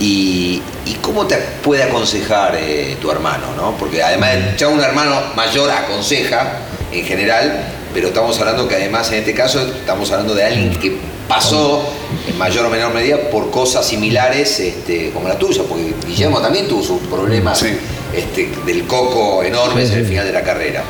y, 0.00 0.60
y 0.84 0.94
cómo 1.00 1.26
te 1.28 1.36
puede 1.62 1.84
aconsejar 1.84 2.56
eh, 2.60 2.96
tu 3.00 3.08
hermano, 3.12 3.54
¿no? 3.56 3.76
Porque 3.78 4.02
además 4.02 4.30
ya 4.58 4.66
un 4.66 4.80
hermano 4.80 5.14
mayor 5.36 5.70
aconseja 5.70 6.58
en 6.92 7.04
general, 7.04 7.60
pero 7.94 8.08
estamos 8.08 8.38
hablando 8.38 8.68
que 8.68 8.76
además 8.76 9.10
en 9.12 9.18
este 9.18 9.34
caso 9.34 9.60
estamos 9.60 10.10
hablando 10.12 10.34
de 10.34 10.44
alguien 10.44 10.70
que 10.78 10.96
pasó 11.28 11.82
en 12.28 12.36
mayor 12.38 12.66
o 12.66 12.70
menor 12.70 12.92
medida 12.92 13.16
por 13.30 13.50
cosas 13.50 13.86
similares 13.86 14.60
este, 14.60 15.10
como 15.12 15.28
la 15.28 15.38
tuya, 15.38 15.62
porque 15.68 15.94
Guillermo 16.06 16.40
también 16.40 16.68
tuvo 16.68 16.82
sus 16.82 17.00
problemas 17.02 17.58
Sí. 17.58 17.68
este, 18.14 18.50
del 18.66 18.86
coco 18.86 19.42
enormes 19.42 19.88
Sí, 19.88 19.94
en 19.94 20.00
el 20.00 20.06
final 20.06 20.26
de 20.26 20.32
la 20.32 20.42
carrera. 20.42 20.82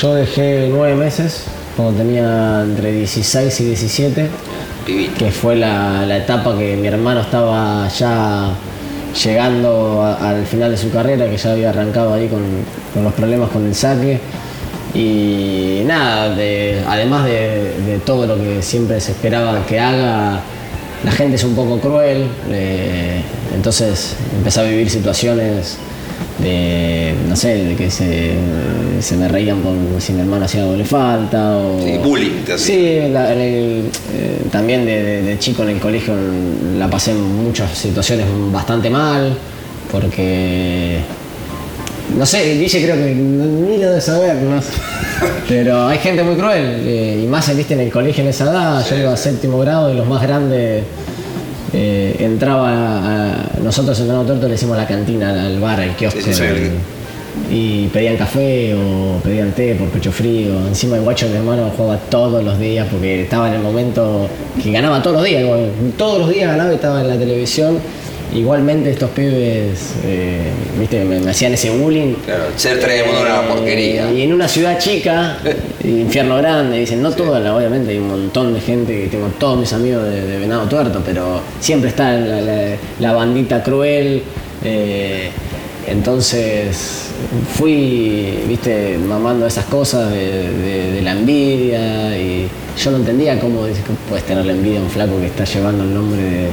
Yo 0.00 0.14
dejé 0.14 0.68
nueve 0.70 0.94
meses, 0.94 1.42
cuando 1.76 1.98
tenía 2.02 2.62
entre 2.62 2.92
16 2.92 3.60
y 3.60 3.64
17. 3.64 4.28
Pibito. 4.86 5.18
que 5.18 5.30
fue 5.30 5.56
la, 5.56 6.06
la 6.06 6.16
etapa 6.16 6.56
que 6.56 6.74
mi 6.76 6.86
hermano 6.88 7.20
estaba 7.20 7.86
ya 7.88 8.50
llegando 9.22 10.02
a- 10.02 10.30
al 10.30 10.46
final 10.46 10.70
de 10.70 10.76
su 10.76 10.90
carrera, 10.90 11.28
que 11.28 11.36
ya 11.36 11.52
había 11.52 11.70
arrancado 11.70 12.14
ahí 12.14 12.28
con, 12.28 12.40
con 12.94 13.04
los 13.04 13.12
problemas 13.12 13.50
con 13.50 13.66
el 13.66 13.74
saque. 13.74 14.20
Y 14.94 15.82
nada, 15.86 16.34
de- 16.34 16.82
además 16.86 17.24
de, 17.26 17.72
de 17.86 17.98
todo 18.04 18.26
lo 18.26 18.36
que 18.36 18.60
siempre 18.62 19.00
se 19.00 19.12
esperaba 19.12 19.64
que 19.66 19.78
haga, 19.78 20.40
la 21.04 21.12
gente 21.12 21.36
es 21.36 21.44
un 21.44 21.54
poco 21.54 21.78
cruel, 21.78 22.24
eh, 22.50 23.20
entonces 23.54 24.16
empecé 24.36 24.60
a 24.60 24.64
vivir 24.64 24.90
situaciones 24.90 25.76
de, 26.42 27.14
no 27.28 27.36
sé, 27.36 27.64
de 27.64 27.76
que 27.76 27.90
se, 27.90 28.32
se 29.00 29.16
me 29.16 29.28
reían 29.28 29.60
por 29.60 29.74
si 30.00 30.12
mi 30.12 30.20
hermano 30.20 30.44
hacía 30.46 30.62
doble 30.62 30.84
falta 30.84 31.56
o... 31.56 31.80
Sí, 31.84 31.98
bullying, 32.02 32.42
te. 32.44 32.58
Sí, 32.58 32.98
la- 33.12 33.32
en 33.32 33.40
el- 33.40 33.84
eh, 34.14 34.42
también 34.50 34.84
de, 34.86 35.02
de- 35.02 35.22
de 35.22 35.38
chico 35.38 35.62
en 35.62 35.70
el 35.70 35.78
colegio 35.78 36.14
la 36.78 36.88
pasé 36.90 37.12
en 37.12 37.44
muchas 37.44 37.70
situaciones 37.78 38.26
bastante 38.52 38.90
mal, 38.90 39.34
porque 39.90 40.98
no 42.16 42.26
sé, 42.26 42.54
Guille 42.58 42.82
creo 42.82 42.96
que 42.96 43.14
ni 43.14 43.78
lo 43.78 43.92
de 43.92 44.00
saber, 44.00 44.36
no 44.36 44.60
sé. 44.60 44.68
pero 45.48 45.86
hay 45.86 45.98
gente 45.98 46.22
muy 46.22 46.36
cruel, 46.36 46.82
eh, 46.84 47.20
y 47.22 47.26
más 47.26 47.54
viste 47.56 47.74
en 47.74 47.80
el 47.80 47.90
colegio 47.90 48.22
en 48.22 48.30
esa 48.30 48.44
edad, 48.44 48.84
yo 48.88 48.96
iba 48.96 49.12
a 49.12 49.16
séptimo 49.16 49.58
grado 49.58 49.92
y 49.92 49.96
los 49.96 50.06
más 50.06 50.22
grandes 50.22 50.84
eh, 51.72 52.16
entraba 52.18 52.68
a, 52.68 53.34
nosotros 53.62 53.98
en 54.00 54.06
Venado 54.08 54.24
Tuerto 54.24 54.46
le 54.46 54.52
decimos 54.52 54.76
la 54.76 54.86
cantina, 54.86 55.30
al 55.46 55.60
bar, 55.60 55.80
al 55.80 55.94
kiosco. 55.96 56.20
Sí, 56.20 56.32
sí, 56.32 56.34
sí. 56.34 56.42
el- 56.44 56.70
y 57.50 57.86
pedían 57.88 58.16
café 58.16 58.74
o 58.74 59.20
pedían 59.22 59.52
té 59.52 59.74
por 59.74 59.88
pecho 59.88 60.12
frío. 60.12 60.66
Encima 60.66 60.96
el 60.96 61.02
guacho 61.02 61.26
de 61.26 61.32
mi 61.32 61.38
hermano 61.38 61.70
jugaba 61.76 61.98
todos 62.10 62.44
los 62.44 62.58
días 62.58 62.86
porque 62.90 63.22
estaba 63.22 63.48
en 63.48 63.54
el 63.54 63.60
momento 63.62 64.28
que 64.62 64.70
ganaba 64.72 65.02
todos 65.02 65.16
los 65.16 65.24
días. 65.24 65.44
Todos 65.96 66.18
los 66.18 66.28
días 66.28 66.50
ganaba 66.50 66.72
y 66.72 66.74
estaba 66.74 67.00
en 67.00 67.08
la 67.08 67.16
televisión. 67.16 67.78
Igualmente 68.34 68.90
estos 68.90 69.10
pibes, 69.10 69.94
eh, 70.04 70.50
viste, 70.78 71.04
me, 71.04 71.18
me 71.20 71.30
hacían 71.30 71.52
ese 71.54 71.70
bullying. 71.70 72.14
Claro, 72.24 72.44
ser 72.56 72.76
mundo 72.76 73.20
era 73.26 73.40
una 73.40 73.48
porquería. 73.48 74.12
Y 74.12 74.22
en 74.22 74.32
una 74.32 74.46
ciudad 74.46 74.78
chica, 74.78 75.38
infierno 75.84 76.36
grande, 76.36 76.78
dicen, 76.78 77.02
no 77.02 77.10
toda 77.12 77.40
la, 77.40 77.56
obviamente 77.56 77.90
hay 77.90 77.98
un 77.98 78.08
montón 78.08 78.54
de 78.54 78.60
gente, 78.60 79.02
que 79.02 79.08
tengo 79.08 79.26
todos 79.38 79.58
mis 79.58 79.72
amigos 79.72 80.04
de, 80.04 80.26
de 80.26 80.38
Venado 80.38 80.66
Tuerto, 80.68 81.02
pero 81.04 81.40
siempre 81.60 81.90
está 81.90 82.12
la, 82.12 82.40
la- 82.40 82.76
la 83.00 83.12
bandita 83.12 83.62
cruel. 83.62 84.22
eh, 84.64 85.30
entonces 85.88 87.06
fui, 87.56 88.38
viste, 88.46 88.96
mamando 88.98 89.46
esas 89.46 89.64
cosas 89.64 90.10
de, 90.12 90.18
de- 90.52 90.92
de 90.92 91.02
la 91.02 91.12
envidia 91.12 92.16
y 92.16 92.46
yo 92.78 92.90
no 92.92 92.98
entendía 92.98 93.38
¿cómo 93.40 93.66
puedes 94.08 94.24
tener 94.24 94.44
la 94.46 94.52
envidia 94.52 94.78
a 94.78 94.82
un 94.82 94.90
flaco 94.90 95.18
que 95.20 95.26
está 95.26 95.44
llevando 95.44 95.82
el 95.84 95.92
nombre 95.92 96.22
de, 96.22 96.46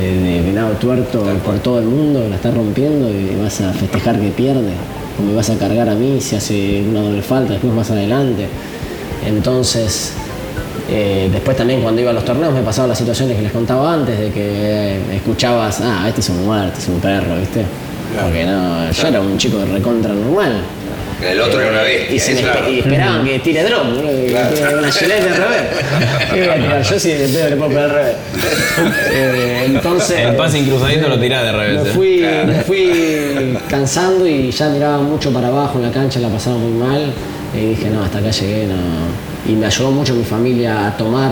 de- 0.00 0.42
Venado 0.42 0.70
Tuerto 0.74 1.22
por 1.44 1.58
todo 1.58 1.78
el 1.80 1.86
mundo, 1.86 2.26
la 2.28 2.36
está 2.36 2.50
rompiendo 2.50 3.08
y 3.10 3.36
vas 3.42 3.60
a 3.60 3.72
festejar 3.72 4.18
que 4.20 4.28
pierde, 4.28 4.72
o 5.18 5.22
me 5.22 5.34
vas 5.34 5.50
a 5.50 5.56
cargar 5.56 5.88
a 5.88 5.94
mí 5.94 6.20
si 6.20 6.36
hace 6.36 6.82
una 6.88 7.00
doble 7.02 7.22
falta, 7.22 7.52
después 7.54 7.72
más 7.72 7.90
adelante. 7.90 8.46
Entonces, 9.26 10.12
eh, 10.90 11.28
después 11.32 11.56
también 11.56 11.82
cuando 11.82 12.00
iba 12.00 12.10
a 12.10 12.14
los 12.14 12.24
torneos 12.24 12.52
me 12.54 12.62
pasaban 12.62 12.88
las 12.90 12.98
situaciones 12.98 13.36
que 13.36 13.42
les 13.42 13.52
contaba 13.52 13.94
antes, 13.94 14.18
de 14.18 14.30
que 14.30 14.40
eh, 14.42 15.00
escuchabas, 15.16 15.80
ah, 15.82 16.04
este 16.08 16.20
es 16.20 16.28
un 16.28 16.44
muerto, 16.44 16.78
es 16.78 16.88
un 16.88 17.00
perro, 17.00 17.36
¿viste? 17.38 17.64
Porque 18.22 18.44
no, 18.44 18.90
yo 18.92 19.06
era 19.08 19.20
un 19.20 19.36
chico 19.36 19.58
de 19.58 19.66
recontra 19.66 20.12
normal. 20.14 20.60
El 21.22 21.40
otro 21.40 21.60
era 21.60 21.70
una 21.70 21.82
bestia, 21.82 22.14
Y, 22.14 22.18
se 22.20 22.34
me- 22.34 22.40
claro. 22.42 22.70
y 22.70 22.78
esperaban 22.80 23.24
que 23.24 23.38
tire 23.38 23.62
boludo, 23.64 24.02
que 24.02 24.36
tire 24.54 24.74
una 24.78 24.92
Gillette 24.92 25.24
de 25.24 25.34
revés. 25.34 26.90
Yo 26.90 27.00
sí 27.00 27.08
de 27.10 27.28
pedo 27.28 27.48
le 27.50 27.56
puedo 27.56 27.68
pegar 27.70 27.84
al 27.84 27.90
revés. 27.94 28.16
Eh, 29.12 29.62
entonces. 29.66 30.18
El 30.20 30.36
pase 30.36 30.58
incruzadito 30.58 31.08
lo 31.08 31.18
tirás 31.18 31.42
de 31.44 31.52
revés. 31.52 31.82
Me 31.82 31.88
eh. 31.88 31.92
fui, 31.92 32.26
me 32.46 32.54
fui 32.62 33.58
cansando 33.68 34.26
y 34.26 34.50
ya 34.50 34.68
miraba 34.68 34.98
mucho 34.98 35.32
para 35.32 35.48
abajo 35.48 35.78
en 35.78 35.86
la 35.86 35.90
cancha, 35.90 36.20
la 36.20 36.28
pasaba 36.28 36.56
muy 36.58 36.72
mal. 36.72 37.12
Y 37.54 37.70
dije, 37.70 37.88
no, 37.88 38.02
hasta 38.02 38.18
acá 38.18 38.30
llegué. 38.30 38.66
No. 38.66 39.50
Y 39.50 39.56
me 39.56 39.66
ayudó 39.66 39.90
mucho 39.92 40.14
mi 40.14 40.24
familia 40.24 40.88
a 40.88 40.96
tomar, 40.98 41.30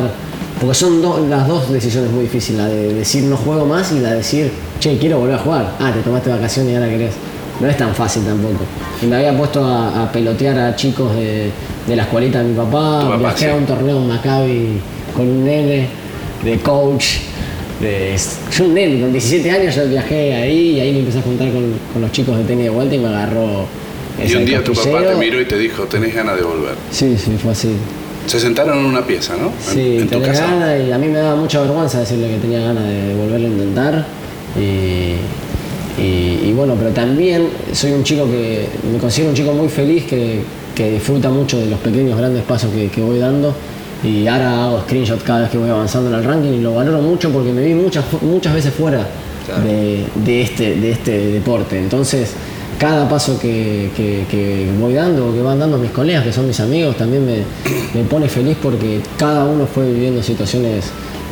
porque 0.61 0.75
son 0.75 1.03
do- 1.03 1.27
las 1.29 1.47
dos 1.47 1.71
decisiones 1.71 2.11
muy 2.11 2.23
difíciles, 2.25 2.63
la 2.63 2.69
de 2.69 2.95
decir 2.95 3.25
no 3.25 3.37
juego 3.37 3.67
más 3.67 3.93
y 3.93 4.01
la 4.01 4.13
de 4.13 4.17
decir, 4.19 4.51
che, 4.81 4.97
quiero 4.99 5.19
volver 5.19 5.35
a 5.35 5.39
jugar. 5.39 5.73
Ah, 5.81 5.93
te 5.93 6.01
tomaste 6.01 6.31
vacaciones 6.31 6.73
y 6.73 6.77
ahora 6.77 6.89
querés. 6.89 7.13
No 7.61 7.69
es 7.69 7.77
tan 7.77 7.95
fácil 7.95 8.23
tampoco. 8.25 8.65
Y 9.03 9.07
me 9.07 9.17
había 9.17 9.37
puesto 9.37 9.65
a, 9.65 10.03
a 10.05 10.13
pelotear 10.13 10.59
a 10.59 10.75
chicos 10.77 11.15
de, 11.15 11.51
de 11.87 11.97
la 11.97 12.03
escuelita 12.03 12.43
de 12.43 12.49
mi 12.49 12.55
papá, 12.57 13.17
viajé 13.17 13.45
sí. 13.45 13.51
a 13.51 13.55
un 13.55 13.65
torneo 13.67 13.97
en 13.99 14.09
Maccabi 14.09 14.81
con 15.15 15.29
un 15.29 15.45
nene 15.45 15.87
de 16.45 16.59
coach. 16.59 17.05
De, 17.81 18.17
yo 18.57 18.65
un 18.65 18.75
nene, 18.75 19.01
con 19.01 19.13
17 19.13 19.51
años 19.51 19.75
yo 19.75 19.87
viajé 19.89 20.35
ahí 20.35 20.71
y 20.77 20.81
ahí 20.81 20.93
me 20.93 20.99
empecé 21.01 21.19
a 21.19 21.23
juntar 21.23 21.51
con, 21.53 21.75
con 21.93 22.03
los 22.03 22.13
chicos 22.13 22.37
de 22.39 22.45
tenis 22.45 22.65
de 22.65 22.71
vuelta 22.71 22.95
y 22.95 22.99
me 22.99 23.09
agarró 23.09 23.67
Y 24.25 24.35
un 24.35 24.45
día 24.45 24.63
tu 24.63 24.73
papá 24.73 25.03
te 25.03 25.15
miró 25.17 25.41
y 25.41 25.45
te 25.45 25.59
dijo, 25.59 25.85
tenés 25.85 26.15
ganas 26.15 26.37
de 26.37 26.43
volver. 26.43 26.75
Sí, 26.91 27.17
sí, 27.17 27.37
fue 27.41 27.53
así. 27.53 27.71
Se 28.27 28.41
sentaron 28.41 28.79
en 28.79 28.85
una 28.87 29.05
pieza, 29.07 29.35
¿no? 29.37 29.47
En- 29.49 29.75
Sí, 29.75 29.99
en, 30.15 30.21
casa. 30.23 30.47
ganas 30.47 30.81
y 30.89 30.91
a 30.93 30.99
mí 30.99 31.09
me 31.09 31.19
daba 31.19 31.37
mucha 31.37 31.61
vergüenza 31.61 32.01
decirle 32.01 32.29
que 32.31 32.37
tenía 32.39 32.61
ganas 32.61 32.85
de 32.85 33.15
volverlo 33.15 33.47
a 33.47 33.51
intentar. 33.51 34.07
Y, 34.59 35.15
y- 35.99 36.49
y 36.49 36.53
bueno, 36.55 36.75
pero 36.79 36.91
también 36.91 37.49
soy 37.73 37.93
un 37.93 38.03
chico 38.05 38.25
que 38.27 38.67
me 38.93 38.99
considero 38.99 39.31
un 39.31 39.37
chico 39.37 39.53
muy 39.53 39.69
feliz 39.69 40.05
que, 40.05 40.41
que 40.75 40.91
disfruta 40.93 41.31
mucho 41.31 41.59
de 41.59 41.67
los 41.67 41.79
pequeños 41.81 42.17
grandes 42.19 42.43
pasos 42.45 42.71
que, 42.73 42.89
que 42.89 43.01
voy 43.01 43.19
dando. 43.19 43.55
Y 44.03 44.27
ahora 44.27 44.65
hago 44.67 44.81
screenshot 44.83 45.23
cada 45.23 45.43
vez 45.43 45.51
que 45.51 45.59
voy 45.59 45.71
avanzando 45.71 46.11
en 46.11 46.17
el 46.17 46.25
ranking 46.25 46.53
y 46.53 46.61
lo 46.61 46.75
valoro 46.75 47.01
mucho 47.01 47.31
porque 47.31 47.53
me 47.53 47.63
vi 47.65 47.75
muchas, 47.75 48.05
muchas 48.23 48.55
veces 48.55 48.75
fuera 48.75 49.07
Claro. 49.47 49.63
de, 49.65 50.05
de 50.25 50.41
este, 50.43 50.75
de 50.77 50.91
este 50.93 51.19
deporte. 51.33 51.79
Entonces, 51.79 52.33
cada 52.79 53.07
paso 53.09 53.39
que, 53.39 53.91
que- 53.95 54.25
que 54.31 54.67
voy 54.81 54.95
dando, 54.95 55.33
que 55.35 55.43
van 55.43 55.59
dando 55.59 55.77
mis 55.79 55.91
colegas, 55.91 56.25
que 56.25 56.33
son 56.33 56.47
mis 56.47 56.59
amigos, 56.61 56.97
también 56.97 57.25
me, 57.27 57.37
me 57.95 58.05
pone 58.09 58.27
feliz 58.29 58.57
porque 58.63 59.01
cada 59.19 59.45
uno 59.45 59.67
fue 59.67 59.91
viviendo 59.93 60.23
situaciones 60.23 60.87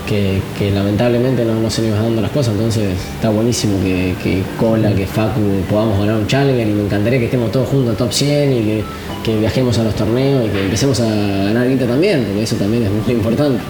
que, 0.07 0.41
que 0.63 0.71
lamentablemente 0.71 1.45
no, 1.45 1.55
no 1.55 1.71
se 1.71 1.83
nos 1.83 1.91
iban 1.91 2.03
dando 2.05 2.23
las 2.23 2.31
cosas. 2.31 2.55
Entonces, 2.55 2.95
está 3.15 3.31
buenísimo 3.31 3.83
que, 3.83 4.15
que 4.23 4.43
Cola, 4.59 4.95
que 4.95 5.07
Facu 5.07 5.41
podamos 5.69 5.99
ganar 5.99 6.17
un 6.17 6.27
Challenger 6.27 6.69
y 6.69 6.73
me 6.73 6.85
encantaría 6.85 7.19
que 7.19 7.25
estemos 7.25 7.51
todos 7.51 7.69
juntos 7.69 7.97
top 7.97 8.13
100 8.13 8.53
y 8.53 8.63
que, 8.63 8.85
que 9.25 9.39
viajemos 9.39 9.77
a 9.79 9.85
los 9.85 9.95
torneos 9.95 10.47
y 10.47 10.51
que 10.51 10.65
empecemos 10.65 11.01
a 11.01 11.05
ganar 11.05 11.69
guita 11.69 11.87
también, 11.87 12.25
porque 12.25 12.43
eso 12.43 12.57
también 12.57 12.85
es 12.85 12.91
muy 12.91 13.13
importante. 13.13 13.61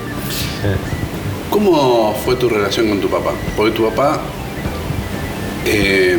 ¿Cómo 1.50 2.14
fue 2.24 2.36
tu 2.36 2.48
relación 2.48 2.88
con 2.88 3.00
tu 3.00 3.08
papá? 3.08 3.32
Porque 3.56 3.72
tu 3.72 3.88
papá 3.88 4.20
eh, 5.66 6.18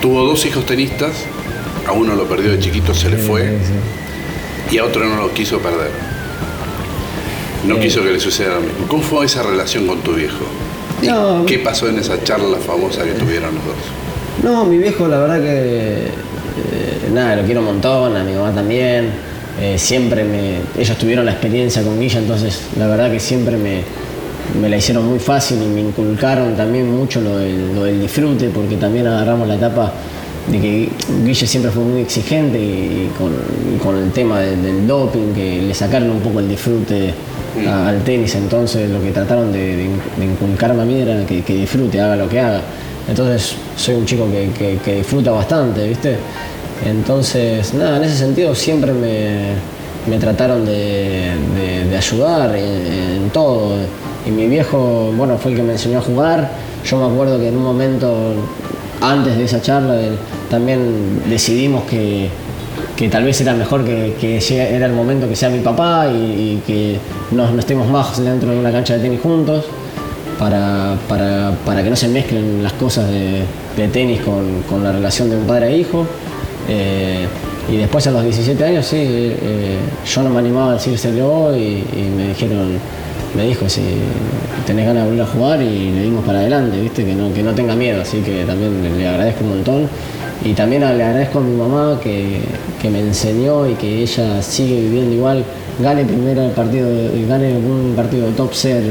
tuvo 0.00 0.26
dos 0.26 0.44
hijos 0.44 0.66
tenistas, 0.66 1.12
a 1.86 1.92
uno 1.92 2.14
lo 2.14 2.26
perdió 2.26 2.52
de 2.52 2.58
chiquito, 2.58 2.94
se 2.94 3.08
le 3.10 3.16
fue, 3.16 3.56
y 4.70 4.78
a 4.78 4.84
otro 4.84 5.04
no 5.04 5.16
lo 5.16 5.32
quiso 5.32 5.58
perder. 5.58 6.11
No 7.66 7.76
Eh. 7.76 7.80
quiso 7.80 8.02
que 8.02 8.10
le 8.12 8.20
sucediera 8.20 8.56
lo 8.56 8.62
mismo. 8.62 8.86
¿Cómo 8.88 9.02
fue 9.02 9.26
esa 9.26 9.42
relación 9.42 9.86
con 9.86 10.00
tu 10.00 10.12
viejo? 10.14 10.44
¿Y 11.02 11.06
No. 11.06 11.44
¿Qué 11.46 11.58
pasó 11.58 11.88
en 11.88 11.98
esa 11.98 12.22
charla 12.22 12.58
famosa 12.58 13.04
que 13.04 13.12
tuvieron 13.12 13.54
los 13.54 13.64
dos? 13.64 13.74
No, 14.42 14.64
mi 14.64 14.78
viejo 14.78 15.06
la 15.08 15.18
verdad 15.18 15.40
que 15.40 16.06
eh, 16.06 17.10
nada, 17.12 17.36
lo 17.36 17.42
quiero 17.42 17.60
un 17.60 17.66
montón, 17.66 18.16
a 18.16 18.24
mi 18.24 18.32
mamá 18.34 18.52
también. 18.52 19.10
Eh, 19.60 19.76
siempre 19.78 20.24
me. 20.24 20.60
Ellos 20.80 20.96
tuvieron 20.96 21.24
la 21.26 21.32
experiencia 21.32 21.82
con 21.82 22.00
Guilla, 22.00 22.18
entonces 22.20 22.62
la 22.78 22.86
verdad 22.88 23.10
que 23.10 23.20
siempre 23.20 23.56
me, 23.56 23.82
me 24.60 24.68
la 24.68 24.76
hicieron 24.78 25.06
muy 25.06 25.18
fácil 25.18 25.58
y 25.62 25.66
me 25.66 25.80
inculcaron 25.82 26.56
también 26.56 26.90
mucho 26.90 27.20
lo 27.20 27.36
del, 27.38 27.74
lo 27.74 27.84
del 27.84 28.00
disfrute, 28.00 28.48
porque 28.48 28.76
también 28.76 29.06
agarramos 29.06 29.46
la 29.48 29.56
etapa 29.56 29.92
de 30.50 30.58
que 30.60 30.88
Guille 31.24 31.46
siempre 31.46 31.70
fue 31.70 31.84
muy 31.84 32.00
exigente 32.00 32.58
y, 32.58 33.10
con, 33.18 33.30
y 33.74 33.78
con 33.78 33.96
el 33.96 34.10
tema 34.10 34.40
de- 34.40 34.56
del 34.56 34.86
doping, 34.86 35.32
que 35.34 35.62
le 35.62 35.74
sacaron 35.74 36.10
un 36.10 36.20
poco 36.20 36.40
el 36.40 36.48
disfrute 36.48 37.12
al 37.68 38.02
tenis, 38.02 38.34
entonces 38.34 38.90
lo 38.90 39.00
que 39.02 39.10
trataron 39.12 39.52
de, 39.52 39.76
de- 39.76 39.88
de 40.18 40.24
inculcarme 40.24 40.82
a 40.82 40.84
mí 40.84 41.00
era 41.00 41.24
que, 41.26 41.42
que 41.42 41.54
disfrute, 41.54 42.00
haga 42.00 42.16
lo 42.16 42.28
que 42.28 42.40
haga. 42.40 42.60
Entonces 43.08 43.56
soy 43.76 43.96
un 43.96 44.06
chico 44.06 44.26
que, 44.30 44.94
disfruta 44.96 45.32
bastante, 45.32 45.86
¿viste? 45.88 46.16
Entonces, 46.86 47.74
nada, 47.74 47.96
en 47.98 48.04
ese 48.04 48.16
sentido 48.16 48.54
siempre 48.54 48.92
me, 48.92 49.54
me 50.08 50.18
trataron 50.18 50.64
de, 50.64 51.32
ayudar 51.96 52.54
en, 52.56 53.30
todo. 53.32 53.76
Y 54.26 54.30
mi 54.30 54.46
viejo, 54.46 55.12
bueno, 55.16 55.36
fue 55.38 55.52
el 55.52 55.56
que 55.56 55.62
me 55.62 55.72
enseñó 55.72 55.98
a 55.98 56.02
jugar. 56.02 56.50
Yo 56.84 56.98
me 56.98 57.12
acuerdo 57.12 57.38
que 57.38 57.48
en 57.48 57.56
un 57.56 57.62
momento, 57.64 58.34
antes 59.00 59.36
de 59.36 59.44
esa 59.44 59.60
charla, 59.60 59.96
también 60.50 61.22
decidimos 61.28 61.84
que, 61.84 62.28
que 63.02 63.08
tal 63.08 63.24
vez 63.24 63.40
era 63.40 63.52
mejor 63.52 63.84
que, 63.84 64.14
que 64.20 64.38
era 64.76 64.86
el 64.86 64.92
momento 64.92 65.28
que 65.28 65.34
sea 65.34 65.50
mi 65.50 65.58
papá 65.58 66.06
y, 66.06 66.62
que 66.64 66.98
nos 67.32 67.52
estemos 67.58 67.88
más 67.88 68.22
dentro 68.24 68.52
de 68.52 68.60
una 68.60 68.70
cancha 68.70 68.94
de 68.94 69.00
tenis 69.00 69.20
juntos 69.20 69.64
para, 70.38 70.94
para- 71.08 71.50
para 71.66 71.82
que 71.82 71.90
no 71.90 71.96
se 71.96 72.06
mezclen 72.06 72.62
las 72.62 72.72
cosas 72.74 73.10
de, 73.10 73.42
tenis 73.88 74.20
con, 74.20 74.84
la 74.84 74.92
relación 74.92 75.28
de 75.30 75.36
un 75.36 75.48
padre 75.48 75.72
e 75.72 75.78
hijo. 75.78 76.06
Eh, 76.68 77.26
y 77.72 77.76
después 77.76 78.06
a 78.06 78.12
los 78.12 78.22
17 78.22 78.64
años, 78.64 78.86
sí, 78.86 78.98
eh, 79.00 79.78
yo 80.06 80.22
no 80.22 80.30
me 80.30 80.38
animaba 80.38 80.70
a 80.70 80.74
decírselo 80.74 81.56
y, 81.56 81.60
y 81.60 82.12
me 82.16 82.28
dijeron, 82.28 82.78
me 83.36 83.46
dijo 83.48 83.68
si 83.68 83.82
tenés 84.64 84.86
ganas 84.86 85.02
de 85.02 85.10
volver 85.10 85.26
a 85.26 85.28
jugar 85.28 85.60
y 85.60 85.90
le 85.90 86.02
dimos 86.04 86.24
para 86.24 86.38
adelante, 86.38 86.80
¿viste? 86.80 87.04
Que 87.04 87.16
no, 87.16 87.34
que 87.34 87.42
no 87.42 87.52
tenga 87.52 87.74
miedo, 87.74 88.00
así 88.02 88.18
que 88.18 88.44
también 88.44 88.96
le 88.96 89.08
agradezco 89.08 89.42
un 89.42 89.50
montón. 89.50 89.88
Y 90.44 90.54
también 90.54 90.82
le 90.82 90.88
agradezco 91.04 91.38
a 91.38 91.42
mi 91.42 91.56
mamá 91.56 92.00
que, 92.02 92.40
que 92.80 92.90
me 92.90 93.00
enseñó 93.00 93.68
y 93.68 93.74
que 93.74 94.02
ella 94.02 94.42
sigue 94.42 94.80
viviendo 94.80 95.14
igual. 95.14 95.44
Gane 95.78 96.04
primero 96.04 96.42
el 96.44 96.50
partido, 96.50 96.88
gane 97.28 97.54
un 97.56 97.92
partido 97.96 98.26
de 98.26 98.32
top 98.32 98.52
set 98.52 98.82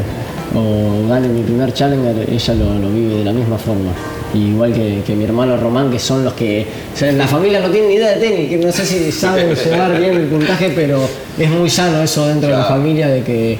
o 0.55 1.07
gane 1.07 1.27
mi 1.27 1.41
primer 1.41 1.73
challenger, 1.73 2.27
ella 2.29 2.53
lo, 2.55 2.79
lo 2.79 2.89
vive 2.89 3.15
de 3.17 3.25
la 3.25 3.33
misma 3.33 3.57
forma. 3.57 3.91
Igual 4.33 4.73
que, 4.73 5.01
que 5.05 5.13
mi 5.13 5.25
hermano 5.25 5.57
Román, 5.57 5.91
que 5.91 5.99
son 5.99 6.23
los 6.23 6.33
que. 6.33 6.65
o 6.93 6.97
sea, 6.97 7.11
la 7.11 7.27
familia 7.27 7.59
no 7.59 7.69
tiene 7.69 7.87
ni 7.89 7.93
idea 7.95 8.11
de 8.11 8.21
tenis, 8.29 8.49
que 8.49 8.57
no 8.57 8.71
sé 8.71 8.85
si 8.85 9.11
saben 9.11 9.53
llevar 9.65 9.97
bien 9.99 10.15
el 10.15 10.27
puntaje, 10.27 10.71
pero 10.73 11.01
es 11.37 11.49
muy 11.49 11.69
sano 11.69 12.01
eso 12.01 12.25
dentro 12.27 12.49
de 12.49 12.55
la 12.55 12.63
familia 12.63 13.07
de 13.09 13.23
que, 13.23 13.57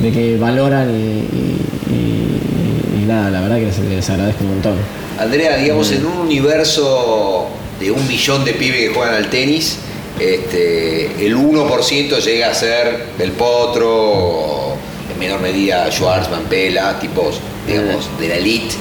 de 0.00 0.10
que 0.10 0.36
valoran 0.38 0.88
y, 0.90 0.94
y- 0.94 1.58
y- 1.94 3.02
y 3.02 3.06
nada, 3.06 3.30
la 3.30 3.40
verdad 3.42 3.56
que 3.58 3.66
les, 3.66 3.78
les 3.80 4.10
agradezco 4.10 4.44
un 4.44 4.50
montón. 4.50 4.72
Andrea, 5.18 5.56
digamos, 5.56 5.90
en 5.92 6.06
un 6.06 6.18
universo 6.18 7.48
de 7.78 7.90
un 7.90 8.06
millón 8.08 8.44
de 8.44 8.54
pibes 8.54 8.88
que 8.88 8.94
juegan 8.94 9.14
al 9.14 9.30
tenis, 9.30 9.78
este, 10.18 11.26
el 11.26 11.36
1% 11.36 12.18
llega 12.20 12.50
a 12.50 12.54
ser 12.54 13.06
Del 13.18 13.32
Potro, 13.32 13.90
o 13.90 14.76
en 15.12 15.18
menor 15.18 15.40
medida 15.40 15.90
Schwarzman, 15.90 16.44
Pela, 16.44 16.98
tipos, 16.98 17.40
digamos, 17.66 18.08
de 18.18 18.28
la 18.28 18.36
elite. 18.36 18.74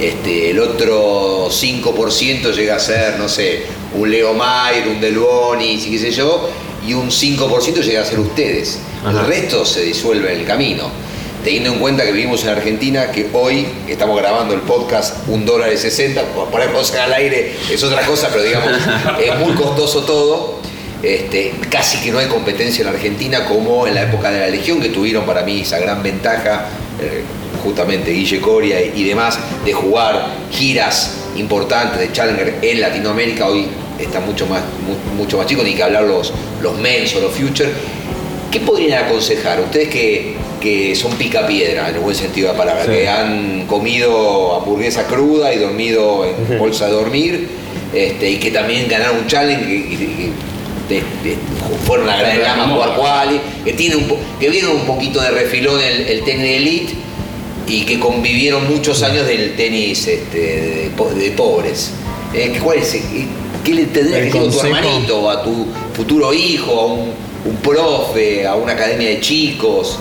Este, 0.00 0.50
el 0.50 0.58
otro 0.60 1.48
5% 1.48 2.52
llega 2.52 2.76
a 2.76 2.80
ser, 2.80 3.18
no 3.18 3.28
sé, 3.28 3.62
un 3.94 4.10
Leo 4.10 4.34
Mayer, 4.34 4.88
un 4.88 5.00
Del 5.00 5.18
Bonis 5.18 5.86
y 5.86 5.90
qué 5.90 5.98
sé 5.98 6.10
yo, 6.10 6.48
y 6.86 6.94
un 6.94 7.10
5% 7.10 7.82
llega 7.82 8.02
a 8.02 8.04
ser 8.04 8.20
ustedes. 8.20 8.78
El 9.08 9.18
resto 9.26 9.64
se 9.64 9.82
disuelve 9.82 10.32
en 10.32 10.40
el 10.40 10.46
camino. 10.46 10.90
Teniendo 11.46 11.74
en 11.74 11.78
cuenta 11.78 12.04
que 12.04 12.10
vivimos 12.10 12.42
en 12.42 12.48
Argentina, 12.50 13.12
que 13.12 13.28
hoy 13.32 13.68
estamos 13.86 14.18
grabando 14.20 14.52
el 14.52 14.62
podcast 14.62 15.28
un 15.28 15.44
dólar 15.46 15.72
y 15.72 15.76
60, 15.76 16.20
por 16.34 16.48
poner 16.50 16.72
cosas 16.72 16.96
al 17.02 17.12
aire 17.12 17.54
es 17.70 17.80
otra 17.84 18.04
cosa, 18.04 18.30
pero 18.32 18.42
digamos, 18.42 18.72
es 19.24 19.38
muy 19.38 19.54
costoso 19.54 20.02
todo. 20.02 20.56
Este, 21.04 21.52
casi 21.70 21.98
que 21.98 22.10
no 22.10 22.18
hay 22.18 22.26
competencia 22.26 22.82
en 22.82 22.88
Argentina 22.88 23.44
como 23.44 23.86
en 23.86 23.94
la 23.94 24.02
época 24.02 24.32
de 24.32 24.40
la 24.40 24.48
Legión, 24.48 24.80
que 24.80 24.88
tuvieron 24.88 25.24
para 25.24 25.42
mí 25.44 25.60
esa 25.60 25.78
gran 25.78 26.02
ventaja, 26.02 26.66
eh, 27.00 27.22
justamente 27.62 28.10
Guille 28.10 28.40
Coria 28.40 28.80
y, 28.82 28.92
y 28.96 29.04
demás, 29.04 29.38
de 29.64 29.72
jugar 29.72 30.26
giras 30.50 31.12
importantes 31.36 32.00
de 32.00 32.10
Challenger 32.10 32.56
en 32.60 32.80
Latinoamérica. 32.80 33.46
Hoy 33.46 33.68
está 34.00 34.18
mucho 34.18 34.48
más, 34.48 34.62
mu- 34.84 35.14
mucho 35.22 35.38
más 35.38 35.46
chico, 35.46 35.62
ni 35.62 35.74
que 35.76 35.82
hablar 35.84 36.02
los, 36.02 36.32
los 36.60 36.76
mens 36.76 37.14
o 37.14 37.20
los 37.20 37.30
future. 37.30 37.70
¿Qué 38.50 38.58
podrían 38.58 39.04
aconsejar? 39.04 39.60
Ustedes 39.60 39.88
que, 39.90 40.34
que 40.60 40.94
son 40.94 41.12
picapiedra, 41.12 41.88
en 41.88 41.96
el 41.96 42.00
buen 42.00 42.16
sentido 42.16 42.48
de 42.48 42.52
la 42.54 42.58
palabra, 42.58 42.84
que 42.86 43.08
han 43.08 43.66
comido 43.66 44.56
hamburguesa 44.56 45.06
cruda 45.06 45.52
y 45.54 45.58
dormido 45.58 46.24
en 46.24 46.58
bolsa 46.58 46.86
de 46.86 46.92
dormir, 46.92 47.48
este, 47.94 48.30
y 48.30 48.36
que 48.36 48.50
también 48.50 48.86
ganaron 48.88 49.18
un 49.18 49.26
challenge, 49.26 49.64
y- 49.64 49.74
y- 49.76 49.94
y 50.04 50.32
de- 50.88 51.00
de- 51.28 51.36
fueron 51.86 52.08
a 52.08 52.16
Gran 52.16 52.42
Lama 52.42 52.64
a 52.64 52.66
jugar 52.74 52.96
quali, 52.96 53.40
que, 53.64 53.72
tiene 53.72 53.96
un 53.96 54.06
que 54.38 54.48
vieron 54.48 54.72
un 54.76 54.86
poquito 54.86 55.20
de 55.20 55.30
refilón 55.30 55.80
el, 55.80 56.02
el 56.06 56.22
tenis 56.24 56.42
de 56.42 56.56
elite 56.56 56.94
y 57.66 57.82
que 57.82 57.98
convivieron 57.98 58.68
muchos 58.72 59.02
años 59.02 59.26
del 59.26 59.56
tenis 59.56 60.06
este, 60.06 60.38
de, 60.38 60.90
po- 60.96 61.10
de 61.10 61.30
pobres. 61.32 61.90
Eh, 62.34 62.58
¿Cuál 62.62 62.78
es? 62.78 62.96
¿Qué 63.64 63.74
le 63.74 63.86
tendrías 63.86 64.20
que 64.32 64.38
decir 64.38 64.40
a 64.40 64.50
tu 64.52 64.60
hermanito, 64.86 65.30
a 65.30 65.42
tu 65.42 65.66
futuro 65.94 66.32
hijo, 66.32 66.80
a 66.80 66.86
un, 66.86 67.12
un 67.46 67.56
profe, 67.62 68.46
a 68.46 68.54
una 68.54 68.72
academia 68.74 69.08
de 69.08 69.20
chicos? 69.20 69.98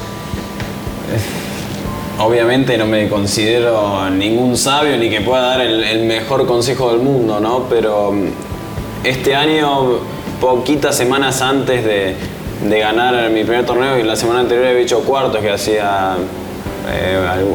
Obviamente 2.20 2.78
no 2.78 2.86
me 2.86 3.10
considero 3.10 4.10
ningún 4.10 4.56
sabio 4.58 4.97
ni 4.97 5.10
que 5.10 5.22
pueda 5.22 5.41
dar 5.41 5.62
el, 5.62 6.03
mejor 6.06 6.45
consejo 6.45 6.91
del 6.91 7.01
mundo, 7.01 7.39
¿no? 7.39 7.66
Pero 7.70 8.12
mm, 8.12 8.28
este 9.03 9.36
año, 9.36 9.99
poquitas 10.39 10.95
semanas 10.95 11.41
antes 11.41 11.84
de, 11.84 12.16
de 12.68 12.80
ganar 12.80 13.30
mi 13.32 13.43
primer 13.43 13.66
torneo 13.66 13.99
y 13.99 14.03
la 14.03 14.16
semana 14.16 14.39
anterior 14.41 14.68
había 14.68 14.82
hecho 14.82 15.01
cuartos 15.01 15.41
que 15.41 15.51
hacía 15.51 16.16
eh, 16.89 17.45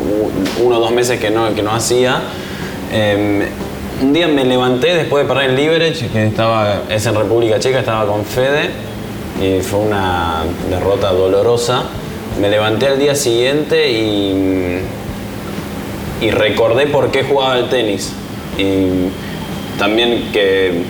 uno 0.62 0.76
o 0.76 0.80
dos 0.80 0.92
meses 0.92 1.18
que 1.18 1.30
no, 1.30 1.55
que 1.55 1.62
no 1.62 1.72
hacía. 1.72 2.20
eh, 2.92 3.48
un 4.03 4.14
día 4.14 4.28
me 4.28 4.44
levanté 4.46 4.94
después 4.94 5.24
de 5.24 5.28
perder 5.28 5.51
en 5.51 5.57
Liberec, 5.57 6.11
que 6.11 6.26
estaba, 6.26 6.82
es 6.88 7.05
en 7.05 7.14
República 7.14 7.59
Checa, 7.59 7.80
estaba 7.80 8.07
con 8.07 8.24
Fede 8.24 8.70
y 9.42 9.61
fue 9.61 9.80
una 9.80 10.42
derrota 10.70 11.12
dolorosa. 11.12 11.82
Me 12.38 12.48
levanté 12.48 12.86
al 12.86 12.98
día 12.98 13.14
siguiente 13.14 13.90
y, 13.90 14.80
y 16.22 16.30
recordé 16.30 16.86
por 16.86 17.10
qué 17.10 17.22
jugaba 17.24 17.54
al 17.54 17.68
tenis. 17.68 18.12
Y 18.58 19.08
también 19.78 20.30
que, 20.32 20.82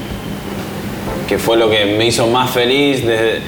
que 1.28 1.38
fue 1.38 1.56
lo 1.56 1.70
que 1.70 1.84
me 1.86 2.06
hizo 2.06 2.26
más 2.26 2.50
feliz. 2.50 3.04
desde- 3.06 3.40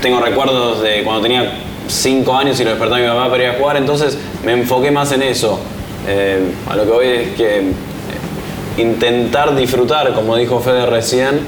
tengo 0.00 0.20
recuerdos 0.20 0.82
de 0.82 1.02
cuando 1.02 1.22
tenía 1.22 1.50
5 1.88 2.36
años 2.36 2.60
y 2.60 2.64
lo 2.64 2.70
despertaba 2.70 3.00
mi 3.00 3.06
papá 3.08 3.30
para 3.30 3.42
ir 3.44 3.48
a 3.50 3.54
jugar, 3.54 3.76
entonces 3.78 4.18
me 4.44 4.52
enfoqué 4.52 4.90
más 4.90 5.12
en 5.12 5.22
eso. 5.22 5.58
Eh, 6.06 6.40
a 6.68 6.76
lo 6.76 6.84
que 6.84 6.90
voy 6.90 7.06
es 7.06 7.28
que 7.36 7.58
eh, 7.60 7.62
intentar 8.76 9.56
disfrutar, 9.56 10.12
como 10.14 10.36
dijo 10.36 10.60
Fede 10.60 10.84
recién, 10.84 11.36
eh, 11.36 11.38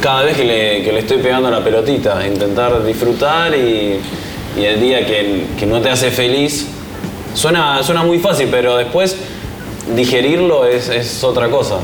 cada 0.00 0.22
vez 0.22 0.36
que 0.36 0.44
le, 0.44 0.84
que 0.84 0.92
le 0.92 1.00
estoy 1.00 1.16
pegando 1.18 1.50
la 1.50 1.64
pelotita, 1.64 2.24
intentar 2.24 2.84
disfrutar 2.84 3.52
y, 3.56 3.98
y 4.58 4.64
el 4.64 4.80
día 4.80 5.06
que, 5.06 5.44
que 5.58 5.66
no 5.66 5.80
te 5.80 5.90
hace 5.90 6.10
feliz, 6.10 6.66
suena, 7.34 7.82
suena 7.82 8.02
muy 8.02 8.18
fácil, 8.18 8.48
pero 8.50 8.76
después 8.76 9.16
digerirlo 9.94 10.64
es, 10.66 10.88
es 10.88 11.22
otra 11.24 11.48
cosa. 11.48 11.76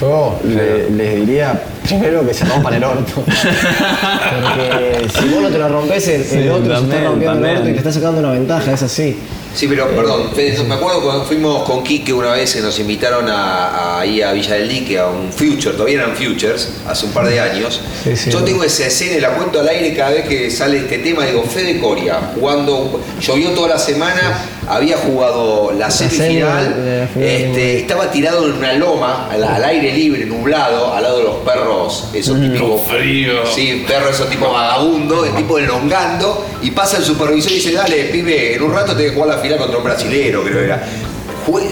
Yo 0.00 0.38
le- 0.44 0.88
les 0.90 1.16
diría 1.16 1.62
primero 1.86 2.26
que 2.26 2.32
se 2.32 2.44
rompan 2.46 2.74
el 2.74 2.84
orto. 2.84 3.22
Porque 3.26 5.06
si 5.20 5.28
vos 5.28 5.42
no 5.42 5.48
te 5.48 5.58
lo 5.58 5.68
rompes, 5.68 6.08
el, 6.08 6.24
Sí, 6.24 6.48
otro 6.48 6.76
se 6.76 6.82
está 6.84 6.94
también, 6.96 7.04
rompiendo 7.04 7.46
el 7.48 7.56
orto 7.56 7.68
y 7.68 7.72
te 7.72 7.78
está 7.78 7.92
sacando 7.92 8.20
una 8.20 8.30
ventaja, 8.32 8.72
es 8.72 8.82
así. 8.82 9.18
Sí, 9.54 9.66
pero 9.68 9.86
perdón, 9.90 10.30
Fede, 10.34 10.62
me 10.64 10.74
acuerdo 10.74 11.02
cuando 11.02 11.24
fuimos 11.24 11.64
con 11.68 11.84
Quique 11.84 12.12
una 12.12 12.32
vez 12.32 12.54
que 12.54 12.60
nos 12.62 12.78
invitaron 12.78 13.28
a, 13.28 13.66
a- 13.68 14.00
ahí 14.00 14.22
a 14.22 14.32
Villa 14.32 14.54
del 14.54 14.68
Dique, 14.68 14.98
a 14.98 15.06
un 15.08 15.30
Future, 15.30 15.72
todavía 15.74 16.00
eran 16.00 16.16
Futures, 16.16 16.68
hace 16.88 17.04
un 17.06 17.12
par 17.12 17.28
de 17.28 17.38
años. 17.38 17.80
Sí, 18.02 18.16
sí. 18.16 18.30
Yo 18.30 18.42
tengo 18.44 18.64
esa 18.64 18.86
escena 18.86 19.16
y 19.16 19.20
la 19.20 19.30
cuento 19.34 19.60
al 19.60 19.68
aire 19.68 19.94
cada 19.94 20.10
vez 20.10 20.26
que 20.26 20.50
sale 20.50 20.78
este 20.78 20.98
tema, 20.98 21.26
digo, 21.26 21.42
Fede 21.44 21.78
Coria, 21.80 22.32
jugando, 22.34 23.00
llovió 23.20 23.50
toda 23.50 23.68
la 23.68 23.78
semana, 23.78 24.38
había 24.68 24.96
jugado 24.96 25.72
la 25.72 25.90
semifinal, 25.90 26.84
la 26.84 27.04
este, 27.04 27.80
estaba 27.80 28.10
tirado 28.10 28.46
en 28.46 28.52
una 28.54 28.72
loma, 28.74 29.28
al, 29.30 29.42
al 29.42 29.64
aire 29.64 29.92
libre, 29.92 30.24
nublado, 30.26 30.94
al 30.94 31.02
lado 31.02 31.18
de 31.18 31.24
los 31.24 31.36
perros, 31.36 32.08
esos 32.12 32.40
típicos 32.40 32.82
Con 32.82 32.96
frío. 32.96 33.46
Sí, 33.46 33.84
perro 33.86 34.10
esos 34.10 34.28
tipo 34.30 34.50
vagabundo, 34.50 35.24
el 35.24 35.34
tipo 35.34 35.58
elongando, 35.58 36.46
y 36.62 36.70
pasa 36.70 36.98
el 36.98 37.04
supervisor 37.04 37.52
y 37.52 37.56
dice, 37.56 37.72
dale, 37.72 38.04
pibe, 38.04 38.54
en 38.54 38.62
un 38.62 38.72
rato 38.72 38.96
te 38.96 39.04
que 39.04 39.10
jugar 39.10 39.36
la 39.36 39.38
final 39.38 39.58
contra 39.58 39.78
un 39.78 39.84
brasilero, 39.84 40.42
creo 40.42 40.58
que 40.58 40.64
era. 40.64 40.82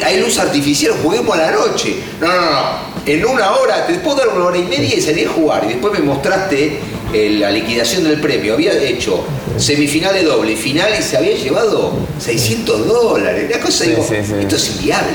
Hay 0.05 0.20
luz 0.20 0.36
artificial, 0.38 0.95
juguemos 1.01 1.38
a 1.38 1.43
la 1.43 1.51
noche. 1.53 1.97
No, 2.20 2.26
no, 2.26 2.41
no. 2.41 2.91
En 3.07 3.24
una 3.24 3.53
hora, 3.53 3.86
te 3.86 3.95
puedo 3.95 4.16
dar 4.18 4.28
una 4.28 4.47
hora 4.47 4.59
y 4.59 4.64
media 4.64 4.97
y 4.97 5.01
salir 5.01 5.28
a 5.28 5.30
jugar. 5.30 5.62
Y 5.64 5.68
después 5.68 5.93
me 5.93 6.01
mostraste 6.01 6.80
eh, 7.12 7.36
la 7.40 7.50
liquidación 7.50 8.04
del 8.04 8.20
premio. 8.20 8.54
Había 8.54 8.72
hecho 8.82 9.24
semifinal 9.56 10.14
de 10.14 10.24
doble, 10.24 10.56
final 10.56 10.90
y 10.98 11.02
se 11.02 11.16
había 11.16 11.34
llevado 11.36 11.92
600 12.18 12.86
dólares. 12.86 13.50
Una 13.52 13.61
cosa, 13.64 13.84
Sí, 13.84 13.90
digo, 13.90 14.04
sí, 14.08 14.16
sí. 14.24 14.34
esto 14.40 14.56
es 14.56 14.70
inviable. 14.76 15.08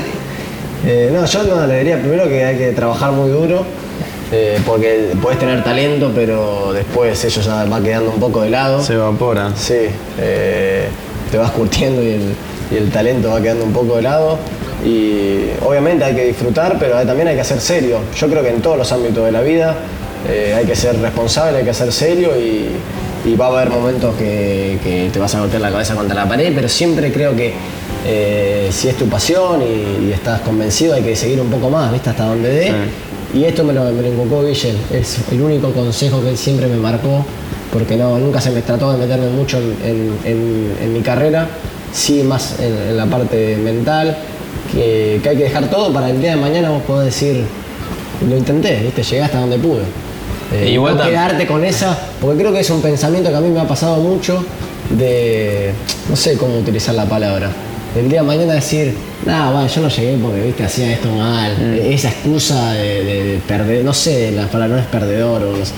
Eh, 0.86 1.10
no, 1.12 1.26
yo 1.26 1.44
no, 1.44 1.66
le 1.66 1.80
diría 1.80 2.00
primero 2.00 2.28
que 2.28 2.44
hay 2.44 2.58
que 2.58 2.72
trabajar 2.72 3.12
muy 3.12 3.30
duro, 3.32 3.64
eh, 4.32 4.60
porque 4.66 5.14
puedes 5.22 5.40
tener 5.40 5.64
talento, 5.64 6.12
pero 6.14 6.74
después 6.74 7.24
eso 7.24 7.42
ya 7.42 7.66
va 7.66 7.82
quedando 7.82 8.12
un 8.12 8.20
poco 8.20 8.42
de 8.42 8.52
lado. 8.52 8.84
Se 8.84 8.94
evapora. 8.94 9.52
Sí, 9.56 9.74
eh, 10.20 10.88
te 11.32 11.38
vas 11.38 11.52
curtiendo 11.52 12.04
y 12.04 12.10
el, 12.10 12.22
y 12.72 12.78
el 12.78 12.92
talento 12.92 13.30
va 13.32 13.42
quedando 13.42 13.66
un 13.66 13.74
poco 13.74 13.96
de 13.96 14.04
lado. 14.04 14.38
Y 14.86 15.46
obviamente 15.66 16.04
hay 16.04 16.14
que 16.14 16.26
disfrutar, 16.26 16.78
pero 16.80 17.04
también 17.06 17.30
hay 17.30 17.36
que 17.36 17.44
ser 17.44 17.60
serio. 17.60 17.98
Yo 18.16 18.28
creo 18.28 18.44
que 18.44 18.50
en 18.50 18.62
todos 18.62 18.78
los 18.78 18.92
ámbitos 18.92 19.26
de 19.26 19.32
la 19.32 19.42
vida 19.42 19.76
eh, 20.30 20.54
hay 20.58 20.66
que 20.66 20.76
ser 20.76 20.98
responsable, 21.00 21.60
hay 21.60 21.66
que 21.66 21.74
ser 21.74 21.92
serio 21.92 22.32
y, 22.40 22.68
y 23.30 23.36
va 23.36 23.48
a 23.48 23.50
haber 23.50 23.70
momentos 23.70 24.16
que, 24.16 24.78
que 24.84 25.10
te 25.12 25.20
vas 25.20 25.34
a 25.36 25.40
golpear 25.40 25.62
la 25.62 25.72
cabeza 25.72 25.96
contra 25.96 26.16
la 26.16 26.28
pared, 26.28 26.52
pero 26.56 26.68
siempre 26.70 27.12
creo 27.12 27.36
que 27.36 27.54
eh, 28.08 28.68
si 28.72 28.88
es 28.88 28.96
tu 28.98 29.08
pasión 29.08 29.62
y, 29.62 30.08
y 30.08 30.12
estás 30.14 30.42
convencido 30.42 30.94
hay 30.94 31.02
que 31.04 31.16
seguir 31.16 31.40
un 31.42 31.50
poco 31.50 31.70
más, 31.70 31.92
¿viste? 31.92 32.10
Hasta 32.10 32.26
donde 32.26 32.50
dé. 32.50 32.72
Y 33.34 33.44
esto 33.44 33.64
me 33.66 33.74
lo, 33.74 33.84
me 33.92 34.02
lo 34.04 34.44
Guillén, 34.46 34.78
es 34.94 35.18
el 35.32 35.42
único 35.42 35.72
consejo 35.72 36.22
que 36.22 36.30
él 36.30 36.38
siempre 36.38 36.68
me 36.68 36.78
marcó, 36.78 37.26
porque 37.74 37.98
no, 37.98 38.18
nunca 38.18 38.40
se 38.40 38.50
me 38.52 38.62
trató 38.62 38.92
de 38.94 38.98
meterme 39.00 39.28
mucho 39.30 39.58
en, 39.58 39.76
en- 39.84 40.18
en- 40.24 40.76
en 40.82 40.94
mi 40.94 41.02
carrera, 41.02 41.48
sí 41.92 42.24
más 42.24 42.56
en, 42.60 42.74
en 42.92 42.96
la 42.98 43.06
parte 43.08 43.58
mental, 43.58 44.16
que, 44.72 45.20
que 45.22 45.30
hay 45.30 45.36
que 45.38 45.44
dejar 45.44 45.70
todo 45.70 45.92
para 45.92 46.10
el 46.12 46.22
día 46.22 46.32
de 46.32 46.38
mañana 46.38 46.70
vos 46.70 46.84
podés 46.84 47.06
decir, 47.08 47.44
lo 48.30 48.38
intenté, 48.38 48.80
¿viste? 48.84 49.04
llegué 49.04 49.24
hasta 49.24 49.40
donde 49.42 49.58
pude. 49.58 49.82
Eh, 50.54 50.70
Igual 50.72 50.98
no 50.98 51.04
quedarte 51.04 51.48
con 51.48 51.64
esa, 51.66 51.98
porque 52.22 52.40
creo 52.42 52.54
que 52.54 52.60
es 52.60 52.70
un 52.70 52.82
pensamiento 52.82 53.30
que 53.30 53.36
a 53.36 53.42
mí 53.42 53.50
me 53.50 53.60
ha 53.60 53.68
pasado 53.68 53.98
mucho 53.98 54.44
de, 54.90 55.72
no 56.10 56.16
sé 56.16 56.38
cómo 56.38 56.58
utilizar 56.60 56.94
la 56.96 57.06
palabra, 57.06 57.50
el 57.96 58.10
día 58.10 58.22
de 58.22 58.28
mañana 58.28 58.54
decir, 58.54 58.94
nada, 59.26 59.52
bueno, 59.52 59.68
yo 59.68 59.82
no 59.82 59.88
llegué 59.90 60.18
porque, 60.22 60.42
viste, 60.42 60.64
hacía 60.64 60.92
esto 60.92 61.10
mal, 61.12 61.52
Eh, 61.60 61.94
esa 61.94 62.10
excusa 62.10 62.74
de, 62.74 63.04
de- 63.04 63.24
de 63.24 63.38
perder, 63.48 63.84
no 63.84 63.94
sé, 63.94 64.32
la 64.32 64.48
palabra 64.48 64.76
no 64.76 64.82
es 64.82 64.88
perdedor, 64.88 65.42
o 65.44 65.58
no 65.58 65.66
sé, 65.66 65.72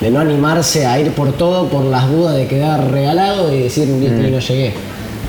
de 0.00 0.10
no 0.10 0.20
animarse 0.20 0.86
a 0.86 0.98
ir 1.00 1.10
por 1.12 1.32
todo 1.32 1.68
por 1.68 1.84
las 1.84 2.08
dudas 2.10 2.36
de 2.36 2.46
quedar 2.46 2.90
regalado 2.90 3.52
y 3.54 3.60
decir, 3.60 3.88
listo, 3.88 4.20
y 4.22 4.30
no 4.30 4.38
llegué. 4.38 4.74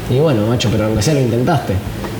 Y 0.09 0.19
bueno, 0.19 0.45
macho, 0.47 0.69
pero 0.71 0.85
aunque 0.85 1.01
sea 1.01 1.13
lo 1.13 1.21
intentaste. 1.21 1.73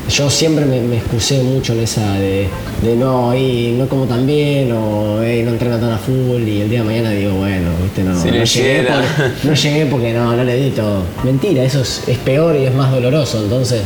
Yo 0.10 0.30
siempre 0.30 0.66
me, 0.66 0.82
me 0.82 0.97
excusé 0.97 1.41
mucho 1.43 1.74
en 1.74 1.80
esa 1.80 2.14
de, 2.20 2.47
de 2.84 2.95
no, 2.95 3.34
y 3.36 3.74
no 3.78 3.88
como 3.88 4.06
tan 4.06 4.28
bien, 4.28 4.72
o 4.74 5.24
"Ey, 5.24 5.43
no 5.43 5.51
entreno 5.51 5.78
tan 5.78 5.91
a 5.91 5.97
full, 5.97 6.41
y 6.45 6.62
el 6.62 6.70
día 6.70 6.80
de 6.80 6.86
mañana 6.86 7.12
digo, 7.12 7.34
bueno, 7.36 7.70
viste, 7.82 8.04
no, 8.04 8.20
Si 8.22 8.28
no, 8.28 8.34
le 8.34 8.45
llegué 8.45 8.84
por- 8.84 9.45
no 9.49 9.54
llegué 9.56 9.86
porque 9.86 10.14
no, 10.14 10.36
no 10.36 10.43
le 10.43 10.56
di 10.58 10.70
todo. 10.72 11.04
Mentira, 11.24 11.64
eso 11.64 11.82
es, 11.82 12.04
es 12.08 12.18
peor 12.18 12.56
y 12.58 12.66
es 12.66 12.74
más 12.76 12.91
doloroso. 12.91 13.41
Entonces, 13.43 13.82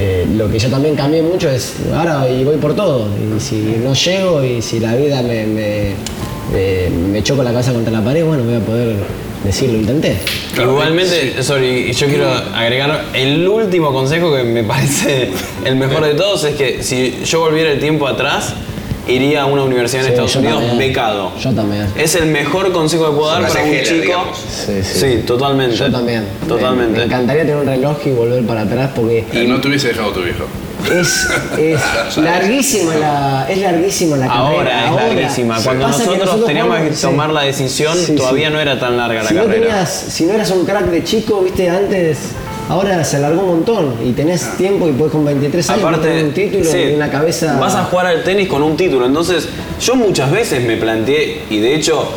eh, 0.00 0.26
lo 0.34 0.50
que 0.50 0.58
yo 0.58 0.68
también 0.70 0.96
cambié 0.96 1.22
mucho 1.22 1.48
es, 1.50 1.74
ahora 1.94 2.26
y 2.28 2.42
voy 2.42 2.56
por 2.56 2.74
todo. 2.74 3.06
Y 3.36 3.38
si 3.38 3.76
no 3.84 3.92
llego 3.94 4.42
y 4.42 4.62
si 4.62 4.80
la 4.80 4.96
vida 4.96 5.22
me, 5.22 5.46
me, 5.46 5.90
me, 6.52 6.90
me 7.12 7.22
choco 7.22 7.42
la 7.42 7.50
cabeza 7.52 7.72
contra 7.74 7.92
la 7.92 8.02
pared, 8.02 8.24
bueno, 8.24 8.44
voy 8.44 8.54
a 8.54 8.60
poder 8.60 8.96
decir 9.44 9.70
lo 9.70 9.76
intenté. 9.78 10.16
Igualmente, 10.60 11.42
sorry, 11.42 11.90
y 11.90 11.92
yo 11.92 12.06
quiero 12.08 12.28
agregar 12.54 13.04
el 13.14 13.46
último 13.46 13.92
consejo 13.92 14.34
que 14.34 14.42
me 14.44 14.64
parece 14.64 15.30
el 15.64 15.76
mejor 15.76 16.04
de 16.04 16.14
todos 16.14 16.44
es 16.44 16.54
que 16.56 16.82
si 16.82 17.20
yo 17.24 17.40
volviera 17.40 17.70
el 17.72 17.78
tiempo 17.80 18.06
atrás, 18.08 18.54
iría 19.06 19.42
a 19.42 19.46
una 19.46 19.62
universidad 19.64 20.02
en 20.02 20.06
Sí, 20.06 20.12
Estados 20.12 20.36
Unidos 20.36 20.60
también. 20.66 20.78
becado. 20.78 21.32
Yo 21.38 21.52
también. 21.52 21.86
Es 21.98 22.14
el 22.14 22.26
mejor 22.26 22.72
consejo 22.72 23.10
que 23.10 23.16
puedo 23.16 23.30
dar 23.30 23.46
para 23.46 23.62
un 23.62 23.68
Heller, 23.68 23.84
chico. 23.84 24.02
digamos. 24.02 24.38
Sí, 24.38 24.72
sí. 24.82 24.98
Sí, 25.00 25.22
totalmente. 25.26 25.76
Yo 25.76 25.90
también. 25.90 26.24
Totalmente. 26.48 26.92
Me, 26.92 26.98
me 27.00 27.04
encantaría 27.04 27.42
tener 27.42 27.56
un 27.58 27.66
reloj 27.66 27.98
y 28.06 28.10
volver 28.10 28.42
para 28.46 28.62
atrás 28.62 28.90
porque 28.96 29.24
Eh, 29.32 29.44
no 29.46 29.60
te 29.60 29.68
hubiese 29.68 29.88
dejado 29.88 30.10
tu 30.12 30.22
viejo. 30.22 30.44
Es, 30.92 31.28
es 31.58 32.16
larguísima 32.16 32.94
la, 32.96 33.46
es 33.48 33.58
larguísima 33.58 34.16
la 34.16 34.26
carrera. 34.26 34.48
Ahora 34.48 34.84
es 34.84 34.94
larguísima. 35.16 35.58
Cuando 35.62 35.88
nosotros, 35.88 36.46
teníamos 36.46 36.78
que 36.80 36.92
sí. 36.94 37.02
tomar 37.02 37.30
la 37.30 37.42
decisión, 37.42 37.96
Sí, 37.96 38.14
todavía 38.14 38.48
sí. 38.48 38.54
no 38.54 38.60
era 38.60 38.78
tan 38.78 38.96
larga 38.96 39.22
la 39.22 39.28
si 39.28 39.34
no 39.34 39.42
carrera. 39.44 39.66
tenías, 39.66 39.90
si 39.90 40.24
no 40.26 40.34
eras 40.34 40.50
un 40.50 40.64
crack 40.64 40.86
de 40.86 41.04
chico, 41.04 41.40
viste, 41.42 41.68
antes, 41.70 42.18
ahora 42.68 43.02
se 43.04 43.16
alargó 43.16 43.42
un 43.42 43.48
montón 43.48 43.94
y 44.04 44.12
tenés 44.12 44.56
tiempo 44.56 44.88
y 44.88 44.92
puedes 44.92 45.12
con 45.12 45.24
23 45.24 45.70
años 45.70 45.82
Aparte, 45.84 46.08
tener 46.08 46.24
un 46.24 46.32
título 46.32 46.64
sí, 46.64 46.78
y 46.90 46.94
una 46.94 47.10
cabeza. 47.10 47.56
Vas 47.58 47.74
a 47.74 47.84
jugar 47.84 48.06
al 48.06 48.22
tenis 48.24 48.48
con 48.48 48.62
un 48.62 48.76
título. 48.76 49.06
Entonces, 49.06 49.48
yo 49.80 49.96
muchas 49.96 50.30
veces 50.30 50.64
me 50.66 50.76
planteé, 50.76 51.42
y 51.50 51.58
de 51.60 51.74
hecho, 51.74 52.08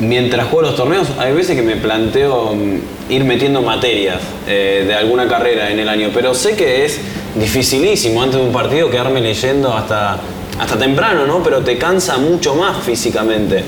mientras 0.00 0.46
juego 0.48 0.62
los 0.62 0.76
torneos, 0.76 1.08
hay 1.18 1.32
veces 1.34 1.56
que 1.56 1.62
me 1.62 1.76
planteo 1.76 2.54
mm, 2.54 3.12
ir 3.12 3.24
metiendo 3.24 3.60
materias 3.62 4.18
eh, 4.48 4.84
de 4.86 4.94
alguna 4.94 5.28
carrera 5.28 5.70
en 5.70 5.78
el 5.78 5.88
año. 5.88 6.10
Pero 6.14 6.32
sé 6.34 6.54
que 6.56 6.84
es 6.86 6.98
dificilísimo 7.34 8.22
antes 8.22 8.40
de 8.40 8.46
un 8.46 8.52
partido 8.52 8.90
quedarme 8.90 9.20
leyendo 9.20 9.72
hasta, 9.72 10.18
hasta 10.58 10.78
temprano, 10.78 11.26
¿no? 11.26 11.42
Pero 11.42 11.60
te 11.60 11.78
cansa 11.78 12.18
mucho 12.18 12.54
más 12.54 12.82
físicamente. 12.82 13.64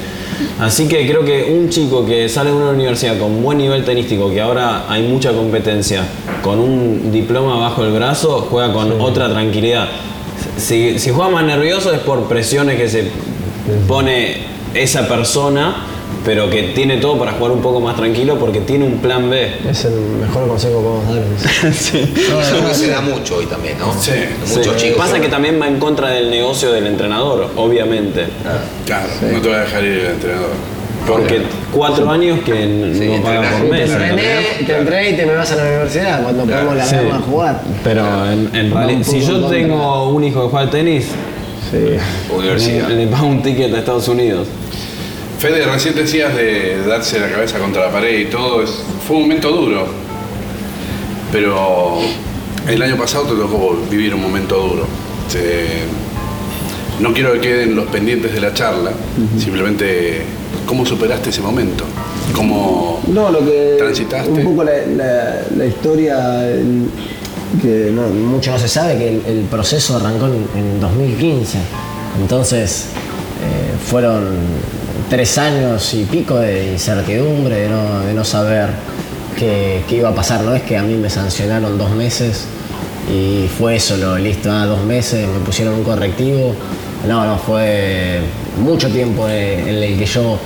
Así 0.58 0.88
que 0.88 1.06
creo 1.06 1.24
que 1.24 1.44
un 1.56 1.68
chico 1.68 2.04
que 2.04 2.28
sale 2.28 2.50
de 2.50 2.56
una 2.56 2.70
universidad 2.70 3.18
con 3.18 3.42
buen 3.42 3.58
nivel 3.58 3.84
tenístico, 3.84 4.30
que 4.30 4.40
ahora 4.40 4.86
hay 4.88 5.02
mucha 5.02 5.32
competencia, 5.32 6.04
con 6.42 6.58
un 6.58 7.12
diploma 7.12 7.56
bajo 7.58 7.84
el 7.84 7.92
brazo, 7.92 8.46
juega 8.50 8.72
con 8.72 9.00
otra 9.00 9.30
tranquilidad. 9.30 9.88
Si, 10.56 10.98
si 10.98 11.10
juega 11.10 11.30
más 11.30 11.44
nervioso 11.44 11.92
es 11.92 12.00
por 12.00 12.24
presiones 12.24 12.76
que 12.76 12.88
se 12.88 13.10
pone 13.86 14.38
esa 14.74 15.06
persona, 15.06 15.86
pero 16.24 16.48
que 16.48 16.62
tiene 16.74 16.98
todo 16.98 17.18
para 17.18 17.32
jugar 17.32 17.52
un 17.52 17.60
poco 17.62 17.80
más 17.80 17.96
tranquilo 17.96 18.38
porque 18.38 18.60
tiene 18.60 18.84
un 18.86 18.98
plan 18.98 19.28
B. 19.28 19.50
Es 19.68 19.84
el 19.84 19.92
mejor 20.20 20.46
consejo 20.48 20.78
que 20.78 20.84
podemos 20.84 21.08
dar. 21.08 21.72
Sí. 21.72 21.98
Que 22.14 22.74
se 22.74 22.88
da 22.88 23.00
mucho 23.00 23.36
hoy 23.36 23.46
también, 23.46 23.76
¿no? 23.78 23.92
Sí. 24.00 24.12
Muchos 24.54 24.74
Sí. 24.80 24.88
chicos. 24.88 24.98
Pasa 24.98 25.20
que 25.20 25.28
también 25.28 25.60
va 25.60 25.66
en 25.68 25.78
contra 25.78 26.10
del 26.10 26.30
negocio 26.30 26.70
del 26.72 26.86
entrenador, 26.86 27.50
obviamente. 27.56 28.26
Claro, 28.86 29.08
no 29.32 29.40
te 29.40 29.48
va 29.48 29.56
a 29.56 29.60
dejar 29.60 29.84
ir 29.84 29.92
el 29.98 30.06
entrenador. 30.12 30.50
Porque 31.06 31.42
cuatro 31.72 32.08
años 32.08 32.38
que 32.44 32.52
Sí, 32.96 33.08
no 33.08 33.22
paga 33.24 33.36
entrenar 33.38 33.60
por 33.62 33.70
mes. 33.70 33.90
claro. 33.90 34.04
¿entendés? 34.04 34.26
Entrené, 34.60 34.66
te 34.66 34.76
entrené 34.78 35.10
y 35.10 35.16
te 35.16 35.26
me 35.26 35.34
vas 35.34 35.50
a 35.50 35.56
la 35.56 35.62
universidad 35.64 36.22
cuando 36.22 36.44
podemos 36.44 36.76
la 36.76 36.86
Sí. 36.86 36.94
a 36.94 37.18
jugar. 37.18 37.60
Pero 37.82 38.30
en, 38.30 38.50
en 38.54 38.70
realidad, 38.72 39.02
si 39.02 39.20
yo 39.20 39.40
tengo 39.48 40.08
un 40.10 40.22
hijo 40.22 40.42
que 40.44 40.48
juega 40.50 40.64
al 40.66 40.70
tenis, 40.70 41.06
Sí. 41.72 41.78
Universidad. 42.32 42.88
le, 42.88 42.96
le 42.96 43.06
pago 43.08 43.26
un 43.26 43.42
ticket 43.42 43.74
a 43.74 43.78
Estados 43.80 44.06
Unidos. 44.06 44.46
Fede, 45.42 45.66
recién 45.66 45.94
decías 45.96 46.34
de 46.36 46.78
darse 46.86 47.18
la 47.18 47.28
cabeza 47.28 47.58
contra 47.58 47.86
la 47.86 47.90
pared 47.92 48.16
y 48.20 48.24
todo, 48.26 48.62
es- 48.62 48.70
fue 49.06 49.16
un 49.16 49.22
momento 49.22 49.50
duro. 49.50 49.86
Pero 51.32 51.98
el 52.68 52.80
año 52.80 52.96
pasado 52.96 53.24
te 53.24 53.34
tocó 53.34 53.76
vivir 53.90 54.14
un 54.14 54.22
momento 54.22 54.56
duro. 54.56 54.86
No 57.00 57.12
quiero 57.12 57.32
que 57.32 57.40
queden 57.40 57.74
los 57.74 57.86
pendientes 57.86 58.32
de 58.32 58.40
la 58.40 58.54
charla, 58.54 58.92
simplemente 59.38 60.22
cómo 60.66 60.86
superaste 60.86 61.30
ese 61.30 61.40
momento, 61.40 61.84
cómo 62.36 63.00
No, 63.08 63.30
lo 63.32 63.40
que. 63.40 63.74
transitaste. 63.78 64.30
Un 64.30 64.44
poco 64.44 64.62
la, 64.62 64.72
la- 64.96 65.40
la 65.56 65.66
historia 65.66 66.48
el- 66.48 66.88
que 67.60 67.90
no- 67.92 68.08
mucho 68.08 68.52
no 68.52 68.58
se 68.58 68.68
sabe, 68.68 68.96
que 68.98 69.08
el, 69.08 69.22
el 69.26 69.44
proceso 69.46 69.96
arrancó 69.96 70.26
en, 70.26 70.46
en 70.56 70.80
2015. 70.80 71.58
Entonces, 72.20 72.86
eh, 73.42 73.72
fueron 73.90 74.36
tres 75.08 75.38
años 75.38 75.92
y 75.94 76.04
pico 76.04 76.36
de 76.38 76.72
incertidumbre, 76.72 77.56
de 77.56 77.68
no, 77.68 78.00
de 78.00 78.14
no 78.14 78.24
saber 78.24 78.68
qué, 79.38 79.82
qué 79.88 79.96
iba 79.96 80.10
a 80.10 80.14
pasar. 80.14 80.42
No 80.42 80.54
es 80.54 80.62
que 80.62 80.76
a 80.76 80.82
mí 80.82 80.94
me 80.94 81.10
sancionaron 81.10 81.78
dos 81.78 81.90
meses 81.90 82.46
y 83.12 83.48
fue 83.48 83.76
eso, 83.76 83.96
lo 83.96 84.16
listo, 84.18 84.50
ah, 84.50 84.66
dos 84.66 84.82
meses, 84.84 85.26
me 85.28 85.40
pusieron 85.40 85.74
un 85.74 85.84
correctivo. 85.84 86.54
No, 87.06 87.24
no, 87.26 87.36
fue 87.36 88.20
mucho 88.58 88.88
tiempo 88.88 89.28
en 89.28 89.68
en 89.68 89.82
el 89.82 89.98
que 89.98 90.06
yo 90.06 90.38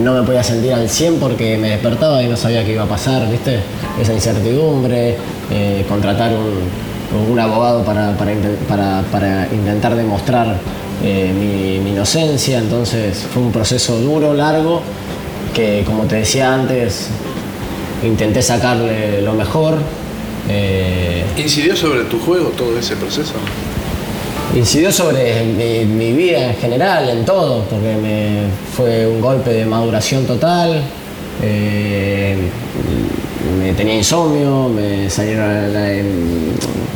no 0.00 0.14
me 0.14 0.22
podía 0.22 0.42
sentir 0.42 0.72
al 0.72 0.88
100 0.88 1.16
porque 1.16 1.58
me 1.58 1.70
despertaba 1.70 2.22
y 2.22 2.28
no 2.28 2.36
sabía 2.36 2.64
qué 2.64 2.72
iba 2.72 2.84
a 2.84 2.88
pasar, 2.88 3.28
¿viste? 3.30 3.60
Esa 4.00 4.12
incertidumbre, 4.12 5.16
eh, 5.50 5.84
contratar 5.88 6.32
un, 6.32 6.60
un 7.30 7.38
abogado 7.38 7.84
para, 7.84 8.16
para, 8.16 8.32
para- 8.68 9.02
para 9.12 9.48
intentar 9.52 9.94
demostrar 9.94 10.56
eh, 11.04 11.32
mi, 11.38 11.78
mi 11.80 11.90
inocencia, 11.90 12.58
entonces 12.58 13.26
fue 13.32 13.42
un 13.42 13.52
proceso 13.52 13.98
duro, 13.98 14.34
largo, 14.34 14.80
que 15.54 15.82
como 15.84 16.04
te 16.04 16.16
decía 16.16 16.54
antes, 16.54 17.08
intenté 18.04 18.40
sacarle 18.42 19.20
lo 19.22 19.34
mejor. 19.34 19.74
eh, 20.48 21.24
¿Incidió 21.36 21.76
sobre 21.76 22.04
tu 22.04 22.18
juego 22.20 22.48
todo 22.50 22.78
ese 22.78 22.96
proceso? 22.96 23.34
Incidió 24.56 24.92
sobre 24.92 25.42
mi, 25.44 25.84
mi 25.86 26.12
vida 26.12 26.48
en 26.50 26.56
general, 26.56 27.08
en 27.08 27.24
todo, 27.24 27.64
porque 27.64 27.96
me 27.96 28.42
fue 28.76 29.06
un 29.06 29.20
golpe 29.20 29.50
de 29.50 29.64
maduración 29.66 30.26
total. 30.26 30.82
eh, 31.42 32.36
me 33.58 33.72
tenía 33.72 33.94
insomnio, 33.96 34.68
me 34.68 35.08
salieron 35.10 35.50
en- 35.76 36.52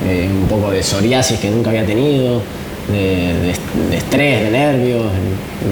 eh, 0.07 0.29
un 0.31 0.47
poco 0.49 0.71
de 0.71 0.83
psoriasis 0.83 1.39
que 1.39 1.51
nunca 1.51 1.71
había 1.71 1.85
tenido, 1.85 2.41
de, 2.89 3.51
estrés, 3.97 4.45
de 4.45 4.51
nervios. 4.51 5.07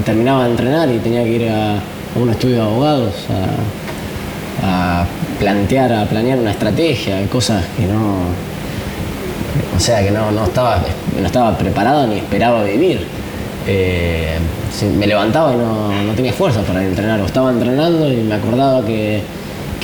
Terminaba 0.04 0.44
de 0.44 0.50
entrenar 0.50 0.88
y 0.90 0.98
tenía 0.98 1.22
que 1.22 1.30
ir 1.30 1.48
a, 1.48 1.76
un 2.20 2.30
estudio 2.30 2.56
de 2.56 2.62
abogados 2.62 3.12
a, 4.62 5.04
plantear, 5.38 5.92
a 5.92 6.04
planear 6.06 6.38
una 6.38 6.52
estrategia, 6.52 7.26
cosas 7.28 7.64
que 7.76 7.86
no, 7.86 8.18
o 9.76 9.80
sea 9.80 10.02
que 10.02 10.10
no, 10.10 10.30
no, 10.30 10.44
estaba, 10.44 10.82
no 11.20 11.26
estaba 11.26 11.56
preparado 11.58 12.06
ni 12.06 12.16
esperaba 12.18 12.64
vivir. 12.64 13.04
Eh, 13.66 14.38
me 14.98 15.06
levantaba 15.06 15.54
y 15.54 15.56
no, 15.56 16.02
no 16.04 16.12
tenía 16.14 16.32
fuerza 16.32 16.60
para 16.62 16.84
entrenar. 16.84 17.20
O 17.20 17.26
estaba 17.26 17.50
entrenando 17.50 18.12
y 18.12 18.16
me 18.16 18.34
acordaba 18.34 18.84
que, 18.84 19.22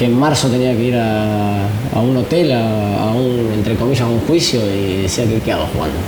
que 0.00 0.06
en 0.06 0.18
marzo 0.18 0.48
tenía 0.48 0.72
que 0.74 0.82
ir 0.84 0.96
a, 0.96 1.58
a 1.94 2.00
un 2.00 2.16
hotel, 2.16 2.50
a, 2.52 3.12
un, 3.14 3.50
entre 3.52 3.74
comillas, 3.74 4.00
a 4.00 4.06
un 4.06 4.20
juicio 4.20 4.58
y 4.64 5.02
decía 5.02 5.26
que 5.44 5.52
hago 5.52 5.66
jugando. 5.74 5.98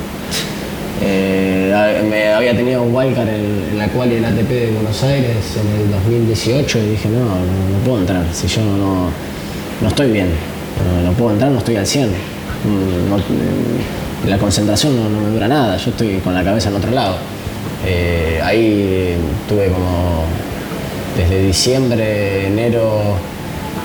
Eh, 1.02 2.02
me 2.08 2.32
había 2.32 2.56
tenido 2.56 2.84
un 2.84 2.94
wildcard 2.94 3.28
en, 3.28 3.76
la 3.76 3.88
cual 3.88 4.10
el 4.12 4.24
ATP 4.24 4.48
de 4.48 4.70
Buenos 4.70 5.02
Aires 5.02 5.36
en 5.60 5.82
el 5.82 5.90
2018 5.90 6.78
y 6.78 6.86
dije, 6.92 7.10
no, 7.10 7.18
no, 7.20 7.84
puedo 7.84 7.98
entrar, 7.98 8.24
si 8.32 8.46
yo 8.46 8.62
no, 8.62 9.10
no 9.82 9.88
estoy 9.88 10.10
bien, 10.10 10.28
no, 11.04 11.12
puedo 11.12 11.32
entrar, 11.32 11.50
no 11.50 11.58
estoy 11.58 11.76
al 11.76 11.86
100. 11.86 12.08
Mm, 12.08 13.10
no- 13.10 13.18
mm, 13.18 14.30
la 14.30 14.38
concentración 14.38 14.96
no, 14.96 15.10
no 15.10 15.20
me 15.20 15.34
dura 15.34 15.48
nada, 15.48 15.76
yo 15.76 15.90
estoy 15.90 16.16
con 16.24 16.32
la 16.32 16.42
cabeza 16.42 16.70
en 16.70 16.76
otro 16.76 16.92
lado. 16.92 17.16
Eh, 17.84 18.40
ahí 18.42 19.16
tuve 19.46 19.66
como 19.66 20.24
desde 21.14 21.46
diciembre, 21.46 22.46
enero, 22.46 23.31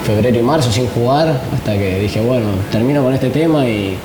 febrero 0.05 0.39
y 0.39 0.43
marzo 0.43 0.71
sin 0.71 0.87
jugar, 0.87 1.41
hasta 1.53 1.73
que 1.73 1.99
dije, 1.99 2.21
bueno, 2.21 2.45
termino 2.71 3.03
con 3.03 3.13
este 3.13 3.29
tema 3.29 3.65
y, 3.67 3.97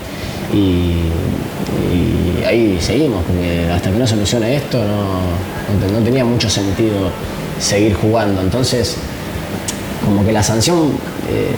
ahí 2.46 2.76
seguimos, 2.80 3.22
porque 3.24 3.70
hasta 3.72 3.90
que 3.90 3.98
no 3.98 4.06
solucione 4.06 4.56
esto 4.56 4.78
no, 4.78 5.74
no 5.74 5.86
te- 5.86 5.92
no 5.92 6.00
tenía 6.00 6.24
mucho 6.24 6.50
sentido 6.50 7.10
seguir 7.58 7.94
jugando. 7.94 8.40
Entonces, 8.42 8.96
como 10.04 10.24
que 10.26 10.32
la 10.32 10.42
sanción 10.42 10.90
eh, 11.30 11.54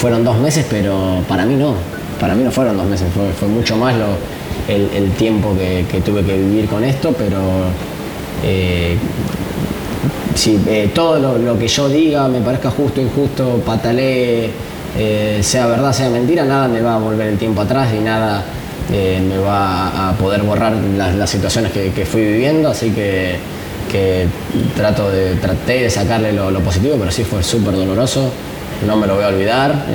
fueron 0.00 0.24
dos 0.24 0.38
meses, 0.38 0.66
pero 0.68 1.22
para 1.28 1.44
mí 1.44 1.54
no. 1.54 1.74
Para 2.18 2.34
mí 2.34 2.42
no 2.42 2.50
fueron 2.50 2.76
dos 2.76 2.86
meses, 2.86 3.06
fue, 3.14 3.30
fue 3.38 3.46
mucho 3.46 3.76
más 3.76 3.94
lo, 3.94 4.06
el, 4.68 5.12
tiempo 5.12 5.54
que, 5.56 5.84
que 5.90 6.00
tuve 6.00 6.24
que 6.24 6.36
vivir 6.36 6.66
con 6.66 6.82
esto, 6.82 7.14
pero 7.16 7.38
eh, 8.44 8.96
si 10.38 10.56
eh, 10.68 10.90
todo 10.94 11.18
lo, 11.36 11.58
que 11.58 11.66
yo 11.66 11.88
diga 11.88 12.28
me 12.28 12.40
parezca 12.40 12.70
justo, 12.70 13.00
injusto, 13.00 13.60
patalee, 13.66 14.48
eh, 14.96 15.40
sea 15.42 15.66
verdad, 15.66 15.92
sea 15.92 16.08
mentira, 16.10 16.44
nada 16.44 16.68
me 16.68 16.80
va 16.80 16.94
a 16.94 16.98
volver 16.98 17.26
el 17.26 17.38
tiempo 17.38 17.62
atrás 17.62 17.88
y 17.92 17.98
nada 17.98 18.44
eh, 18.92 19.20
me 19.20 19.36
va 19.38 20.10
a 20.10 20.12
poder 20.12 20.42
borrar 20.44 20.74
las, 20.96 21.28
situaciones 21.28 21.72
que, 21.72 22.06
fui 22.06 22.22
viviendo, 22.22 22.68
así 22.68 22.90
que, 22.90 23.34
que 23.90 24.28
trato 24.76 25.10
de, 25.10 25.34
traté 25.34 25.82
de 25.82 25.90
sacarle 25.90 26.32
lo, 26.32 26.60
positivo, 26.60 26.94
pero 26.96 27.10
sí 27.10 27.24
fue 27.24 27.42
súper 27.42 27.74
doloroso, 27.74 28.30
no 28.86 28.96
me 28.96 29.08
lo 29.08 29.16
voy 29.16 29.24
a 29.24 29.28
olvidar 29.28 29.86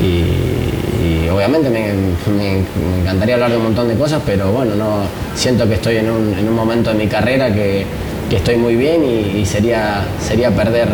y, 0.00 1.28
obviamente 1.28 1.68
me, 1.68 2.60
encantaría 3.00 3.34
hablar 3.34 3.50
de 3.50 3.58
un 3.58 3.64
montón 3.64 3.88
de 3.88 3.94
cosas, 3.96 4.22
pero 4.24 4.50
bueno, 4.50 4.74
no 4.74 5.02
siento 5.34 5.68
que 5.68 5.74
estoy 5.74 5.96
en 5.96 6.08
un 6.08 6.54
momento 6.54 6.90
de 6.90 6.96
mi 6.96 7.06
carrera 7.06 7.52
que, 7.52 7.84
que 8.28 8.36
estoy 8.36 8.56
muy 8.56 8.76
bien 8.76 9.04
y, 9.04 9.44
sería, 9.46 10.04
sería 10.20 10.50
perder, 10.50 10.88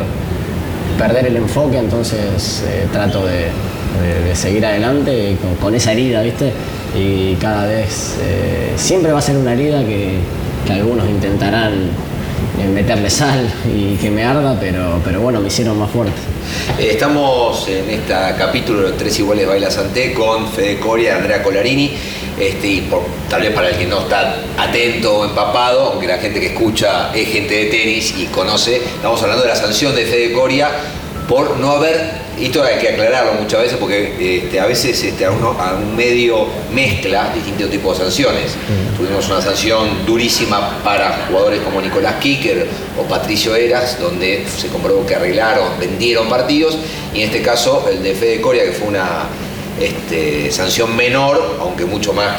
perder 0.98 1.26
el 1.26 1.36
enfoque, 1.36 1.78
entonces 1.78 2.64
eh, 2.66 2.86
trato 2.92 3.26
de, 3.26 3.46
seguir 4.34 4.64
adelante 4.64 5.36
con, 5.60 5.74
esa 5.74 5.92
herida, 5.92 6.22
¿viste? 6.22 6.52
Y 6.98 7.34
cada 7.34 7.66
vez, 7.66 8.16
eh, 8.22 8.72
siempre 8.76 9.12
va 9.12 9.18
a 9.18 9.22
ser 9.22 9.36
una 9.36 9.52
herida 9.52 9.84
que, 9.84 10.18
que 10.66 10.72
algunos 10.72 11.08
intentarán 11.08 11.90
eh, 12.58 12.68
meterle 12.68 13.08
sal 13.08 13.48
y 13.74 13.96
que 13.96 14.10
me 14.10 14.24
arda, 14.24 14.58
pero, 14.60 15.00
pero 15.04 15.20
bueno, 15.20 15.40
me 15.40 15.48
hicieron 15.48 15.78
más 15.78 15.90
fuerte. 15.90 16.12
Estamos 16.78 17.66
en 17.68 17.88
este 17.88 18.14
capítulo 18.36 18.82
de 18.82 18.92
Tres 18.92 19.18
Iguales 19.18 19.46
Baila 19.46 19.70
Santé 19.70 20.12
con 20.12 20.48
Fede 20.48 20.78
Coria 20.78 21.16
Andrea 21.16 21.42
Colarini. 21.42 21.92
Este, 22.42 22.66
y 22.66 22.80
por- 22.82 23.04
tal 23.28 23.42
vez 23.42 23.52
para 23.52 23.68
el 23.70 23.76
que 23.76 23.86
no 23.86 24.00
está 24.00 24.36
atento 24.58 25.18
o 25.18 25.24
empapado, 25.24 25.92
aunque 25.92 26.06
la 26.06 26.18
gente 26.18 26.40
que 26.40 26.46
escucha 26.46 27.10
es 27.14 27.28
gente 27.28 27.54
de 27.54 27.64
tenis 27.66 28.14
y 28.18 28.26
conoce, 28.26 28.76
estamos 28.76 29.20
hablando 29.22 29.42
de 29.44 29.48
la 29.50 29.56
sanción 29.56 29.94
de 29.94 30.04
Fede 30.06 30.32
Coria 30.32 30.68
por 31.28 31.56
no 31.58 31.70
haber, 31.72 32.20
esto 32.40 32.62
hay 32.64 32.78
que 32.78 32.88
aclararlo 32.88 33.34
muchas 33.34 33.62
veces 33.62 33.76
porque 33.78 34.38
este, 34.44 34.58
a 34.60 34.66
veces 34.66 35.02
este, 35.04 35.24
a, 35.24 35.30
uno- 35.30 35.56
a 35.58 35.74
un 35.74 35.94
medio 35.94 36.46
mezcla 36.72 37.30
distintos 37.32 37.70
tipos 37.70 37.96
de 37.96 38.04
sanciones. 38.04 38.52
Tuvimos 38.96 39.26
una 39.28 39.40
sanción 39.40 40.04
durísima 40.04 40.80
para 40.82 41.26
jugadores 41.28 41.60
como 41.60 41.80
Nicolás 41.80 42.16
Kicker 42.20 42.66
o 42.98 43.02
Patricio 43.04 43.54
Eras, 43.54 43.98
donde 44.00 44.44
se 44.54 44.66
comprobó 44.68 45.06
que 45.06 45.14
arreglaron, 45.14 45.78
vendieron 45.78 46.28
partidos, 46.28 46.76
y 47.14 47.20
en 47.22 47.26
este 47.28 47.40
caso 47.40 47.88
el 47.90 48.02
de 48.02 48.14
Fede 48.14 48.40
Coria, 48.40 48.64
que 48.64 48.72
fue 48.72 48.88
una 48.88 49.26
este, 49.80 50.50
sanción 50.50 50.94
menor, 50.96 51.56
aunque 51.60 51.84
mucho 51.84 52.12
más 52.12 52.36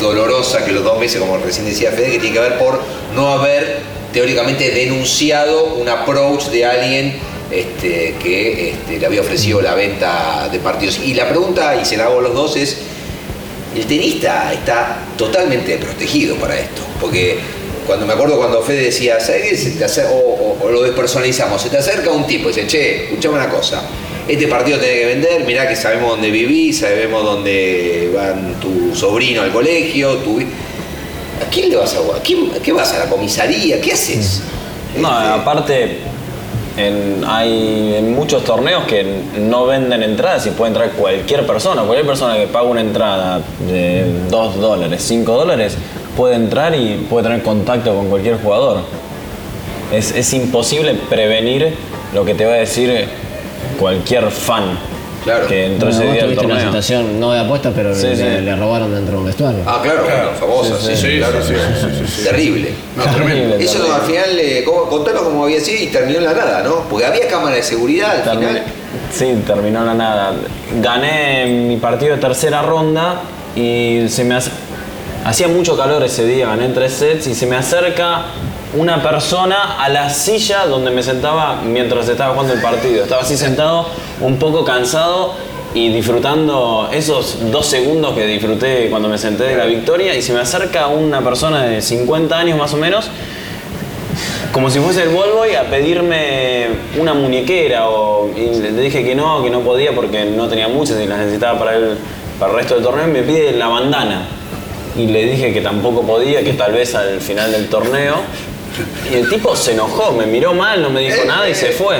dolorosa 0.00 0.64
que 0.64 0.72
los 0.72 0.84
dos 0.84 0.98
meses, 0.98 1.20
como 1.20 1.38
recién 1.38 1.66
decía 1.66 1.90
Fede, 1.90 2.12
que 2.12 2.18
tiene 2.18 2.34
que 2.34 2.40
ver 2.40 2.58
por 2.58 2.80
no 3.14 3.28
haber 3.30 3.78
teóricamente 4.12 4.70
denunciado 4.70 5.74
un 5.74 5.88
approach 5.88 6.46
de 6.46 6.64
alguien 6.64 7.18
este, 7.50 8.14
que 8.22 8.70
este, 8.70 8.98
le 8.98 9.06
había 9.06 9.20
ofrecido 9.20 9.60
la 9.60 9.74
venta 9.74 10.48
de 10.50 10.58
partidos. 10.58 10.98
Y 11.04 11.14
la 11.14 11.28
pregunta, 11.28 11.76
y 11.80 11.84
se 11.84 11.96
la 11.96 12.06
hago 12.06 12.18
a 12.18 12.22
los 12.22 12.34
dos, 12.34 12.56
es, 12.56 12.78
el 13.76 13.84
tenista 13.86 14.52
está 14.52 14.98
totalmente 15.16 15.76
protegido 15.78 16.36
para 16.36 16.58
esto, 16.58 16.82
porque 17.00 17.38
cuando 17.86 18.06
me 18.06 18.14
acuerdo 18.14 18.38
cuando 18.38 18.62
Fede 18.62 18.84
decía, 18.84 19.20
¿sabes? 19.20 19.62
Se 19.62 19.70
te 19.72 19.84
o 20.10 20.70
lo 20.70 20.82
despersonalizamos, 20.82 21.60
se 21.60 21.68
te 21.68 21.78
acerca 21.78 22.10
un 22.10 22.26
tipo 22.26 22.48
y 22.48 22.52
dice, 22.52 22.66
che, 22.66 23.04
escuchame 23.04 23.34
una 23.34 23.48
cosa, 23.48 23.82
este 24.28 24.48
partido 24.48 24.78
tiene 24.78 24.94
que 25.00 25.06
vender, 25.06 25.44
mirá 25.44 25.68
que 25.68 25.76
sabemos 25.76 26.10
dónde 26.12 26.30
vivís, 26.30 26.78
sabemos 26.80 27.22
dónde 27.24 28.10
van 28.14 28.54
tu 28.60 28.94
sobrino 28.94 29.42
al 29.42 29.52
colegio, 29.52 30.16
tu... 30.18 30.40
hi-". 30.40 30.46
¿A 31.46 31.50
quién 31.50 31.68
le 31.68 31.76
vas 31.76 31.94
a 31.94 31.98
jugar? 31.98 32.18
¿A, 32.20 32.22
quién- 32.22 32.50
qué 32.62 32.72
vas? 32.72 32.92
¿A 32.94 33.00
la 33.00 33.10
comisaría? 33.10 33.80
¿Qué 33.80 33.92
haces? 33.92 34.42
No, 34.98 35.08
Este, 35.08 35.28
aparte, 35.40 35.98
en- 36.76 37.24
hay 37.26 37.94
en 37.98 38.14
muchos 38.14 38.44
torneos 38.44 38.84
que 38.84 39.04
no 39.40 39.66
venden 39.66 40.02
entradas 40.02 40.46
y 40.46 40.50
puede 40.50 40.70
entrar 40.70 40.90
cualquier 40.92 41.46
persona. 41.46 41.82
Cualquier 41.82 42.06
persona 42.06 42.36
que 42.36 42.46
paga 42.46 42.64
una 42.66 42.80
entrada 42.80 43.40
de 43.68 44.04
2 44.30 44.60
dólares, 44.60 45.02
5 45.06 45.32
dólares, 45.32 45.76
puede 46.16 46.36
entrar 46.36 46.74
y 46.74 47.06
puede 47.10 47.24
tener 47.24 47.42
contacto 47.42 47.94
con 47.94 48.08
cualquier 48.08 48.38
jugador. 48.38 48.78
Es, 49.92 50.12
es 50.12 50.32
imposible 50.32 50.94
prevenir 51.10 51.74
lo 52.14 52.24
que 52.24 52.34
te 52.34 52.46
va 52.46 52.52
a 52.54 52.56
decir 52.56 53.06
cualquier 53.78 54.30
fan 54.30 54.78
Claro. 55.24 55.46
que 55.46 55.64
entró 55.66 55.88
Bueno, 55.88 56.02
ese 56.04 56.12
día 56.12 56.24
al 56.24 56.44
una 56.46 56.60
situación, 56.60 57.18
no 57.18 57.32
de 57.32 57.40
apuestas, 57.40 57.72
pero 57.74 57.94
Sí, 57.94 58.08
le, 58.08 58.16
sí. 58.16 58.22
le 58.44 58.56
robaron 58.56 58.94
dentro 58.94 59.12
de 59.14 59.18
un 59.20 59.24
vestuario. 59.26 59.60
Ah, 59.66 59.80
claro, 59.82 60.04
claro, 60.04 60.32
famosa, 60.38 60.76
sí, 60.78 60.94
Sí, 60.94 61.16
claro. 61.16 61.38
Terrible. 62.24 62.74
No, 62.96 63.04
tremendo. 63.04 63.56
Eso 63.56 63.72
Terrible. 63.78 63.94
al 63.94 64.00
final, 64.02 64.38
eh, 64.38 64.62
¿cómo- 64.66 64.82
contanos 64.88 65.22
cómo 65.22 65.44
había 65.44 65.60
sido 65.60 65.82
y 65.82 65.86
terminó 65.86 66.18
en 66.18 66.24
la 66.26 66.34
nada, 66.34 66.62
¿no? 66.62 66.80
Porque 66.90 67.06
había 67.06 67.26
cámara 67.26 67.56
de 67.56 67.62
seguridad 67.62 68.28
al 68.28 68.38
final. 68.38 68.62
Sí, 69.12 69.34
terminó 69.46 69.80
en 69.80 69.86
la 69.86 69.94
nada. 69.94 70.32
Gané 70.82 71.46
mi 71.46 71.78
partido 71.78 72.14
de 72.16 72.20
tercera 72.20 72.60
ronda 72.60 73.22
y 73.56 74.02
se 74.08 74.24
me 74.24 74.34
hace- 74.34 74.50
hacía 75.24 75.48
mucho 75.48 75.74
calor 75.76 76.02
ese 76.02 76.26
día, 76.26 76.48
gané 76.48 76.68
tres 76.68 76.92
sets 76.92 77.26
y 77.28 77.34
se 77.34 77.46
me 77.46 77.56
acerca 77.56 78.26
una 78.76 79.02
persona 79.02 79.82
a 79.82 79.88
la 79.88 80.10
silla 80.10 80.66
donde 80.66 80.90
me 80.90 81.02
sentaba 81.02 81.62
mientras 81.62 82.08
estaba 82.08 82.32
jugando 82.32 82.54
el 82.54 82.60
partido. 82.60 83.02
Estaba 83.02 83.22
así 83.22 83.36
sentado, 83.36 83.86
un 84.20 84.38
poco 84.38 84.64
cansado 84.64 85.34
y 85.74 85.92
disfrutando 85.92 86.88
esos 86.92 87.50
dos 87.50 87.66
segundos 87.66 88.14
que 88.14 88.26
disfruté 88.26 88.88
cuando 88.90 89.08
me 89.08 89.18
senté 89.18 89.44
de 89.44 89.56
la 89.56 89.64
victoria 89.64 90.14
y 90.14 90.22
se 90.22 90.32
me 90.32 90.40
acerca 90.40 90.86
una 90.86 91.20
persona 91.20 91.64
de 91.64 91.82
50 91.82 92.38
años 92.38 92.58
más 92.58 92.72
o 92.74 92.76
menos 92.76 93.10
como 94.54 94.70
si 94.70 94.78
fuese 94.78 95.02
el 95.02 95.08
Volvoy 95.08 95.56
a 95.56 95.68
pedirme 95.68 96.68
una 96.96 97.12
muñequera 97.12 97.88
o 97.88 98.30
y 98.36 98.60
le 98.60 98.70
dije 98.70 99.02
que 99.02 99.16
no, 99.16 99.42
que 99.42 99.50
no 99.50 99.62
podía 99.62 99.92
porque 99.92 100.26
no 100.26 100.46
tenía 100.46 100.68
muchas 100.68 101.00
y 101.00 101.08
las 101.08 101.18
necesitaba 101.18 101.58
para 101.58 101.74
el, 101.74 101.98
para 102.38 102.52
el 102.52 102.58
resto 102.58 102.74
del 102.74 102.84
torneo 102.84 103.08
y 103.08 103.10
me 103.10 103.22
pide 103.22 103.50
la 103.52 103.66
bandana. 103.66 104.28
Y 104.96 105.08
le 105.08 105.24
dije 105.24 105.52
que 105.52 105.60
tampoco 105.60 106.02
podía, 106.02 106.44
que 106.44 106.52
tal 106.52 106.72
vez 106.72 106.94
al 106.94 107.20
final 107.20 107.50
del 107.50 107.68
torneo. 107.68 108.14
Y 109.10 109.14
el 109.14 109.28
tipo 109.28 109.54
se 109.56 109.72
enojó, 109.72 110.12
me 110.12 110.26
miró 110.26 110.54
mal, 110.54 110.82
no 110.82 110.90
me 110.90 111.00
dijo 111.00 111.24
nada 111.24 111.48
y 111.48 111.54
se 111.54 111.70
fue. 111.70 111.98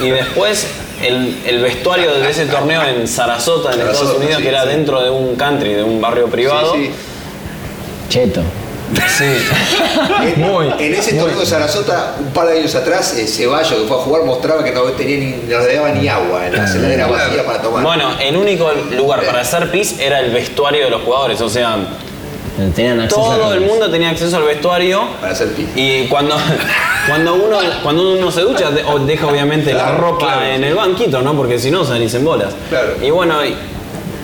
Y 0.00 0.10
después 0.10 0.66
el, 1.02 1.38
el 1.46 1.60
vestuario 1.62 2.12
de 2.14 2.30
ese 2.30 2.46
torneo 2.46 2.82
en 2.82 3.06
Sarasota, 3.08 3.72
en 3.72 3.80
Estados 3.80 4.16
Unidos, 4.16 4.36
sí, 4.36 4.42
que 4.42 4.48
era 4.48 4.62
sí. 4.62 4.68
dentro 4.68 5.00
de 5.02 5.10
un 5.10 5.36
country, 5.36 5.74
de 5.74 5.82
un 5.82 6.00
barrio 6.00 6.26
privado. 6.28 6.74
Sí, 6.74 6.86
sí. 6.86 6.92
Cheto. 8.08 8.42
Sí. 9.18 9.24
En, 10.20 10.40
Muy, 10.40 10.66
en 10.78 10.94
ese 10.94 11.12
muy. 11.12 11.20
torneo 11.20 11.40
de 11.40 11.46
Sarasota, 11.46 12.16
un 12.18 12.32
par 12.32 12.48
de 12.48 12.58
años 12.58 12.74
atrás, 12.74 13.16
eh, 13.16 13.26
Ceballos, 13.26 13.72
que 13.72 13.86
fue 13.86 13.96
a 13.96 14.00
jugar, 14.00 14.24
mostraba 14.24 14.64
que 14.64 14.72
no 14.72 14.82
tenía 14.82 15.16
ni, 15.18 15.30
no 15.48 15.60
le 15.60 15.74
daba 15.76 15.90
ni 15.90 16.08
agua 16.08 16.46
en 16.46 16.56
la 16.56 16.64
heladera 16.64 17.06
vacía 17.06 17.46
para 17.46 17.62
tomar. 17.62 17.84
Bueno, 17.84 18.10
el 18.20 18.36
único 18.36 18.70
lugar 18.96 19.22
para 19.24 19.42
hacer 19.42 19.70
pis 19.70 19.96
era 20.00 20.18
el 20.18 20.32
vestuario 20.32 20.84
de 20.84 20.90
los 20.90 21.02
jugadores, 21.02 21.40
o 21.40 21.48
sea, 21.48 21.78
Tenían 22.74 23.00
acceso 23.00 23.20
todo 23.22 23.54
el 23.54 23.60
mundo 23.62 23.90
tenía 23.90 24.10
acceso 24.10 24.36
al 24.36 24.44
vestuario 24.44 25.02
Para 25.20 25.32
hacer 25.32 25.48
pis. 25.52 25.66
y 25.76 26.06
cuando, 26.08 26.36
cuando, 27.08 27.34
uno, 27.34 27.58
cuando 27.82 28.12
uno 28.12 28.30
se 28.30 28.42
ducha 28.42 28.70
de- 28.70 28.84
o 28.84 28.98
deja 28.98 29.26
obviamente 29.26 29.72
la 29.72 29.92
ropa 29.96 30.26
claro. 30.34 30.44
en 30.44 30.64
el 30.64 30.74
banquito, 30.74 31.22
¿no? 31.22 31.34
Porque 31.36 31.58
si 31.58 31.70
no 31.70 31.84
salís 31.84 32.12
en 32.14 32.24
bolas. 32.24 32.54
Claro. 32.68 32.94
Y 33.02 33.10
bueno, 33.10 33.44
y- 33.44 33.54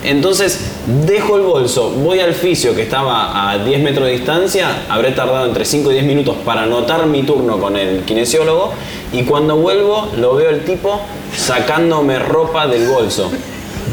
entonces 0.05 0.73
dejo 1.05 1.37
el 1.37 1.43
bolso, 1.43 1.91
voy 1.91 2.21
al 2.21 2.33
fisio 2.35 2.75
que 2.77 2.83
estaba 2.83 3.51
a 3.51 3.59
10 3.59 3.81
metros 3.81 4.07
de 4.07 4.13
distancia, 4.13 4.69
habré 4.89 5.11
tardado 5.13 5.47
entre 5.47 5.65
5 5.65 5.91
y 5.91 5.95
10 5.95 6.07
minutos 6.07 6.37
para 6.45 6.63
anotar 6.63 7.07
mi 7.07 7.23
turno 7.25 7.59
con 7.59 7.77
el 7.77 8.03
kinesiólogo 8.03 8.73
y 9.13 9.25
cuando 9.25 9.57
vuelvo 9.57 10.09
lo 10.17 10.37
veo 10.37 10.51
el 10.51 10.65
tipo 10.65 11.01
sacándome 11.37 12.19
ropa 12.21 12.67
del 12.69 12.87
bolso. 12.89 13.31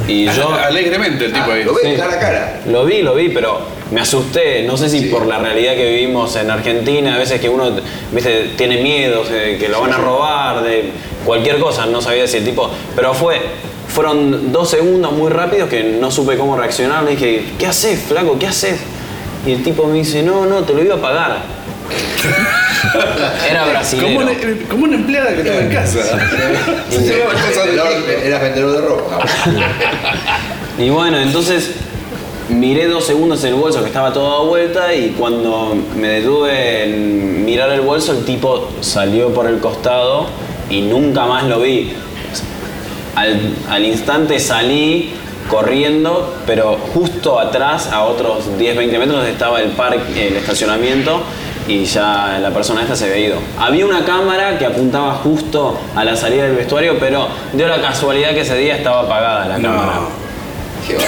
Y 0.08 0.26
yo 0.26 0.54
Alegremente 0.54 1.26
el 1.26 1.34
tipo 1.34 1.52
ahí. 1.52 1.64
Lo 1.64 1.74
ves 1.74 1.84
Sí. 1.84 1.96
cara 1.98 2.14
a 2.14 2.20
cara. 2.20 2.62
lo 2.68 2.86
vi, 2.86 3.02
lo 3.02 3.16
vi, 3.16 3.30
pero 3.30 3.60
me 3.92 4.02
asusté. 4.02 4.64
No 4.64 4.78
sé 4.78 4.90
si 4.90 5.00
Sí. 5.02 5.06
por 5.08 5.26
la 5.26 5.40
realidad 5.40 5.74
que 5.76 5.86
vivimos 5.90 6.36
en 6.36 6.50
Argentina, 6.50 7.16
a 7.16 7.18
veces 7.18 7.40
que 7.42 7.50
uno 7.50 7.72
viste, 8.12 8.52
tiene 8.58 8.82
miedo 8.82 9.24
de 9.24 9.58
que 9.58 9.68
lo 9.70 9.82
van 9.82 9.94
a 9.94 9.98
robar, 9.98 10.64
de 10.64 10.92
cualquier 11.26 11.60
cosa, 11.60 11.86
no 11.86 12.02
sabía 12.02 12.28
si 12.28 12.38
el 12.38 12.46
tipo. 12.46 12.70
Pero 12.96 13.14
fue. 13.14 13.40
Fueron 13.88 14.52
dos 14.52 14.72
segundos 14.72 15.12
muy 15.12 15.30
rápidos 15.30 15.70
que 15.70 15.84
no 15.84 16.10
supe 16.10 16.36
cómo 16.36 16.58
reaccionar. 16.58 17.04
Le 17.04 17.12
dije, 17.12 17.44
¿qué 17.60 17.68
haces, 17.68 18.00
flaco? 18.08 18.40
¿Qué 18.40 18.48
haces? 18.48 18.80
Y 19.46 19.52
el 19.52 19.62
tipo 19.64 19.86
me 19.86 19.96
dice, 20.00 20.24
no, 20.24 20.48
no, 20.48 20.64
te 20.64 20.74
lo 20.74 20.82
iba 20.84 20.96
a 20.96 21.02
pagar. 21.02 21.38
Era 23.50 23.82
Como 24.02 24.18
una, 24.20 24.32
como 24.70 24.84
una 24.86 24.96
empleada 24.96 25.34
que 25.36 25.42
estaba 25.42 25.60
en 25.60 25.70
casa. 25.70 26.00
Vendedor- 26.90 27.36
tipo. 27.40 28.24
Eras 28.26 28.42
vendedor 28.42 28.72
de 28.72 28.82
ropa. 28.88 29.20
Y 30.80 30.90
bueno, 30.90 31.20
entonces 31.20 31.72
miré 32.60 32.88
dos 32.88 33.06
segundos 33.06 33.44
el 33.44 33.56
bolso 33.56 33.82
que 33.82 33.88
estaba 33.88 34.14
todo 34.14 34.30
dado 34.30 34.46
vuelta 34.46 34.94
y 34.94 35.10
cuando 35.10 35.76
me 35.96 36.08
detuve 36.08 36.84
en 36.84 37.46
mirar 37.46 37.72
el 37.72 37.82
bolso 37.82 38.14
el 38.14 38.26
tipo 38.26 38.70
salió 38.82 39.34
por 39.34 39.48
el 39.48 39.60
costado 39.60 40.28
y 40.70 40.82
nunca 40.82 41.26
más 41.26 41.46
lo 41.46 41.60
vi. 41.60 41.94
Al, 43.16 43.40
al 43.70 43.86
instante 43.86 44.40
salí 44.40 45.14
corriendo, 45.50 46.34
pero 46.48 46.78
justo 46.94 47.40
atrás, 47.40 47.88
a 47.92 48.04
otros 48.04 48.50
10-20 48.58 48.98
metros, 48.98 49.28
estaba 49.28 49.62
el 49.62 49.72
parque, 49.72 50.28
el 50.28 50.38
estacionamiento 50.38 51.22
y 51.68 51.86
ya 51.86 52.40
la 52.42 52.52
persona 52.52 52.82
esta 52.82 52.96
se 52.96 53.06
había 53.06 53.28
ido. 53.28 53.38
Había 53.58 53.86
una 53.86 54.04
cámara 54.06 54.58
que 54.58 54.66
apuntaba 54.66 55.14
justo 55.16 55.78
a 55.96 56.04
la 56.04 56.16
salida 56.16 56.44
del 56.44 56.56
vestuario, 56.56 56.98
pero 57.00 57.28
dio 57.54 57.68
la 57.68 57.82
casualidad 57.82 58.32
que 58.32 58.42
ese 58.42 58.58
día 58.58 58.78
estaba 58.78 59.02
apagada 59.02 59.48
la 59.48 59.56
cámara. 59.56 60.00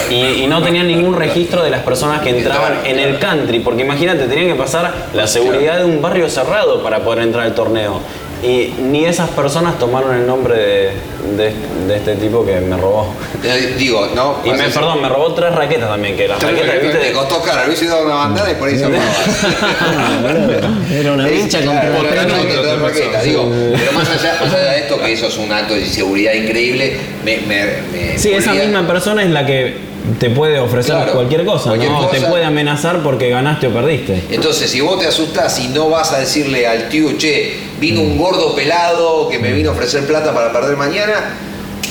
Y, 0.09 0.43
y 0.43 0.47
no 0.47 0.61
tenían 0.61 0.87
ningún 0.87 1.15
registro 1.15 1.63
de 1.63 1.69
las 1.69 1.81
personas 1.81 2.21
que 2.21 2.29
entraban 2.29 2.85
en 2.85 2.99
el 2.99 3.19
country, 3.19 3.59
porque 3.59 3.83
imagínate, 3.83 4.27
tenían 4.27 4.47
que 4.47 4.55
pasar 4.55 4.93
la 5.13 5.27
seguridad 5.27 5.77
de 5.77 5.85
un 5.85 6.01
barrio 6.01 6.29
cerrado 6.29 6.81
para 6.81 6.99
poder 6.99 7.23
entrar 7.23 7.45
al 7.45 7.55
torneo. 7.55 8.01
Y 8.43 8.73
ni 8.81 9.05
esas 9.05 9.29
personas 9.29 9.79
tomaron 9.79 10.15
el 10.15 10.27
nombre 10.27 10.55
de, 10.55 10.91
de- 11.37 11.53
de 11.87 11.95
este 11.95 12.15
tipo 12.15 12.45
que 12.45 12.59
me 12.59 12.77
robó. 12.77 13.13
Eh, 13.43 13.75
Digo, 13.77 14.07
no. 14.15 14.37
Y 14.43 14.51
me, 14.51 14.67
perdón, 14.69 15.01
me 15.01 15.09
robó 15.09 15.33
tres 15.33 15.53
raquetas 15.55 15.89
también, 15.89 16.15
que 16.15 16.27
las 16.27 16.37
Tres 16.39 16.51
raquetas, 16.51 16.75
raquetas, 16.75 16.91
Te 16.93 16.97
viste, 17.07 17.13
costó 17.13 17.41
caro, 17.41 17.61
le 17.61 17.67
hubiese 17.67 17.87
dado 17.87 18.05
una 18.05 18.15
bandana 18.15 18.51
y 18.51 18.55
por 18.55 18.67
ahí 18.67 18.77
se. 18.77 18.85
Era 20.99 21.13
una 21.13 21.29
hincha 21.29 21.59
con 21.65 21.73
Claro, 21.75 21.95
por 21.97 22.05
era 22.05 22.21
acá 22.23 22.33
una 22.33 22.37
no, 22.37 22.43
hincha 22.43 22.55
no, 22.55 22.63
de 22.63 22.77
no, 22.77 22.87
raqueta, 22.87 23.17
no, 23.17 23.23
digo, 23.23 23.51
pero 23.77 23.91
más 23.93 24.09
allá, 24.09 24.37
más 24.41 24.53
allá 24.53 24.71
de 24.71 24.79
esto, 24.79 25.01
que 25.01 25.13
eso 25.13 25.27
es 25.27 25.37
un 25.37 25.51
acto 25.51 25.73
de 25.73 25.81
inseguridad 25.81 26.33
increíble, 26.33 26.97
me, 27.23 27.37
me, 27.37 27.65
me 27.91 28.17
Sí, 28.19 28.33
esa 28.33 28.53
misma 28.53 28.85
persona 28.87 29.23
es 29.23 29.29
la 29.31 29.45
que 29.45 29.75
te 30.19 30.29
puede 30.29 30.59
ofrecer 30.59 30.95
Claro, 30.95 31.13
cualquier 31.13 31.45
cosa, 31.45 31.69
cualquier 31.69 31.91
¿no? 31.91 32.05
Te 32.07 32.21
puede 32.21 32.45
amenazar 32.45 33.01
porque 33.03 33.29
ganaste 33.29 33.67
o 33.67 33.71
perdiste. 33.73 34.23
Entonces, 34.29 34.69
si 34.69 34.81
vos 34.81 34.99
te 34.99 35.07
asustás 35.07 35.59
y 35.59 35.67
no 35.69 35.89
vas 35.89 36.11
a 36.13 36.19
decirle 36.19 36.67
al 36.67 36.89
tío, 36.89 37.17
che, 37.17 37.53
vino 37.79 38.01
un 38.01 38.17
gordo 38.17 38.55
pelado 38.55 39.27
que 39.29 39.39
me 39.39 39.51
vino 39.53 39.69
a 39.69 39.73
ofrecer 39.73 40.05
plata 40.05 40.33
para 40.33 40.51
perder 40.53 40.75
mañana, 40.77 41.13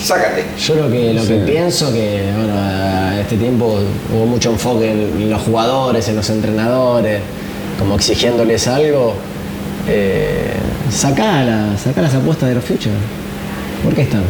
sácate. 0.02 0.44
Yo 0.58 0.74
lo 0.76 0.90
que, 0.90 1.12
lo 1.14 1.26
que 1.26 1.34
pienso 1.46 1.92
que 1.92 2.22
bueno, 2.36 2.54
a 2.56 3.20
este 3.20 3.36
tiempo 3.36 3.78
hubo 4.14 4.26
mucho 4.26 4.50
enfoque 4.50 4.90
en, 4.90 5.00
en 5.22 5.30
los 5.30 5.42
jugadores, 5.42 6.08
en 6.08 6.16
los 6.16 6.28
entrenadores, 6.30 7.20
como 7.78 7.94
exigiéndoles 7.96 8.66
algo. 8.68 9.14
Eh, 9.88 10.52
sacá, 10.90 11.42
la- 11.42 11.76
sacá 11.76 12.02
las 12.02 12.14
apuestas 12.14 12.48
de 12.48 12.54
los 12.54 12.64
futures. 12.64 12.94
¿Por 13.82 13.94
qué 13.94 14.02
están? 14.02 14.22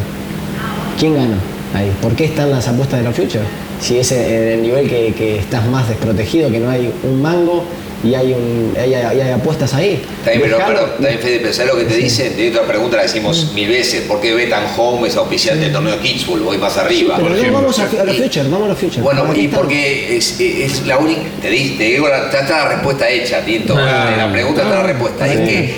¿Quién 0.99 1.15
gana 1.15 1.37
ahí? 1.73 1.91
¿Por 2.01 2.13
qué 2.15 2.25
están 2.25 2.51
las 2.51 2.67
apuestas 2.67 2.99
de 2.99 3.05
los 3.05 3.15
futures? 3.15 3.45
Si 3.81 3.99
es 3.99 4.11
en 4.11 4.47
el 4.47 4.61
nivel 4.61 4.89
que, 4.89 5.13
que 5.17 5.37
estás 5.39 5.65
más 5.67 5.87
desprotegido, 5.89 6.49
que 6.51 6.59
no 6.59 6.69
hay 6.69 6.91
un 7.03 7.21
mango 7.21 7.63
y 8.03 8.13
hay, 8.13 8.33
un, 8.33 8.73
hay, 8.79 8.93
hay- 8.93 9.19
hay 9.21 9.31
apuestas 9.31 9.73
ahí. 9.73 10.01
Bien, 10.25 10.39
pero, 10.41 10.57
pero 10.65 10.81
también 10.91 11.19
Fede, 11.19 11.39
pensá 11.39 11.65
lo 11.65 11.75
que 11.77 11.85
te 11.85 11.95
dicen, 11.95 12.33
te 12.33 12.37
doy 12.37 12.49
otra 12.49 12.63
pregunta, 12.67 12.97
la 12.97 13.03
decimos 13.03 13.51
mil 13.53 13.67
veces, 13.67 14.01
¿por 14.03 14.21
qué 14.21 14.33
Betan 14.33 14.63
Home 14.77 15.07
es 15.07 15.15
auspiciante 15.15 15.63
del 15.65 15.73
torneo 15.73 15.93
de 15.97 15.99
Kitzbühel? 16.01 16.41
Voy 16.41 16.57
más 16.57 16.77
arriba. 16.77 17.15
Pero 17.15 17.27
por 17.27 17.31
no, 17.31 17.37
ejemplo. 17.37 17.61
vamos 17.61 17.79
a, 17.79 17.83
a 17.83 18.03
los 18.05 18.15
futures, 18.15 18.49
vamos 18.51 18.65
a 18.65 18.69
los 18.69 18.77
futures. 18.79 19.01
Bueno, 19.03 19.21
¿Para 19.23 19.33
qué 19.33 19.41
y 19.41 19.47
porque 19.47 20.17
es, 20.17 20.39
es 20.39 20.85
la 20.85 20.97
única, 20.97 21.21
te, 21.41 21.49
di- 21.49 21.75
te 21.77 21.83
digo, 21.85 22.07
la, 22.07 22.25
está, 22.25 22.41
está 22.41 22.57
la 22.65 22.69
respuesta 22.75 23.09
hecha, 23.09 23.41
Tinto, 23.43 23.75
Ah. 23.77 24.09
de 24.11 24.17
la 24.17 24.31
pregunta 24.31 24.61
está 24.63 24.75
la 24.75 24.83
respuesta, 24.83 25.27
es 25.27 25.39
que 25.49 25.73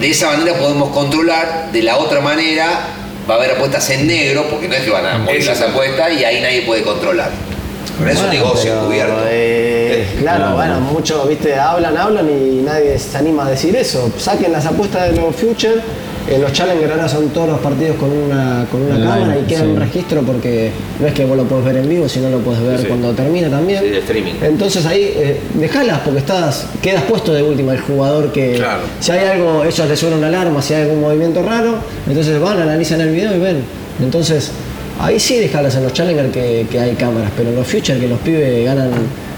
de 0.00 0.10
esa 0.10 0.30
manera 0.36 0.54
podemos 0.58 0.90
controlar, 0.90 1.70
de 1.72 1.82
la 1.82 1.96
otra 1.98 2.20
manera 2.20 2.80
va 3.28 3.34
a 3.34 3.36
haber 3.38 3.52
apuestas 3.52 3.88
en 3.90 4.06
negro, 4.06 4.46
porque 4.50 4.68
no 4.68 4.74
es 4.74 4.82
que 4.82 4.90
van 4.90 5.06
a 5.06 5.18
morir 5.18 5.44
las 5.44 5.60
apuestas 5.60 6.12
y 6.12 6.24
ahí 6.24 6.40
nadie 6.40 6.62
puede 6.62 6.82
controlar. 6.82 7.30
Pero 7.98 8.10
es 8.10 8.20
un 8.20 8.30
negocio 8.30 8.70
pero, 8.70 8.80
encubierto. 8.80 9.22
eh, 9.28 10.06
claro, 10.20 10.54
bueno, 10.54 10.80
muchos, 10.80 11.28
viste, 11.28 11.54
hablan, 11.54 11.96
hablan 11.96 12.28
y 12.30 12.62
nadie 12.62 12.98
se 12.98 13.18
anima 13.18 13.46
a 13.46 13.50
decir 13.50 13.76
eso. 13.76 14.10
Saquen 14.18 14.52
las 14.52 14.66
apuestas 14.66 15.10
de 15.10 15.20
los 15.20 15.36
Future. 15.36 15.80
Eh, 16.30 16.38
los 16.38 16.52
Challenger 16.52 16.90
ahora 16.92 17.08
son 17.08 17.28
todos 17.30 17.48
los 17.48 17.60
partidos 17.60 17.96
con 17.96 18.10
una, 18.10 18.64
con 18.70 18.82
una 18.82 18.94
Online, 18.94 19.10
cámara 19.10 19.38
y 19.38 19.42
queda 19.46 19.60
sí. 19.60 19.66
un 19.66 19.76
registro 19.76 20.22
porque 20.22 20.70
no 21.00 21.06
es 21.06 21.14
que 21.14 21.24
vos 21.24 21.36
lo 21.36 21.44
podés 21.44 21.64
ver 21.64 21.76
en 21.78 21.88
vivo, 21.88 22.08
sino 22.08 22.30
lo 22.30 22.38
podés 22.38 22.62
ver 22.62 22.80
Sí. 22.80 22.86
cuando 22.86 23.12
termina 23.12 23.48
también. 23.50 23.82
Sí, 23.82 23.90
de 23.90 23.98
streaming. 23.98 24.34
Entonces 24.42 24.86
ahí 24.86 25.02
eh, 25.16 25.40
dejalas 25.54 26.00
porque 26.04 26.20
estás, 26.20 26.66
quedas 26.80 27.02
puesto 27.04 27.32
de 27.32 27.42
última 27.42 27.72
el 27.72 27.80
jugador 27.80 28.32
que 28.32 28.52
Claro. 28.54 28.82
si 29.00 29.10
hay 29.12 29.26
algo, 29.26 29.64
ellos 29.64 29.88
les 29.88 29.98
suena 29.98 30.16
una 30.16 30.28
alarma, 30.28 30.62
si 30.62 30.74
hay 30.74 30.82
algún 30.82 31.00
movimiento 31.00 31.42
raro, 31.42 31.74
entonces 32.08 32.40
van, 32.40 32.60
analizan 32.60 33.00
el 33.00 33.10
video 33.10 33.34
y 33.34 33.38
ven. 33.40 33.56
Entonces, 34.00 34.50
ahí 35.00 35.18
sí 35.18 35.36
dejalas 35.38 35.74
en 35.76 35.82
los 35.84 35.92
Challenger 35.92 36.30
que, 36.30 36.66
que 36.70 36.78
hay 36.80 36.92
cámaras, 36.94 37.30
pero 37.36 37.50
en 37.50 37.56
los 37.56 37.66
Future 37.66 37.98
que 37.98 38.08
los 38.08 38.18
pibes 38.20 38.64
ganan, 38.64 38.90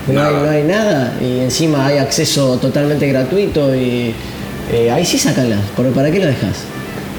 no, 0.07 0.23
hay, 0.23 0.33
Nada. 0.35 0.43
no 0.45 0.51
hay 0.51 0.63
nada 0.65 1.15
y 1.21 1.41
encima 1.41 1.87
hay 1.87 1.97
acceso 1.97 2.59
totalmente 2.59 3.07
gratuito 3.09 3.75
y 3.75 4.13
eh, 4.73 4.91
ahí 4.91 5.05
sí 5.05 5.19
sacalas, 5.19 5.61
¿Por- 5.75 5.87
¿para 5.93 6.11
qué 6.11 6.19
lo 6.21 6.27
dejas? 6.27 6.65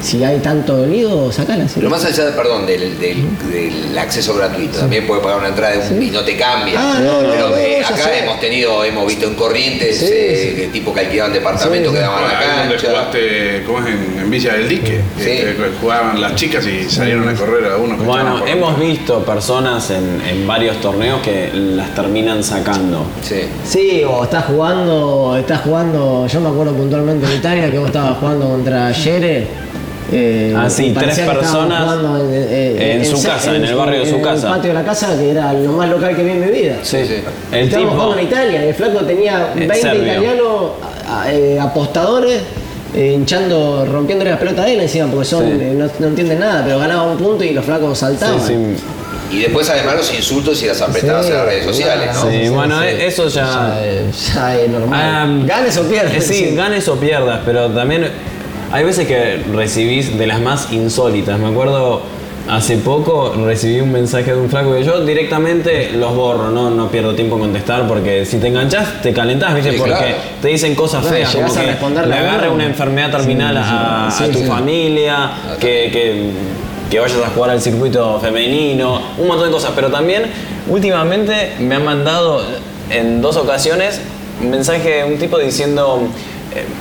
Si 0.05 0.23
hay 0.23 0.37
tanto 0.39 0.85
sacalas. 1.31 1.71
¿sí? 1.71 1.75
Pero 1.79 1.89
más 1.89 2.05
allá, 2.05 2.35
perdón, 2.35 2.65
del, 2.67 2.99
del- 2.99 3.25
del 3.51 3.97
acceso 3.97 4.35
gratuito, 4.35 4.79
también 4.79 5.07
puedes 5.07 5.23
pagar 5.23 5.39
una 5.39 5.47
entrada 5.49 5.73
de 5.77 5.95
un, 5.95 6.03
y 6.03 6.11
no 6.11 6.21
te 6.21 6.37
cambia. 6.37 6.75
Ah, 6.79 6.99
no, 7.03 7.21
no, 7.23 7.29
Pero 7.31 7.49
no, 7.49 7.57
eh, 7.57 7.83
acá 7.83 7.95
sé. 7.97 8.19
hemos 8.19 8.39
tenido, 8.39 8.83
hemos 8.83 9.07
visto 9.07 9.25
en 9.25 9.33
Corrientes, 9.35 9.97
Sí, 9.97 10.05
eh, 10.07 10.49
sí. 10.55 10.61
de 10.61 10.67
tipo 10.67 10.93
que 10.93 10.99
alquilaban 11.01 11.33
departamentos 11.33 11.91
Sí, 11.91 11.97
que 11.97 12.03
sí. 12.03 12.09
daban 12.09 12.23
la 12.23 12.39
cancha. 12.39 12.87
jugaste, 12.87 13.63
¿cómo 13.65 13.79
es? 13.79 13.85
En, 13.87 14.19
en 14.19 14.29
Villa 14.29 14.53
del 14.53 14.69
Dique. 14.69 15.01
Sí. 15.17 15.29
Este, 15.31 15.55
jugaban 15.81 16.21
las 16.21 16.35
chicas 16.35 16.65
y 16.67 16.89
salieron 16.89 17.27
a 17.27 17.33
correr 17.33 17.71
a 17.71 17.77
uno. 17.77 17.97
que 17.97 18.03
Bueno, 18.03 18.45
hemos 18.45 18.79
visto 18.79 19.23
personas 19.25 19.89
en, 19.89 20.21
en 20.29 20.45
varios 20.45 20.79
torneos 20.81 21.21
que 21.21 21.49
las 21.53 21.95
terminan 21.95 22.43
sacando. 22.43 23.05
Sí. 23.23 23.41
Sí, 23.67 24.03
o 24.07 24.23
estás 24.23 24.45
jugando, 24.45 25.35
estás 25.39 25.61
jugando, 25.61 26.27
yo 26.27 26.39
me 26.41 26.49
acuerdo 26.49 26.73
puntualmente 26.73 27.25
en 27.25 27.33
Italia 27.33 27.71
que 27.71 27.77
vos 27.79 27.87
estabas 27.87 28.17
jugando 28.19 28.47
contra 28.49 28.91
Yere. 28.91 29.64
Eh, 30.11 30.53
Ah, 30.55 30.69
sí, 30.69 30.91
tres 30.93 31.05
que 31.15 31.21
estábamos 31.21 31.43
personas 31.43 31.83
jugando 31.83 32.33
en, 32.33 32.81
en 32.81 33.05
su 33.05 33.23
casa, 33.23 33.55
en 33.55 33.65
el 33.65 33.75
barrio 33.75 33.99
de 34.01 34.09
su 34.09 34.15
En 34.15 34.21
casa. 34.21 34.47
el 34.47 34.53
patio 34.55 34.67
de 34.69 34.73
la 34.73 34.83
casa, 34.85 35.17
que 35.17 35.31
era 35.31 35.53
lo 35.53 35.71
más 35.73 35.89
local 35.89 36.15
que 36.15 36.23
vi 36.23 36.31
en 36.31 36.41
mi 36.45 36.51
vida. 36.51 36.75
Sí, 36.83 36.97
sí. 37.07 37.15
El 37.51 37.65
Estábamos 37.65 37.71
tipo. 37.71 38.03
jugando 38.03 38.17
en 38.19 38.27
Italia, 38.27 38.65
y 38.65 38.67
el 38.69 38.75
flaco 38.75 38.99
tenía 39.05 39.47
Eh, 39.55 39.59
20 39.59 39.75
serbio. 39.75 40.03
italianos 40.03 40.71
eh, 41.27 41.57
apostadores. 41.61 42.41
eh, 42.97 43.11
hinchando, 43.13 43.85
rompiéndole 43.91 44.31
la 44.31 44.39
pelota 44.39 44.63
a 44.63 44.69
él 44.69 44.79
encima, 44.79 45.07
porque 45.07 45.25
son, 45.25 45.43
Sí. 45.45 45.51
eh, 45.59 45.73
no, 45.75 45.89
no 45.99 46.07
entienden 46.07 46.39
nada, 46.39 46.63
pero 46.63 46.79
ganaba 46.79 47.03
un 47.11 47.17
punto 47.17 47.43
y 47.43 47.51
los 47.51 47.65
flacos 47.65 47.97
saltaban. 47.97 48.39
Sí, 48.39 48.53
sí. 48.53 49.35
Y 49.35 49.41
después 49.41 49.69
además 49.69 49.95
los 49.97 50.13
insultos 50.13 50.63
y 50.63 50.67
las 50.67 50.81
apretadas 50.81 51.25
Sí, 51.25 51.31
en 51.33 51.37
las 51.37 51.45
redes 51.45 51.65
sociales, 51.65 52.09
¿no? 52.13 52.29
Sí, 52.31 52.47
bueno, 52.47 52.81
eh, 52.83 53.05
eso 53.05 53.27
ya- 53.27 53.43
Ya, 53.75 53.85
es- 53.85 54.33
ya 54.33 54.55
es 54.57 54.69
normal. 54.69 55.01
Ah, 55.03 55.27
Ganes 55.45 55.75
o 55.77 55.83
pierdas. 55.89 56.13
eh, 56.13 56.21
Sí, 56.21 56.55
ganes 56.55 56.87
o 56.87 56.95
pierdas, 56.95 57.41
pero 57.43 57.69
también 57.69 58.07
hay 58.71 58.83
veces 58.83 59.07
que 59.07 59.43
recibís 59.53 60.17
de 60.17 60.27
las 60.27 60.41
más 60.41 60.71
insólitas. 60.71 61.39
Me 61.39 61.47
acuerdo 61.47 62.01
hace 62.47 62.77
poco 62.77 63.33
recibí 63.43 63.81
un 63.81 63.91
mensaje 63.91 64.31
de 64.31 64.39
un 64.39 64.49
flaco 64.49 64.73
que 64.73 64.83
yo 64.83 65.03
directamente 65.03 65.91
los 65.91 66.15
borro, 66.15 66.51
no, 66.51 66.69
no 66.69 66.89
pierdo 66.89 67.15
tiempo 67.15 67.35
en 67.35 67.41
contestar 67.41 67.87
porque 67.87 68.23
si 68.25 68.37
te 68.37 68.47
enganchás 68.47 69.01
te 69.01 69.13
calentás, 69.13 69.55
¿viste? 69.55 69.71
Sí, 69.71 69.77
porque 69.79 69.93
claro. 69.93 70.15
te 70.41 70.47
dicen 70.49 70.75
cosas 70.75 71.03
No, 71.03 71.09
feas, 71.09 71.33
como 71.33 71.47
a 71.47 72.01
que 72.01 72.07
le 72.07 72.15
agarre 72.15 72.49
una 72.49 72.65
enfermedad 72.65 73.11
terminal 73.11 73.55
Sí, 73.55 73.61
a, 73.63 74.09
sí, 74.11 74.23
a 74.25 74.31
tu 74.31 74.43
familia, 74.43 75.31
que, 75.59 75.89
que, 75.91 76.29
que 76.91 76.99
vayas 76.99 77.17
a 77.25 77.29
jugar 77.29 77.49
al 77.49 77.61
circuito 77.61 78.19
femenino, 78.19 79.01
un 79.17 79.27
montón 79.27 79.47
de 79.47 79.51
cosas. 79.51 79.71
Pero 79.75 79.89
también 79.89 80.23
últimamente 80.67 81.53
me 81.59 81.75
han 81.75 81.83
mandado 81.83 82.43
en 82.91 83.21
dos 83.21 83.37
ocasiones 83.37 83.99
un 84.41 84.51
mensaje 84.51 84.89
de 84.89 85.03
un 85.05 85.17
tipo 85.17 85.39
diciendo, 85.39 86.01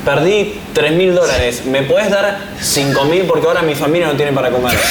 perdí 0.04 0.60
3 0.72 0.92
mil 0.92 1.14
dólares, 1.14 1.64
¿me 1.66 1.82
puedes 1.82 2.10
dar 2.10 2.38
5 2.60 3.04
mil 3.06 3.22
porque 3.24 3.46
ahora 3.46 3.62
mi 3.62 3.74
familia 3.74 4.08
no 4.08 4.14
tiene 4.14 4.32
para 4.32 4.50
comer? 4.50 4.76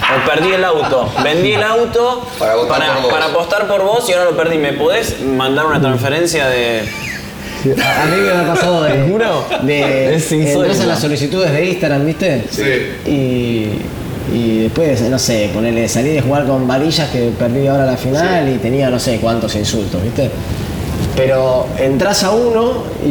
O 0.00 0.26
perdí 0.26 0.52
el 0.52 0.64
auto, 0.64 1.12
vendí 1.22 1.52
el 1.52 1.62
auto 1.62 2.26
Para 2.38 2.54
por 3.02 3.20
apostar 3.20 3.66
por 3.66 3.82
vos 3.82 4.08
y 4.08 4.12
ahora 4.12 4.30
lo 4.30 4.36
perdí. 4.36 4.56
¿Me 4.56 4.72
podés 4.72 5.20
mandar 5.20 5.66
una 5.66 5.80
transferencia 5.80 6.48
de, 6.48 6.80
A 6.80 8.06
mí 8.06 8.20
me 8.22 8.30
ha 8.30 8.46
pasado 8.46 8.84
de. 8.84 8.92
¿Te 8.94 9.10
juro? 9.10 9.44
De, 9.62 10.14
Es 10.16 10.32
insólito. 10.32 10.62
entras 10.62 10.80
a 10.80 10.86
las 10.86 11.00
solicitudes 11.00 11.52
de 11.52 11.64
Instagram, 11.66 12.06
¿viste? 12.06 12.44
Sí. 12.50 13.10
Y, 13.10 14.34
y 14.34 14.62
después, 14.62 15.00
no 15.02 15.18
sé, 15.18 15.50
ponerle, 15.52 15.88
salí 15.88 16.10
de 16.10 16.22
jugar 16.22 16.46
con 16.46 16.66
varillas 16.66 17.10
que 17.10 17.30
perdí 17.38 17.66
ahora 17.66 17.84
la 17.84 17.96
final 17.96 18.48
y 18.48 18.58
tenía 18.58 18.88
no 18.88 18.98
sé 18.98 19.18
cuántos 19.18 19.54
insultos, 19.56 20.02
¿viste? 20.02 20.30
Pero 21.18 21.66
entras 21.80 22.22
a 22.22 22.30
uno 22.30 22.84
y, 23.04 23.10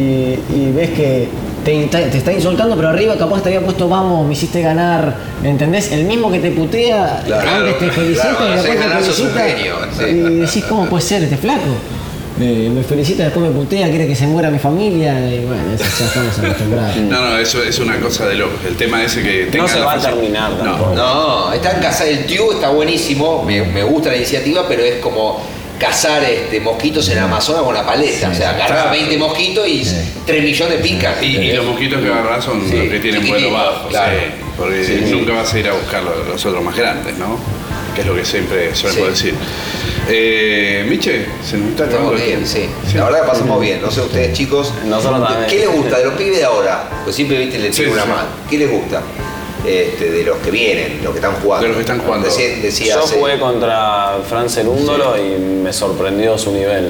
y 0.56 0.72
ves 0.74 0.92
que 0.92 1.28
te, 1.66 1.86
te 1.88 2.18
está 2.18 2.32
insultando, 2.32 2.78
pero 2.78 2.88
arriba 2.88 3.18
capaz 3.18 3.44
te 3.44 3.50
había 3.50 3.60
puesto 3.62 3.90
vamos, 3.90 4.26
me 4.26 4.32
hiciste 4.32 4.62
ganar, 4.62 5.14
¿entendés? 5.44 5.92
El 5.92 6.06
mismo 6.06 6.32
que 6.32 6.40
te 6.40 6.52
putea, 6.52 7.22
Claro, 7.26 7.50
antes 7.50 7.80
te 7.80 7.92
felicita 7.92 8.30
claro, 8.38 8.48
y 8.48 8.56
después 8.56 8.80
te 8.80 8.88
felicita. 8.88 9.40
genio, 9.44 9.76
sí. 10.00 10.06
y 10.06 10.36
decís, 10.40 10.64
¿cómo 10.70 10.86
puede 10.86 11.04
ser 11.04 11.24
este 11.24 11.36
flaco? 11.36 11.66
Eh, 12.40 12.72
me 12.74 12.82
felicita, 12.84 13.24
después 13.24 13.46
me 13.46 13.52
putea, 13.52 13.90
quiere 13.90 14.08
que 14.08 14.16
se 14.16 14.26
muera 14.28 14.50
mi 14.52 14.60
familia 14.60 15.20
y 15.34 15.44
bueno, 15.44 15.64
eso 15.76 15.84
ya 16.00 16.06
estamos 16.06 16.40
acostumbrados. 16.40 16.96
No, 17.10 17.30
no, 17.30 17.38
eso 17.40 17.62
es 17.62 17.78
una 17.80 18.00
cosa 18.00 18.26
de 18.28 18.36
locos. 18.36 18.60
El 18.66 18.78
tema 18.78 19.04
ese 19.04 19.22
que 19.22 19.48
tenga 19.52 19.68
se 19.68 19.80
va 19.82 19.94
a 19.96 20.00
terminar 20.00 20.52
No. 20.52 20.58
tampoco. 20.64 20.94
No, 20.96 21.52
está 21.52 21.72
en 21.76 21.82
casa 21.82 22.08
el 22.08 22.26
Tiu, 22.26 22.54
está 22.54 22.70
buenísimo, 22.70 23.44
me, 23.44 23.64
me 23.64 23.84
gusta 23.84 24.10
la 24.10 24.16
iniciativa, 24.16 24.66
pero 24.66 24.84
es 24.84 25.00
como 25.02 25.42
cazar 25.80 26.24
este, 26.24 26.60
mosquitos 26.60 27.08
en 27.10 27.20
Amazonas 27.20 27.62
con 27.64 27.74
la 27.74 27.86
paleta. 27.86 28.30
o 28.30 28.34
sea, 28.34 28.52
agarrás 28.52 28.92
20 28.92 29.18
mosquitos 29.18 29.68
y 29.68 29.86
3 30.26 30.44
millones 30.44 30.82
pican. 30.82 31.14
Y, 31.22 31.38
y 31.38 31.52
los 31.54 31.66
mosquitos 31.66 32.02
que 32.02 32.08
agarrás 32.08 32.44
son 32.44 32.62
Sí, 32.68 32.76
los 32.76 32.88
que 32.90 33.00
tienen 33.00 33.28
vuelo 33.28 33.52
bajo, 33.52 33.88
claro. 33.90 34.18
sí, 34.18 34.26
porque 34.58 34.84
Sí, 34.84 35.02
sí. 35.06 35.12
nunca 35.12 35.34
vas 35.34 35.54
a 35.54 35.60
ir 35.60 35.68
a 35.68 35.74
buscar 35.74 36.04
los, 36.04 36.46
otros 36.46 36.64
más 36.64 36.76
grandes, 36.76 37.18
¿no? 37.18 37.38
Que 37.96 38.02
es 38.02 38.08
lo 38.08 38.16
que 38.16 38.26
siempre 38.26 38.74
Sí. 38.76 38.88
decir. 39.02 39.34
Eh, 40.10 40.86
Miche, 40.88 41.26
se 41.46 41.58
nos 41.58 41.72
está 41.72 41.84
acabando 41.84 42.16
Estamos 42.16 42.26
bien, 42.26 42.48
sí. 42.48 42.70
La 42.96 43.06
verdad 43.06 43.22
que 43.24 43.28
pasamos 43.28 43.60
bien. 43.62 43.82
No 43.82 43.92
sé 43.92 44.02
ustedes, 44.02 44.34
chicos. 44.38 44.74
Nosotros. 44.86 45.28
¿Qué 45.50 45.58
les 45.58 45.70
gusta 45.72 45.98
de 45.98 46.06
los 46.06 46.14
pibes 46.14 46.38
de 46.38 46.44
ahora? 46.46 46.90
Pues 47.04 47.16
siempre 47.16 47.40
viste 47.40 47.60
le 47.60 47.74
Sí, 47.74 47.82
tiro 47.82 47.94
una 47.94 48.04
sí. 48.04 48.10
mano. 48.10 48.28
¿Qué 48.50 48.58
les 48.58 48.72
gusta? 48.72 49.02
Este, 49.68 50.10
de 50.12 50.24
los 50.24 50.38
que 50.38 50.50
vienen, 50.50 51.00
los 51.04 51.12
que 51.12 51.20
están 51.20 51.36
jugando. 51.42 51.64
De 51.64 51.68
los 51.68 51.76
que 51.78 51.82
están 51.82 52.00
jugando. 52.00 52.26
Decía, 52.28 52.48
decía 52.62 52.96
Yo 52.96 53.04
hace- 53.04 53.20
jugué 53.20 53.38
contra 53.38 54.18
Fran 54.28 54.50
Cerúndolo 54.50 55.16
y 55.18 55.38
me 55.40 55.74
sorprendió 55.74 56.38
su 56.38 56.52
nivel. 56.54 56.90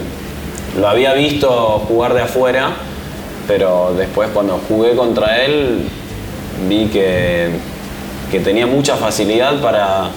Lo 0.80 0.88
había 0.88 1.14
visto 1.14 1.50
jugar 1.88 2.14
de 2.14 2.22
afuera, 2.22 2.70
pero 3.48 3.96
después 3.98 4.30
cuando 4.32 4.60
jugué 4.68 4.96
contra 4.96 5.44
él 5.44 5.88
vi 6.70 6.86
que, 6.88 7.48
que 8.32 8.40
tenía 8.42 8.68
mucha 8.68 8.96
facilidad 8.96 9.60
para, 9.60 10.10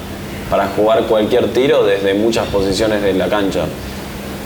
para 0.51 0.69
jugar 0.77 1.05
cualquier 1.05 1.53
tiro 1.55 1.85
desde 1.85 2.13
muchas 2.13 2.47
posiciones 2.49 3.01
de 3.03 3.15
la 3.15 3.29
cancha. 3.29 3.65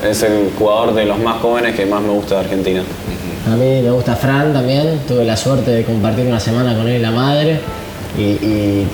Es 0.09 0.23
el 0.23 0.53
jugador 0.57 0.95
de 0.95 1.05
los 1.07 1.19
más 1.19 1.41
jóvenes 1.41 1.75
que 1.75 1.85
más 1.87 2.01
me 2.01 2.11
gusta 2.11 2.37
de 2.37 2.41
Argentina. 2.43 2.83
A 3.51 3.57
mí 3.57 3.83
me 3.83 3.91
gusta 3.91 4.15
Fran 4.15 4.53
también, 4.53 5.01
tuve 5.09 5.25
la 5.25 5.37
suerte 5.37 5.71
de 5.73 5.85
compartir 5.85 6.27
una 6.27 6.39
semana 6.41 6.77
con 6.77 6.87
él 6.89 6.97
y 6.97 6.99
la 7.01 7.11
madre 7.11 7.59
y, 8.19 8.23
y 8.23 8.87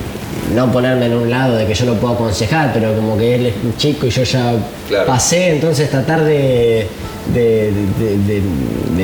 no 0.54 0.70
ponerme 0.72 1.06
en 1.06 1.14
un 1.14 1.30
lado 1.30 1.56
de 1.56 1.66
que 1.66 1.74
yo 1.74 1.86
lo 1.86 1.94
puedo 1.94 2.14
aconsejar, 2.14 2.72
pero 2.72 2.94
como 2.94 3.16
que 3.18 3.34
él 3.34 3.46
es 3.46 3.54
un 3.64 3.76
chico 3.76 4.06
y 4.06 4.10
yo 4.10 4.22
ya 4.22 4.52
Claro. 4.88 5.06
pasé, 5.06 5.50
entonces 5.50 5.88
tratar 5.90 6.24
de, 6.24 6.86
de- 7.34 7.72
de- 7.98 8.18
de- 8.26 8.42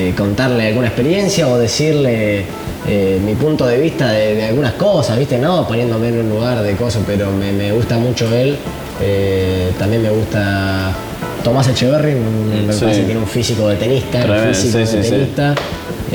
de 0.06 0.14
contarle 0.14 0.68
alguna 0.68 0.86
experiencia 0.88 1.46
o 1.48 1.58
decirle 1.58 2.44
eh, 2.88 3.20
mi 3.24 3.34
punto 3.34 3.66
de 3.66 3.78
vista 3.78 4.10
de, 4.10 4.44
algunas 4.44 4.72
cosas, 4.74 5.18
¿viste? 5.18 5.38
No 5.38 5.66
poniéndome 5.66 6.08
en 6.08 6.20
un 6.20 6.28
lugar 6.30 6.62
de 6.62 6.72
cosas, 6.74 7.02
pero 7.06 7.30
me, 7.32 7.52
me 7.52 7.72
gusta 7.72 7.98
mucho 7.98 8.32
él. 8.34 8.56
Eh, 9.02 9.70
también 9.78 10.02
me 10.02 10.10
gusta 10.10 10.92
Tomás 11.44 11.68
Echeverry, 11.68 12.14
me 12.14 12.72
Sí. 12.72 12.80
parece 12.80 13.00
que 13.00 13.04
tiene 13.06 13.20
un 13.20 13.26
físico 13.26 13.68
de 13.68 13.76
tenista, 13.76 14.22
Tremendo, 14.22 14.54
físico 14.54 14.78
sí. 14.86 14.96
tenista. 15.10 15.54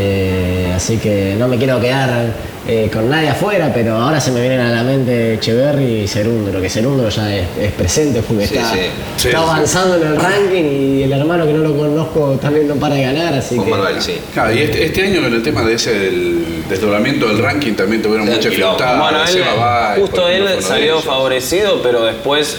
Eh, 0.03 0.73
así 0.75 0.97
que 0.97 1.35
no 1.37 1.47
me 1.47 1.57
quiero 1.57 1.79
quedar 1.79 2.33
eh, 2.67 2.89
con 2.91 3.07
nadie 3.07 3.29
afuera, 3.29 3.71
pero 3.71 3.97
ahora 3.97 4.19
se 4.19 4.31
me 4.31 4.41
vienen 4.41 4.59
a 4.61 4.71
la 4.71 4.83
mente 4.83 5.35
Echeverry 5.35 6.01
y 6.03 6.07
Cerúndolo, 6.07 6.59
que 6.59 6.69
Cerúndolo 6.71 7.07
ya 7.09 7.35
es, 7.35 7.45
es 7.61 7.71
presente 7.73 8.23
porque 8.27 8.47
Sí, 8.47 8.55
está, 8.55 8.73
sí. 8.73 8.79
Sí, 9.17 9.27
está 9.27 9.39
sí. 9.39 9.43
avanzando 9.47 9.97
en 9.97 10.07
el 10.07 10.15
ranking 10.19 10.63
y 10.63 11.03
el 11.03 11.11
hermano 11.13 11.45
que 11.45 11.53
no 11.53 11.59
lo 11.63 11.77
conozco 11.77 12.39
también 12.41 12.67
no 12.67 12.75
para 12.75 12.95
de 12.95 13.03
ganar, 13.03 13.33
así 13.35 13.55
Juan 13.57 13.65
que... 13.67 13.71
Manuel, 13.75 14.01
sí. 14.01 14.17
Claro, 14.33 14.53
y 14.55 14.59
este, 14.59 14.85
este 14.85 15.03
año 15.03 15.21
con 15.21 15.33
el 15.35 15.43
tema 15.43 15.61
de 15.63 15.73
ese 15.75 15.91
del 15.99 16.63
desdoblamiento 16.67 17.27
del 17.27 17.37
ranking 17.39 17.73
también 17.73 18.01
tuvieron 18.01 18.25
mucha 18.25 18.49
quilombo. 18.49 18.77
dificultad. 18.77 18.99
Bueno, 18.99 19.21
él, 19.21 19.27
Seba 19.29 19.53
Báez, 19.53 19.99
justo 20.01 20.27
él 20.29 20.45
salió 20.61 20.99
favorecido, 21.01 21.81
pero 21.83 22.05
después 22.05 22.57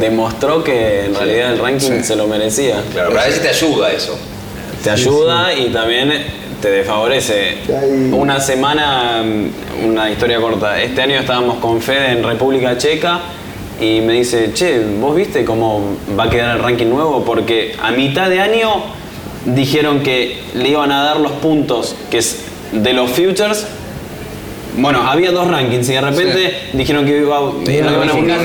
demostró 0.00 0.64
que 0.64 1.04
en 1.06 1.14
realidad 1.14 1.52
el 1.52 1.58
ranking 1.60 1.98
Sí. 1.98 2.04
se 2.04 2.16
lo 2.16 2.26
merecía. 2.26 2.82
Claro, 2.92 3.10
pero 3.10 3.20
a 3.20 3.26
veces 3.26 3.42
te 3.42 3.48
ayuda 3.48 3.92
eso. 3.92 4.18
Te 4.82 4.90
ayuda 4.90 5.52
y 5.54 5.70
también 5.70 6.12
te 6.60 6.70
desfavorece. 6.70 7.58
Hay- 7.68 8.10
Una 8.12 8.40
semana, 8.40 9.22
mm, 9.24 9.84
una 9.88 10.10
historia 10.10 10.40
corta. 10.40 10.80
Este 10.82 11.02
año 11.02 11.16
estábamos 11.16 11.58
con 11.58 11.80
Fede 11.80 12.12
en 12.12 12.24
República 12.24 12.76
Checa 12.76 13.20
y 13.80 14.00
me 14.00 14.14
dice, 14.14 14.52
che, 14.52 14.80
¿vos 15.00 15.14
viste 15.14 15.44
cómo 15.44 15.96
va 16.18 16.24
a 16.24 16.30
quedar 16.30 16.56
el 16.56 16.62
ranking 16.62 16.86
nuevo? 16.86 17.24
Porque 17.24 17.76
a 17.82 17.90
mitad 17.92 18.28
de 18.28 18.40
año 18.40 18.68
dijeron 19.44 20.00
que 20.02 20.42
le 20.54 20.68
iban 20.70 20.90
a 20.92 21.04
dar 21.04 21.20
los 21.20 21.32
puntos 21.32 21.94
que 22.10 22.18
es 22.18 22.44
de 22.72 22.92
los 22.92 23.10
futures. 23.10 23.66
Bueno, 24.78 25.02
había 25.02 25.32
dos 25.32 25.48
rankings 25.48 25.88
y 25.88 25.92
de 25.94 26.00
repente 26.00 26.54
dijeron 26.72 27.04
que 27.04 27.18
iba, 27.18 27.40
iban 27.66 28.08
a 28.08 28.14
unificar 28.14 28.40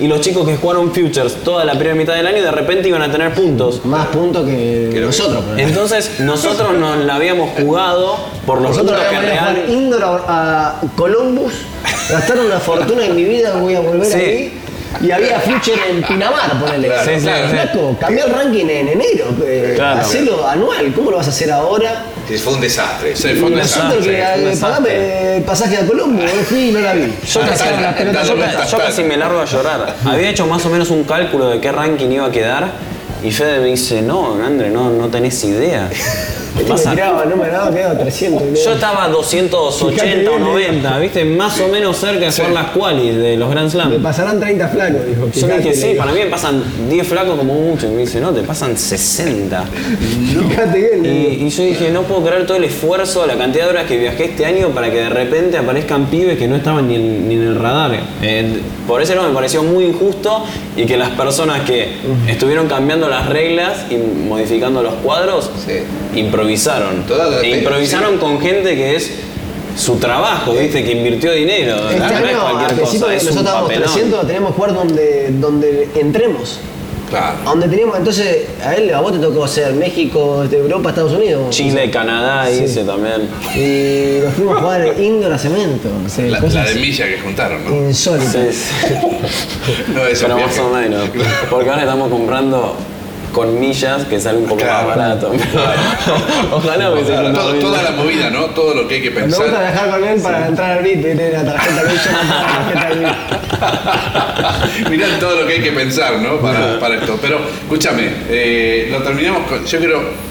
y 0.00 0.06
los 0.08 0.20
chicos 0.20 0.46
que 0.48 0.56
jugaron 0.56 0.92
futures 0.94 1.34
toda 1.44 1.64
la 1.64 1.72
primera 1.74 1.94
mitad 1.94 2.14
del 2.14 2.26
año 2.26 2.42
de 2.42 2.50
repente 2.50 2.88
iban 2.88 3.02
a 3.02 3.10
tener 3.12 3.32
puntos. 3.34 3.84
Más 3.84 4.06
puntos 4.08 4.46
que, 4.46 4.90
nosotros. 5.00 5.44
ejemplo. 5.44 5.62
Entonces 5.62 6.20
nosotros 6.20 6.72
nos 6.78 7.04
la 7.04 7.16
habíamos 7.16 7.50
jugado 7.58 8.16
por 8.46 8.60
los 8.62 8.70
Nosotros 8.70 8.98
puntos 8.98 9.14
que 9.20 9.26
real... 9.26 9.38
jugar 9.56 9.68
indoor 9.70 10.02
a, 10.26 10.68
a 10.68 10.80
Columbus, 10.96 11.52
gastaron 12.10 12.46
una 12.46 12.60
fortuna 12.60 13.04
en 13.04 13.14
mi 13.16 13.24
vida, 13.24 13.56
voy 13.60 13.74
a 13.74 13.80
volver 13.80 14.06
Sí. 14.06 14.18
ahí. 14.18 14.52
Y 15.00 15.10
había 15.10 15.38
future 15.40 15.78
en 15.90 16.02
Pinamar, 16.02 16.58
ponele. 16.58 16.88
Sí, 17.04 17.10
sí, 17.20 17.20
sí. 17.20 17.48
Flaco, 17.50 17.96
cambió 18.00 18.24
el 18.26 18.32
ranking 18.32 18.66
en 18.66 18.88
enero. 18.88 19.26
eh, 19.44 19.72
Claro. 19.76 20.00
Hacelo 20.00 20.46
anual, 20.48 20.92
¿cómo 20.94 21.10
lo 21.10 21.18
vas 21.18 21.26
a 21.26 21.30
hacer 21.30 21.50
ahora? 21.52 22.04
Sí, 22.26 22.36
Fue 22.38 22.54
un 22.54 22.60
desastre. 22.60 23.14
Sí, 23.16 23.28
fue 23.34 23.48
un 23.50 23.54
desastre. 23.54 23.98
que 23.98 24.02
fue 24.04 24.12
un 24.40 24.46
eh, 24.46 24.48
desastre. 24.50 25.42
pasaje 25.46 25.76
a 25.76 25.86
Columbus, 25.86 26.24
yo 26.24 26.40
fui 26.40 26.68
y 26.68 26.72
no 26.72 26.80
la 26.80 26.94
vi. 26.94 27.12
Yo 27.26 27.40
casi, 27.40 27.64
yo 28.70 28.78
casi 28.78 29.02
me 29.04 29.16
largo 29.16 29.40
a 29.40 29.44
llorar. 29.44 29.94
Había 30.04 30.30
hecho 30.30 30.46
más 30.46 30.64
o 30.66 30.68
menos 30.70 30.90
un 30.90 31.04
cálculo 31.04 31.48
de 31.50 31.60
qué 31.60 31.70
ranking 31.72 32.08
iba 32.10 32.26
a 32.26 32.30
quedar 32.32 32.68
y 33.22 33.30
Fede 33.30 33.60
me 33.60 33.66
dice, 33.68 34.02
no, 34.02 34.34
André, 34.44 34.70
no, 34.70 34.90
no 34.90 35.08
tenés 35.08 35.42
idea. 35.44 35.88
Vas 36.68 36.84
Me 36.84 36.90
a- 36.90 36.94
tiraba, 36.94 37.24
no 37.24 37.36
me 37.36 37.48
daba, 37.48 37.72
quedaba 37.72 37.98
300. 37.98 38.42
y 38.42 38.64
Yo 38.64 38.72
estaba 38.72 39.04
a 39.04 39.08
280 39.08 39.56
o 39.56 39.90
Fíjate 39.90 40.14
bien, 40.16 40.24
90, 40.24 40.98
¿viste? 40.98 41.24
Más 41.24 41.60
o 41.60 41.68
menos 41.68 41.96
cerca 41.96 42.26
de 42.26 42.32
jugar 42.32 42.50
las 42.52 42.70
qualis 42.72 43.16
de 43.16 43.36
los 43.36 43.48
Grand 43.50 43.66
Me 43.66 43.70
Slam. 43.70 44.02
pasarán 44.02 44.40
30 44.40 44.68
flacos, 44.68 45.06
dijo. 45.06 45.28
Yo 45.48 45.56
dije, 45.56 45.74
sí, 45.74 45.94
para 45.96 46.12
mí 46.12 46.18
me 46.20 46.26
pasan 46.26 46.62
10 46.90 47.06
flacos 47.06 47.36
como 47.36 47.54
mucho. 47.54 47.86
Y 47.86 47.90
me 47.90 48.00
dice, 48.02 48.20
no, 48.20 48.30
te 48.32 48.42
pasan 48.42 48.76
60. 48.76 49.64
Fíjate 50.48 50.78
bien, 50.78 51.06
y 51.46 51.48
yo 51.48 51.62
dije, 51.62 51.90
no 51.90 52.02
puedo 52.02 52.24
creer 52.24 52.46
todo 52.46 52.56
el 52.56 52.64
esfuerzo, 52.64 53.26
la 53.26 53.36
cantidad 53.36 53.64
de 53.64 53.70
horas 53.70 53.86
que 53.86 53.96
viajé 53.98 54.24
este 54.26 54.44
año 54.46 54.68
para 54.70 54.90
que 54.90 54.96
de 54.98 55.08
repente 55.08 55.56
aparezcan 55.58 56.06
pibes 56.06 56.38
que 56.38 56.48
no 56.48 56.56
estaban 56.56 56.88
ni 56.88 56.96
en, 56.96 57.28
ni 57.28 57.34
en 57.34 57.42
el 57.42 57.54
radar. 57.58 57.98
Eh, 58.22 58.60
por 58.86 59.00
eso 59.02 59.14
me 59.22 59.34
pareció 59.34 59.62
muy 59.62 59.84
injusto 59.84 60.44
y 60.78 60.86
que 60.86 60.96
las 60.96 61.10
personas 61.10 61.62
que 61.62 61.88
estuvieron 62.28 62.68
cambiando 62.68 63.08
las 63.08 63.28
reglas 63.28 63.86
y 63.90 63.96
modificando 63.96 64.80
los 64.80 64.94
cuadros 64.94 65.50
Sí. 65.66 65.72
improvisaron. 66.20 67.02
Toda 67.06 67.42
e 67.42 67.58
improvisaron 67.58 68.12
sí. 68.14 68.18
con 68.18 68.40
gente 68.40 68.76
que 68.76 68.94
es 68.94 69.10
su 69.76 69.96
trabajo, 69.96 70.52
¿viste? 70.52 70.84
Que 70.84 70.92
invirtió 70.92 71.32
dinero. 71.32 71.76
Este 71.90 71.98
no 71.98 72.06
es 72.06 72.12
año, 72.12 72.46
al 72.46 72.52
cualquier 72.54 72.80
cosa, 72.80 73.14
es 73.14 73.22
un 73.24 73.28
nosotros 73.34 73.62
papelón. 73.62 73.82
300, 73.92 74.26
teníamos 74.26 74.50
que 74.50 74.56
jugar 74.56 74.74
donde, 74.74 75.30
donde 75.32 75.88
entremos. 75.96 76.60
Claro. 77.08 77.36
Donde 77.44 77.68
teníamos, 77.68 77.96
entonces, 77.98 78.46
a 78.64 78.74
él, 78.74 78.92
a 78.92 79.00
vos 79.00 79.12
te 79.12 79.18
tocó 79.18 79.46
ser 79.48 79.72
México, 79.74 80.44
de 80.48 80.58
Europa, 80.58 80.90
Estados 80.90 81.12
Unidos. 81.12 81.48
Chile, 81.50 81.90
Canadá, 81.90 82.46
Sí. 82.50 82.64
hice 82.64 82.84
también. 82.84 83.28
Y 83.56 84.24
nos 84.24 84.34
fuimos 84.34 84.56
a 84.58 84.60
jugar 84.60 85.00
indoor 85.00 85.32
a 85.32 85.38
cemento. 85.38 85.88
O 86.04 86.08
sea, 86.08 86.26
La, 86.26 86.38
cosas 86.40 86.66
la 86.66 86.70
de 86.72 86.80
milla 86.80 87.06
que 87.06 87.18
juntaron, 87.18 87.64
¿no? 87.64 87.88
insólitas. 87.88 88.32
Sí, 88.54 88.88
sí. 88.88 88.94
No 89.94 90.06
es 90.06 90.20
Pero 90.22 90.38
más 90.38 90.58
o 90.58 90.68
menos. 90.70 91.08
Porque 91.50 91.68
ahora 91.70 91.82
estamos 91.82 92.08
comprando 92.10 92.76
con 93.32 93.58
millas 93.60 94.04
que 94.06 94.18
sale 94.20 94.38
un 94.38 94.46
poco 94.46 94.62
Claro. 94.62 94.88
más 94.88 94.96
barato. 94.96 95.32
Ojalá 96.52 96.90
me 96.90 97.02
Todo- 97.02 97.52
se 97.52 97.60
toda 97.60 97.82
la 97.82 97.90
movida, 97.92 98.30
¿no? 98.30 98.46
Todo 98.46 98.74
lo 98.74 98.88
que 98.88 98.96
hay 98.96 99.02
que 99.02 99.10
Me 99.10 99.22
gusta 99.22 99.44
pensar. 99.44 99.60
viajar 99.60 99.90
con 99.90 100.04
él 100.08 100.20
para 100.20 100.46
entrar 100.48 100.78
al 100.78 100.84
VIP, 100.84 101.02
tener 101.02 101.32
la 101.32 101.44
tarjeta 101.44 101.82
VIP. 101.82 102.00
Mirá 104.90 105.06
todo 105.20 105.40
lo 105.42 105.46
que 105.46 105.54
hay 105.54 105.60
que 105.62 105.72
pensar, 105.72 106.18
¿no? 106.20 106.38
Para, 106.40 106.78
para 106.80 106.96
esto. 106.96 107.18
Pero, 107.20 107.40
escúchame, 107.62 108.08
eh, 108.28 108.88
lo 108.90 109.02
terminamos 109.02 109.46
con. 109.48 109.64
Yo 109.64 109.78
creo. 109.78 110.28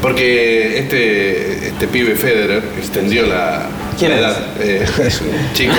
Porque 0.00 0.78
este, 0.78 1.66
este 1.68 1.86
pibe 1.86 2.14
Federer 2.14 2.62
extendió 2.78 3.26
la, 3.26 3.66
¿Quién 3.98 4.12
edad. 4.12 4.34
eh, 4.58 4.86
es 5.04 5.20
un 5.20 5.28
chico. 5.52 5.74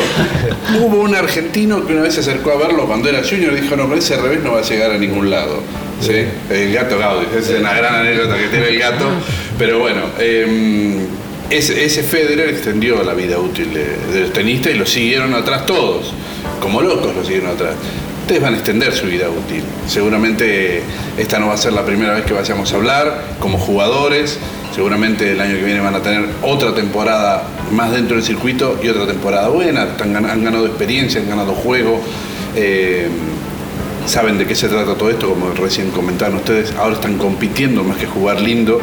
Hubo 0.80 0.98
un 1.02 1.16
argentino 1.16 1.84
que 1.88 1.94
una 1.94 2.04
vez 2.04 2.14
se 2.14 2.20
acercó 2.20 2.52
a 2.52 2.58
verlo 2.58 2.86
cuando 2.86 3.10
era 3.10 3.22
junior 3.28 3.52
y 3.54 3.62
dijo: 3.62 3.76
No, 3.76 3.88
con 3.90 3.98
ese 3.98 4.18
revés 4.18 4.42
no 4.44 4.52
va 4.52 4.60
a 4.60 4.62
llegar 4.62 4.92
a 4.92 4.98
ningún 5.00 5.32
lado. 5.32 5.64
¿Sí? 6.02 6.26
El 6.50 6.74
gato 6.74 6.98
Gaudí. 6.98 7.28
Esa 7.38 7.54
es 7.54 7.60
una 7.60 7.74
gran 7.74 7.96
anécdota 7.96 8.38
que 8.38 8.48
tiene 8.48 8.68
el 8.70 8.80
gato. 8.80 9.06
Pero 9.58 9.80
bueno. 9.80 10.02
eh, 10.20 10.98
ese, 11.50 11.84
ese 11.84 12.02
Federer 12.04 12.48
extendió 12.50 13.04
la 13.04 13.14
vida 13.14 13.38
útil 13.38 13.74
de, 13.74 13.84
de 14.14 14.20
los 14.22 14.32
tenistas 14.34 14.74
y 14.74 14.78
lo 14.78 14.86
siguieron 14.86 15.34
atrás 15.34 15.66
todos, 15.66 16.14
como 16.62 16.82
locos 16.82 17.14
lo 17.14 17.24
siguieron 17.26 17.50
atrás. 17.52 17.74
Ustedes 18.22 18.42
van 18.42 18.54
a 18.54 18.58
extender 18.58 18.94
su 18.94 19.06
vida 19.08 19.30
útil. 19.30 19.62
Seguramente 19.86 20.82
esta 21.18 21.40
no 21.40 21.48
va 21.48 21.56
a 21.56 21.58
ser 21.58 21.74
la 21.74 21.84
primera 21.86 22.14
vez 22.14 22.24
que 22.24 22.32
vayamos 22.32 22.72
a 22.72 22.76
hablar 22.78 23.22
como 23.40 23.58
jugadores. 23.58 24.40
Seguramente 24.74 25.34
el 25.34 25.42
año 25.42 25.56
que 25.58 25.64
viene 25.66 25.82
van 25.82 25.96
a 25.96 26.02
tener 26.02 26.24
otra 26.42 26.74
temporada 26.74 27.44
más 27.74 27.92
dentro 27.92 28.16
del 28.16 28.24
circuito 28.26 28.80
y 28.82 28.88
otra 28.88 29.06
temporada 29.06 29.50
buena. 29.50 29.82
Han, 30.02 30.14
gan- 30.14 30.30
han 30.32 30.44
ganado 30.46 30.66
experiencia, 30.68 31.20
han 31.20 31.28
ganado 31.28 31.52
juego. 31.54 32.00
eh, 32.56 33.10
saben 34.06 34.38
de 34.38 34.46
qué 34.48 34.56
se 34.56 34.68
trata 34.68 34.96
todo 34.96 35.10
esto, 35.10 35.30
como 35.30 35.52
recién 35.52 35.92
comentaron 35.92 36.38
ustedes. 36.38 36.74
Ahora 36.76 36.96
están 36.96 37.18
compitiendo 37.18 37.84
más 37.84 37.98
que 37.98 38.06
jugar 38.08 38.42
lindo, 38.42 38.80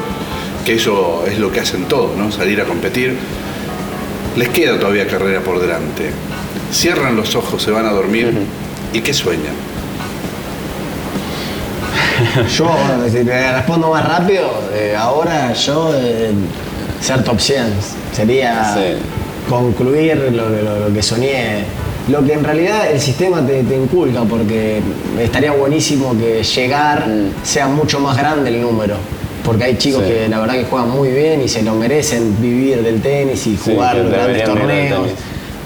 que 0.64 0.74
eso 0.74 1.24
es 1.26 1.38
lo 1.38 1.50
que 1.52 1.60
hacen 1.60 1.84
todos, 1.84 2.16
¿no? 2.16 2.30
Salir 2.32 2.60
a 2.60 2.64
competir. 2.64 3.16
Les 4.36 4.48
queda 4.50 4.78
todavía 4.78 5.06
carrera 5.06 5.40
por 5.40 5.60
delante. 5.60 6.10
Cierran 6.72 7.16
los 7.16 7.34
ojos, 7.34 7.62
se 7.62 7.70
van 7.70 7.86
a 7.86 7.90
dormir. 7.90 8.32
¿Y 8.92 9.00
qué 9.00 9.12
sueñan? 9.12 9.54
Yo, 12.56 12.64
bueno, 12.64 13.04
si 13.08 13.24
te 13.24 13.52
respondo 13.52 13.90
más 13.90 14.06
rápido, 14.06 14.50
eh, 14.74 14.94
ahora 14.98 15.52
yo 15.52 15.92
eh, 15.94 16.32
ser 17.00 17.22
top 17.22 17.38
100 17.40 17.64
sería 18.12 18.74
Sí. 18.74 18.80
concluir 19.48 20.16
lo, 20.32 20.48
que- 20.48 20.62
lo- 20.62 20.88
lo 20.88 20.94
que 20.94 21.02
soñé. 21.02 21.64
Lo 22.08 22.24
que 22.24 22.32
en 22.32 22.42
realidad 22.44 22.90
el 22.90 23.00
sistema 23.00 23.46
te, 23.46 23.62
te 23.64 23.76
inculca, 23.76 24.22
porque 24.22 24.80
estaría 25.20 25.52
buenísimo 25.52 26.16
que 26.18 26.42
llegar 26.42 27.06
sea 27.42 27.68
mucho 27.68 28.00
más 28.00 28.16
grande 28.16 28.48
el 28.50 28.62
número. 28.62 28.96
Porque 29.44 29.64
hay 29.64 29.76
chicos 29.76 30.02
Sí. 30.06 30.12
que 30.12 30.28
la 30.28 30.40
verdad 30.40 30.54
que 30.54 30.64
juegan 30.64 30.90
muy 30.90 31.10
bien 31.10 31.42
y 31.42 31.48
se 31.48 31.62
lo 31.62 31.74
merecen 31.74 32.36
vivir 32.40 32.82
del 32.82 33.00
tenis 33.02 33.46
y 33.46 33.56
Sí, 33.56 33.72
jugar 33.72 33.96
que 34.02 34.08
grandes 34.08 34.44
torneos. 34.44 35.08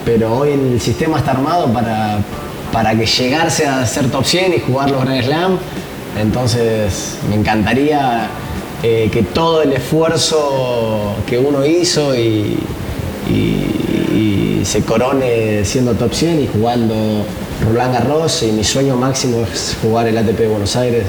Pero 0.05 0.34
hoy 0.36 0.51
el 0.51 0.80
sistema 0.80 1.18
está 1.18 1.30
armado 1.32 1.72
para, 1.72 2.18
para 2.72 2.97
que 2.97 3.07
llegarse 3.07 3.66
a 3.66 3.86
ser 3.86 4.11
top 4.11 4.24
100 4.24 4.55
y 4.55 4.59
jugar 4.61 4.90
los 4.90 5.05
Grand 5.05 5.22
Slam. 5.24 5.59
Entonces 6.20 7.18
me 7.28 7.36
encantaría 7.36 8.28
eh, 8.82 9.09
que 9.12 9.22
todo 9.22 9.62
el 9.62 9.72
esfuerzo 9.74 11.14
que 11.26 11.38
uno 11.38 11.64
hizo 11.64 12.14
y, 12.16 12.59
y- 13.30 13.66
y 14.62 14.64
se 14.64 14.80
corone 14.82 15.64
siendo 15.64 15.92
top 15.94 16.12
100 16.14 16.40
y 16.42 16.46
jugando 16.52 16.94
Roland 17.68 17.94
Garros. 17.94 18.42
Y 18.44 18.52
mi 18.52 18.62
sueño 18.64 18.96
máximo 18.96 19.44
es 19.52 19.76
jugar 19.82 20.06
el 20.06 20.16
ATP 20.16 20.38
de 20.38 20.48
Buenos 20.48 20.76
Aires. 20.76 21.02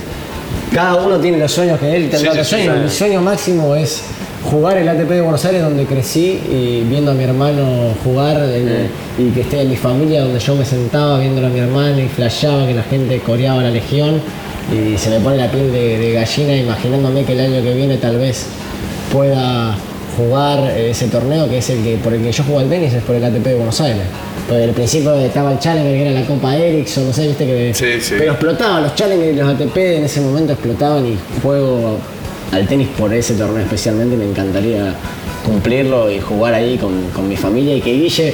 Cada 0.74 0.96
uno 0.96 1.20
tiene 1.20 1.38
los 1.38 1.52
sueños 1.52 1.80
que 1.80 1.96
él 1.96 2.10
tendrá 2.10 2.18
Sí, 2.20 2.24
sí, 2.24 2.30
otros 2.30 2.48
sí, 2.48 2.56
sueños. 2.56 2.76
sí. 2.78 2.84
Mi 2.84 2.90
sueño 2.90 3.22
máximo 3.22 3.76
es 3.76 4.02
jugar 4.50 4.78
el 4.78 4.90
ATP 4.90 5.10
de 5.10 5.22
Buenos 5.22 5.46
Aires 5.46 5.62
donde 5.62 5.86
crecí 5.86 6.40
y 6.52 6.84
viendo 6.90 7.12
a 7.12 7.14
mi 7.14 7.24
hermano 7.24 7.94
jugar 8.04 8.38
en- 8.44 8.90
y 9.18 9.30
que 9.32 9.42
esté 9.42 9.62
en 9.62 9.70
mi 9.70 9.78
familia 9.78 10.22
donde 10.24 10.40
yo 10.40 10.56
me 10.56 10.66
sentaba 10.66 11.20
viéndolo 11.20 11.48
a 11.48 11.50
mi 11.50 11.60
hermano 11.60 12.00
y 12.00 12.08
flasheaba 12.08 12.66
que 12.68 12.74
la 12.74 12.84
gente 12.84 13.20
coreaba 13.20 13.62
la 13.64 13.70
legión 13.70 14.20
y 14.72 14.98
se 14.98 15.10
me 15.12 15.20
pone 15.20 15.38
la 15.38 15.50
piel 15.52 15.72
de, 15.72 15.98
de 15.98 16.12
gallina 16.14 16.56
imaginándome 16.58 17.24
que 17.24 17.34
el 17.34 17.40
año 17.40 17.62
que 17.64 17.74
viene 17.74 17.98
tal 17.98 18.18
vez 18.18 18.48
pueda 19.12 19.76
jugar 20.18 20.72
eh, 20.72 20.92
ese 20.92 21.08
torneo 21.08 21.50
que 21.50 21.58
es 21.60 21.70
el 21.70 21.84
que 21.84 21.98
por 21.98 22.14
el 22.14 22.22
que 22.22 22.32
yo 22.32 22.44
juego 22.44 22.60
al 22.60 22.70
tenis 22.70 22.94
es 22.94 23.04
por 23.04 23.16
el 23.16 23.24
ATP 23.24 23.44
de 23.46 23.56
Buenos 23.56 23.80
Aires. 23.82 24.04
Porque 24.48 24.64
al 24.64 24.72
principio 24.72 25.14
estaba 25.16 25.52
el 25.54 25.60
Challenger 25.60 25.94
que 25.94 26.02
era 26.10 26.20
la 26.20 26.26
Copa 26.28 26.56
Ericsson, 26.56 27.08
no 27.08 27.14
sé, 27.14 27.28
viste 27.28 27.46
que 27.46 27.74
Sí, 27.74 28.02
sí. 28.02 28.16
pero 28.18 28.32
explotaban 28.34 28.84
los 28.84 28.94
Challenger 28.96 29.34
y 29.34 29.38
los 29.38 29.48
ATP 29.50 29.78
en 29.78 30.04
ese 30.04 30.22
momento 30.22 30.54
explotaban 30.54 31.06
y 31.06 31.18
juego 31.42 31.98
al 32.52 32.68
tenis 32.68 32.88
por 32.98 33.14
ese 33.14 33.34
torneo 33.36 33.64
especialmente 33.64 34.16
me 34.18 34.26
encantaría 34.26 34.94
cumplirlo 35.46 36.12
y 36.12 36.20
jugar 36.20 36.54
ahí 36.54 36.78
con, 36.78 37.10
con 37.12 37.28
mi 37.28 37.36
familia 37.36 37.76
y 37.76 37.82
que 37.82 37.92
Guille 37.94 38.34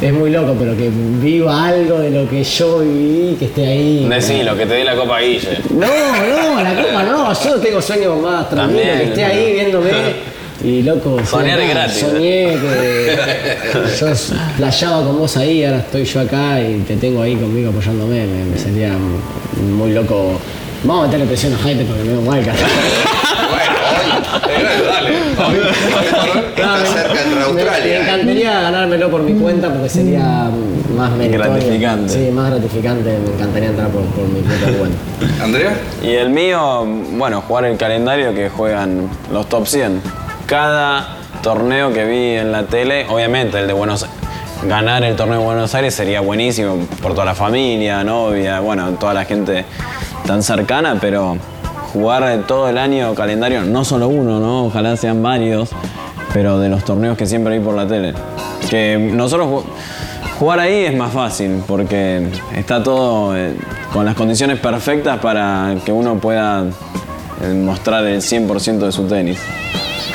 es 0.00 0.12
muy 0.12 0.30
loco 0.30 0.54
pero 0.58 0.76
que 0.76 0.90
viva 1.20 1.66
algo 1.68 1.98
de 2.00 2.10
lo 2.10 2.28
que 2.28 2.42
yo 2.44 2.78
viví 2.80 3.36
que 3.38 3.46
esté 3.46 3.66
ahí 3.66 4.06
Decilo, 4.08 4.56
que 4.56 4.66
te 4.66 4.74
dé 4.74 4.84
la 4.84 4.94
copa 4.94 5.20
Guille. 5.20 5.58
no, 5.70 5.86
no, 5.86 6.62
la 6.62 6.74
copa 6.82 7.02
no, 7.02 7.32
yo 7.44 7.56
tengo 7.56 7.80
sueños 7.82 8.20
más 8.20 8.48
tranquilos, 8.48 8.82
También, 8.84 8.98
que 8.98 9.04
esté 9.08 9.24
ahí 9.24 9.52
viéndome 9.54 9.90
y 10.66 10.82
loco, 10.82 11.18
Soñar 11.24 11.60
es 11.60 11.70
gratis, 11.70 11.98
Soñé 12.00 12.56
que 12.60 13.16
yo 14.00 14.06
playaba 14.56 15.04
con 15.06 15.18
vos 15.18 15.36
ahí, 15.36 15.64
ahora 15.64 15.78
estoy 15.78 16.04
yo 16.04 16.20
acá 16.20 16.60
y 16.60 16.80
te 16.86 16.96
tengo 16.96 17.22
ahí 17.22 17.36
conmigo 17.36 17.70
apoyándome, 17.70 18.26
me, 18.26 18.44
me 18.46 18.58
sería 18.58 18.92
muy 19.76 19.92
loco. 19.92 20.32
Vamos 20.84 21.04
a 21.04 21.06
meterle 21.06 21.26
presión 21.26 21.54
a 21.54 21.58
Jaime 21.58 21.84
porque 21.84 22.02
me 22.02 22.12
veo 22.12 22.22
mal, 22.22 22.44
cara. 22.44 22.58
Bueno, 23.48 23.76
Eh, 24.48 24.82
dale. 24.86 25.10
Hoy- 25.10 25.58
hoy- 25.58 26.42
Está 26.56 26.84
cerca 26.86 27.22
entre 27.22 27.34
Me, 27.36 27.42
Australia. 27.42 27.84
me 27.84 27.90
¿eh? 27.90 28.00
encantaría 28.02 28.60
ganármelo 28.60 29.10
por 29.10 29.22
mi 29.22 29.34
cuenta 29.40 29.72
porque 29.72 29.88
sería 29.88 30.50
más. 30.96 31.18
Gratificante. 31.18 32.12
Sí, 32.12 32.30
más 32.32 32.50
gratificante. 32.50 33.18
Me 33.24 33.34
encantaría 33.34 33.68
entrar 33.70 33.88
por, 33.88 34.02
por 34.02 34.24
mi 34.28 34.40
propia 34.40 34.78
cuenta. 34.78 35.44
Andrea. 35.44 35.76
Y 36.02 36.10
el 36.14 36.30
mío, 36.30 36.86
bueno, 37.12 37.42
jugar 37.46 37.64
el 37.66 37.76
calendario 37.76 38.34
que 38.34 38.48
juegan 38.48 39.08
los 39.32 39.48
top 39.48 39.66
100. 39.66 40.00
Cada 40.46 41.08
torneo 41.42 41.92
que 41.92 42.04
vi 42.04 42.30
en 42.36 42.52
la 42.52 42.64
tele, 42.64 43.06
obviamente 43.08 43.58
el 43.58 43.66
de 43.66 43.72
Buenos 43.72 44.06
ganar 44.66 45.04
el 45.04 45.16
torneo 45.16 45.40
de 45.40 45.44
Buenos 45.44 45.74
Aires 45.74 45.94
sería 45.94 46.20
buenísimo 46.20 46.78
por 47.02 47.12
toda 47.12 47.24
la 47.26 47.34
familia, 47.34 48.02
novia, 48.04 48.60
bueno, 48.60 48.90
toda 48.92 49.12
la 49.12 49.24
gente 49.24 49.64
tan 50.26 50.42
cercana, 50.42 50.96
pero 51.00 51.36
jugar 51.92 52.44
todo 52.46 52.68
el 52.68 52.78
año 52.78 53.14
calendario, 53.14 53.62
no 53.62 53.84
solo 53.84 54.08
uno, 54.08 54.40
¿no? 54.40 54.66
Ojalá 54.66 54.96
sean 54.96 55.22
varios, 55.22 55.70
pero 56.32 56.58
de 56.58 56.68
los 56.68 56.84
torneos 56.84 57.16
que 57.18 57.26
siempre 57.26 57.58
vi 57.58 57.64
por 57.64 57.74
la 57.74 57.86
tele. 57.86 58.14
Que 58.70 58.96
nosotros 58.98 59.46
ju- 59.48 59.64
jugar 60.38 60.60
ahí 60.60 60.84
es 60.84 60.96
más 60.96 61.12
fácil 61.12 61.62
porque 61.66 62.26
está 62.54 62.82
todo 62.82 63.36
eh, 63.36 63.54
con 63.92 64.04
las 64.04 64.14
condiciones 64.14 64.58
perfectas 64.58 65.18
para 65.20 65.74
que 65.84 65.92
uno 65.92 66.16
pueda 66.16 66.64
eh, 67.42 67.52
mostrar 67.54 68.04
el 68.06 68.20
100% 68.20 68.78
de 68.78 68.92
su 68.92 69.06
tenis. 69.06 69.38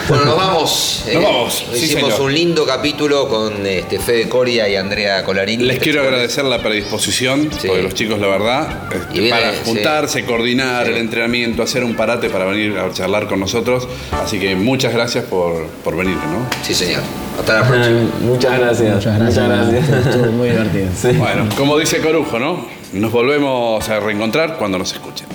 Bueno, 0.07 0.25
nos 0.25 0.35
vamos. 0.37 1.05
Nos 1.13 1.23
vamos, 1.23 1.65
sí, 1.73 1.85
Hicimos 1.85 2.13
señor. 2.13 2.21
un 2.21 2.33
lindo 2.33 2.65
capítulo 2.65 3.27
con 3.27 3.65
este, 3.65 3.99
Fede 3.99 4.27
Coria 4.27 4.67
y 4.67 4.75
Andrea 4.75 5.23
Colarini. 5.23 5.63
Les 5.63 5.79
quiero 5.79 6.01
agradecer 6.01 6.43
la 6.45 6.61
predisposición, 6.61 7.49
Sí. 7.59 7.67
porque 7.67 7.83
los 7.83 7.93
chicos, 7.93 8.19
la 8.19 8.27
verdad, 8.27 8.83
este, 8.93 9.19
viene, 9.19 9.29
para 9.29 9.51
sí. 9.53 9.59
juntarse, 9.65 10.25
coordinar 10.25 10.85
Sí. 10.85 10.91
el 10.91 10.97
entrenamiento, 10.97 11.63
hacer 11.63 11.83
un 11.83 11.95
parate 11.95 12.29
para 12.29 12.45
venir 12.45 12.77
a 12.77 12.91
charlar 12.91 13.27
con 13.27 13.39
nosotros. 13.39 13.87
Así 14.11 14.39
que 14.39 14.55
muchas 14.55 14.93
gracias 14.93 15.25
por, 15.25 15.65
por 15.83 15.95
venir, 15.95 16.15
¿no? 16.15 16.47
Sí, 16.63 16.73
señor. 16.73 17.01
Hasta 17.39 17.61
la 17.61 17.67
próxima. 17.67 17.99
Muchas 18.21 18.59
gracias. 18.59 18.95
Muchas 18.95 19.19
gracias. 19.19 20.05
Estuvo 20.07 20.31
muy 20.31 20.49
divertido. 20.51 20.87
Bueno, 21.19 21.47
como 21.57 21.77
dice 21.77 21.99
Corujo, 21.99 22.39
¿no? 22.39 22.67
Nos 22.93 23.11
volvemos 23.11 23.87
a 23.87 23.99
reencontrar 23.99 24.57
cuando 24.57 24.77
nos 24.77 24.91
escuchen. 24.91 25.27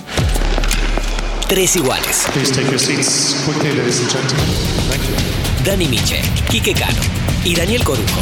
Tres 1.47 1.77
iguales. 1.77 2.27
Please 2.33 2.51
take 2.51 2.69
your 2.69 2.77
seats 2.77 3.41
quickly, 3.45 3.71
ladies 3.71 4.01
and 4.01 4.09
gentlemen. 4.09 4.45
Thank 4.89 5.07
you. 5.07 5.15
Dani 5.63 5.87
Miche, 5.87 6.21
Quique 6.49 6.73
Cano 6.73 7.01
y 7.45 7.55
Daniel 7.55 7.83
Corujo. 7.85 8.21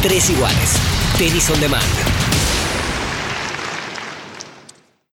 Tres 0.00 0.30
iguales. 0.30 0.78
Tenis 1.18 1.50
on 1.50 1.60
demand. 1.60 2.11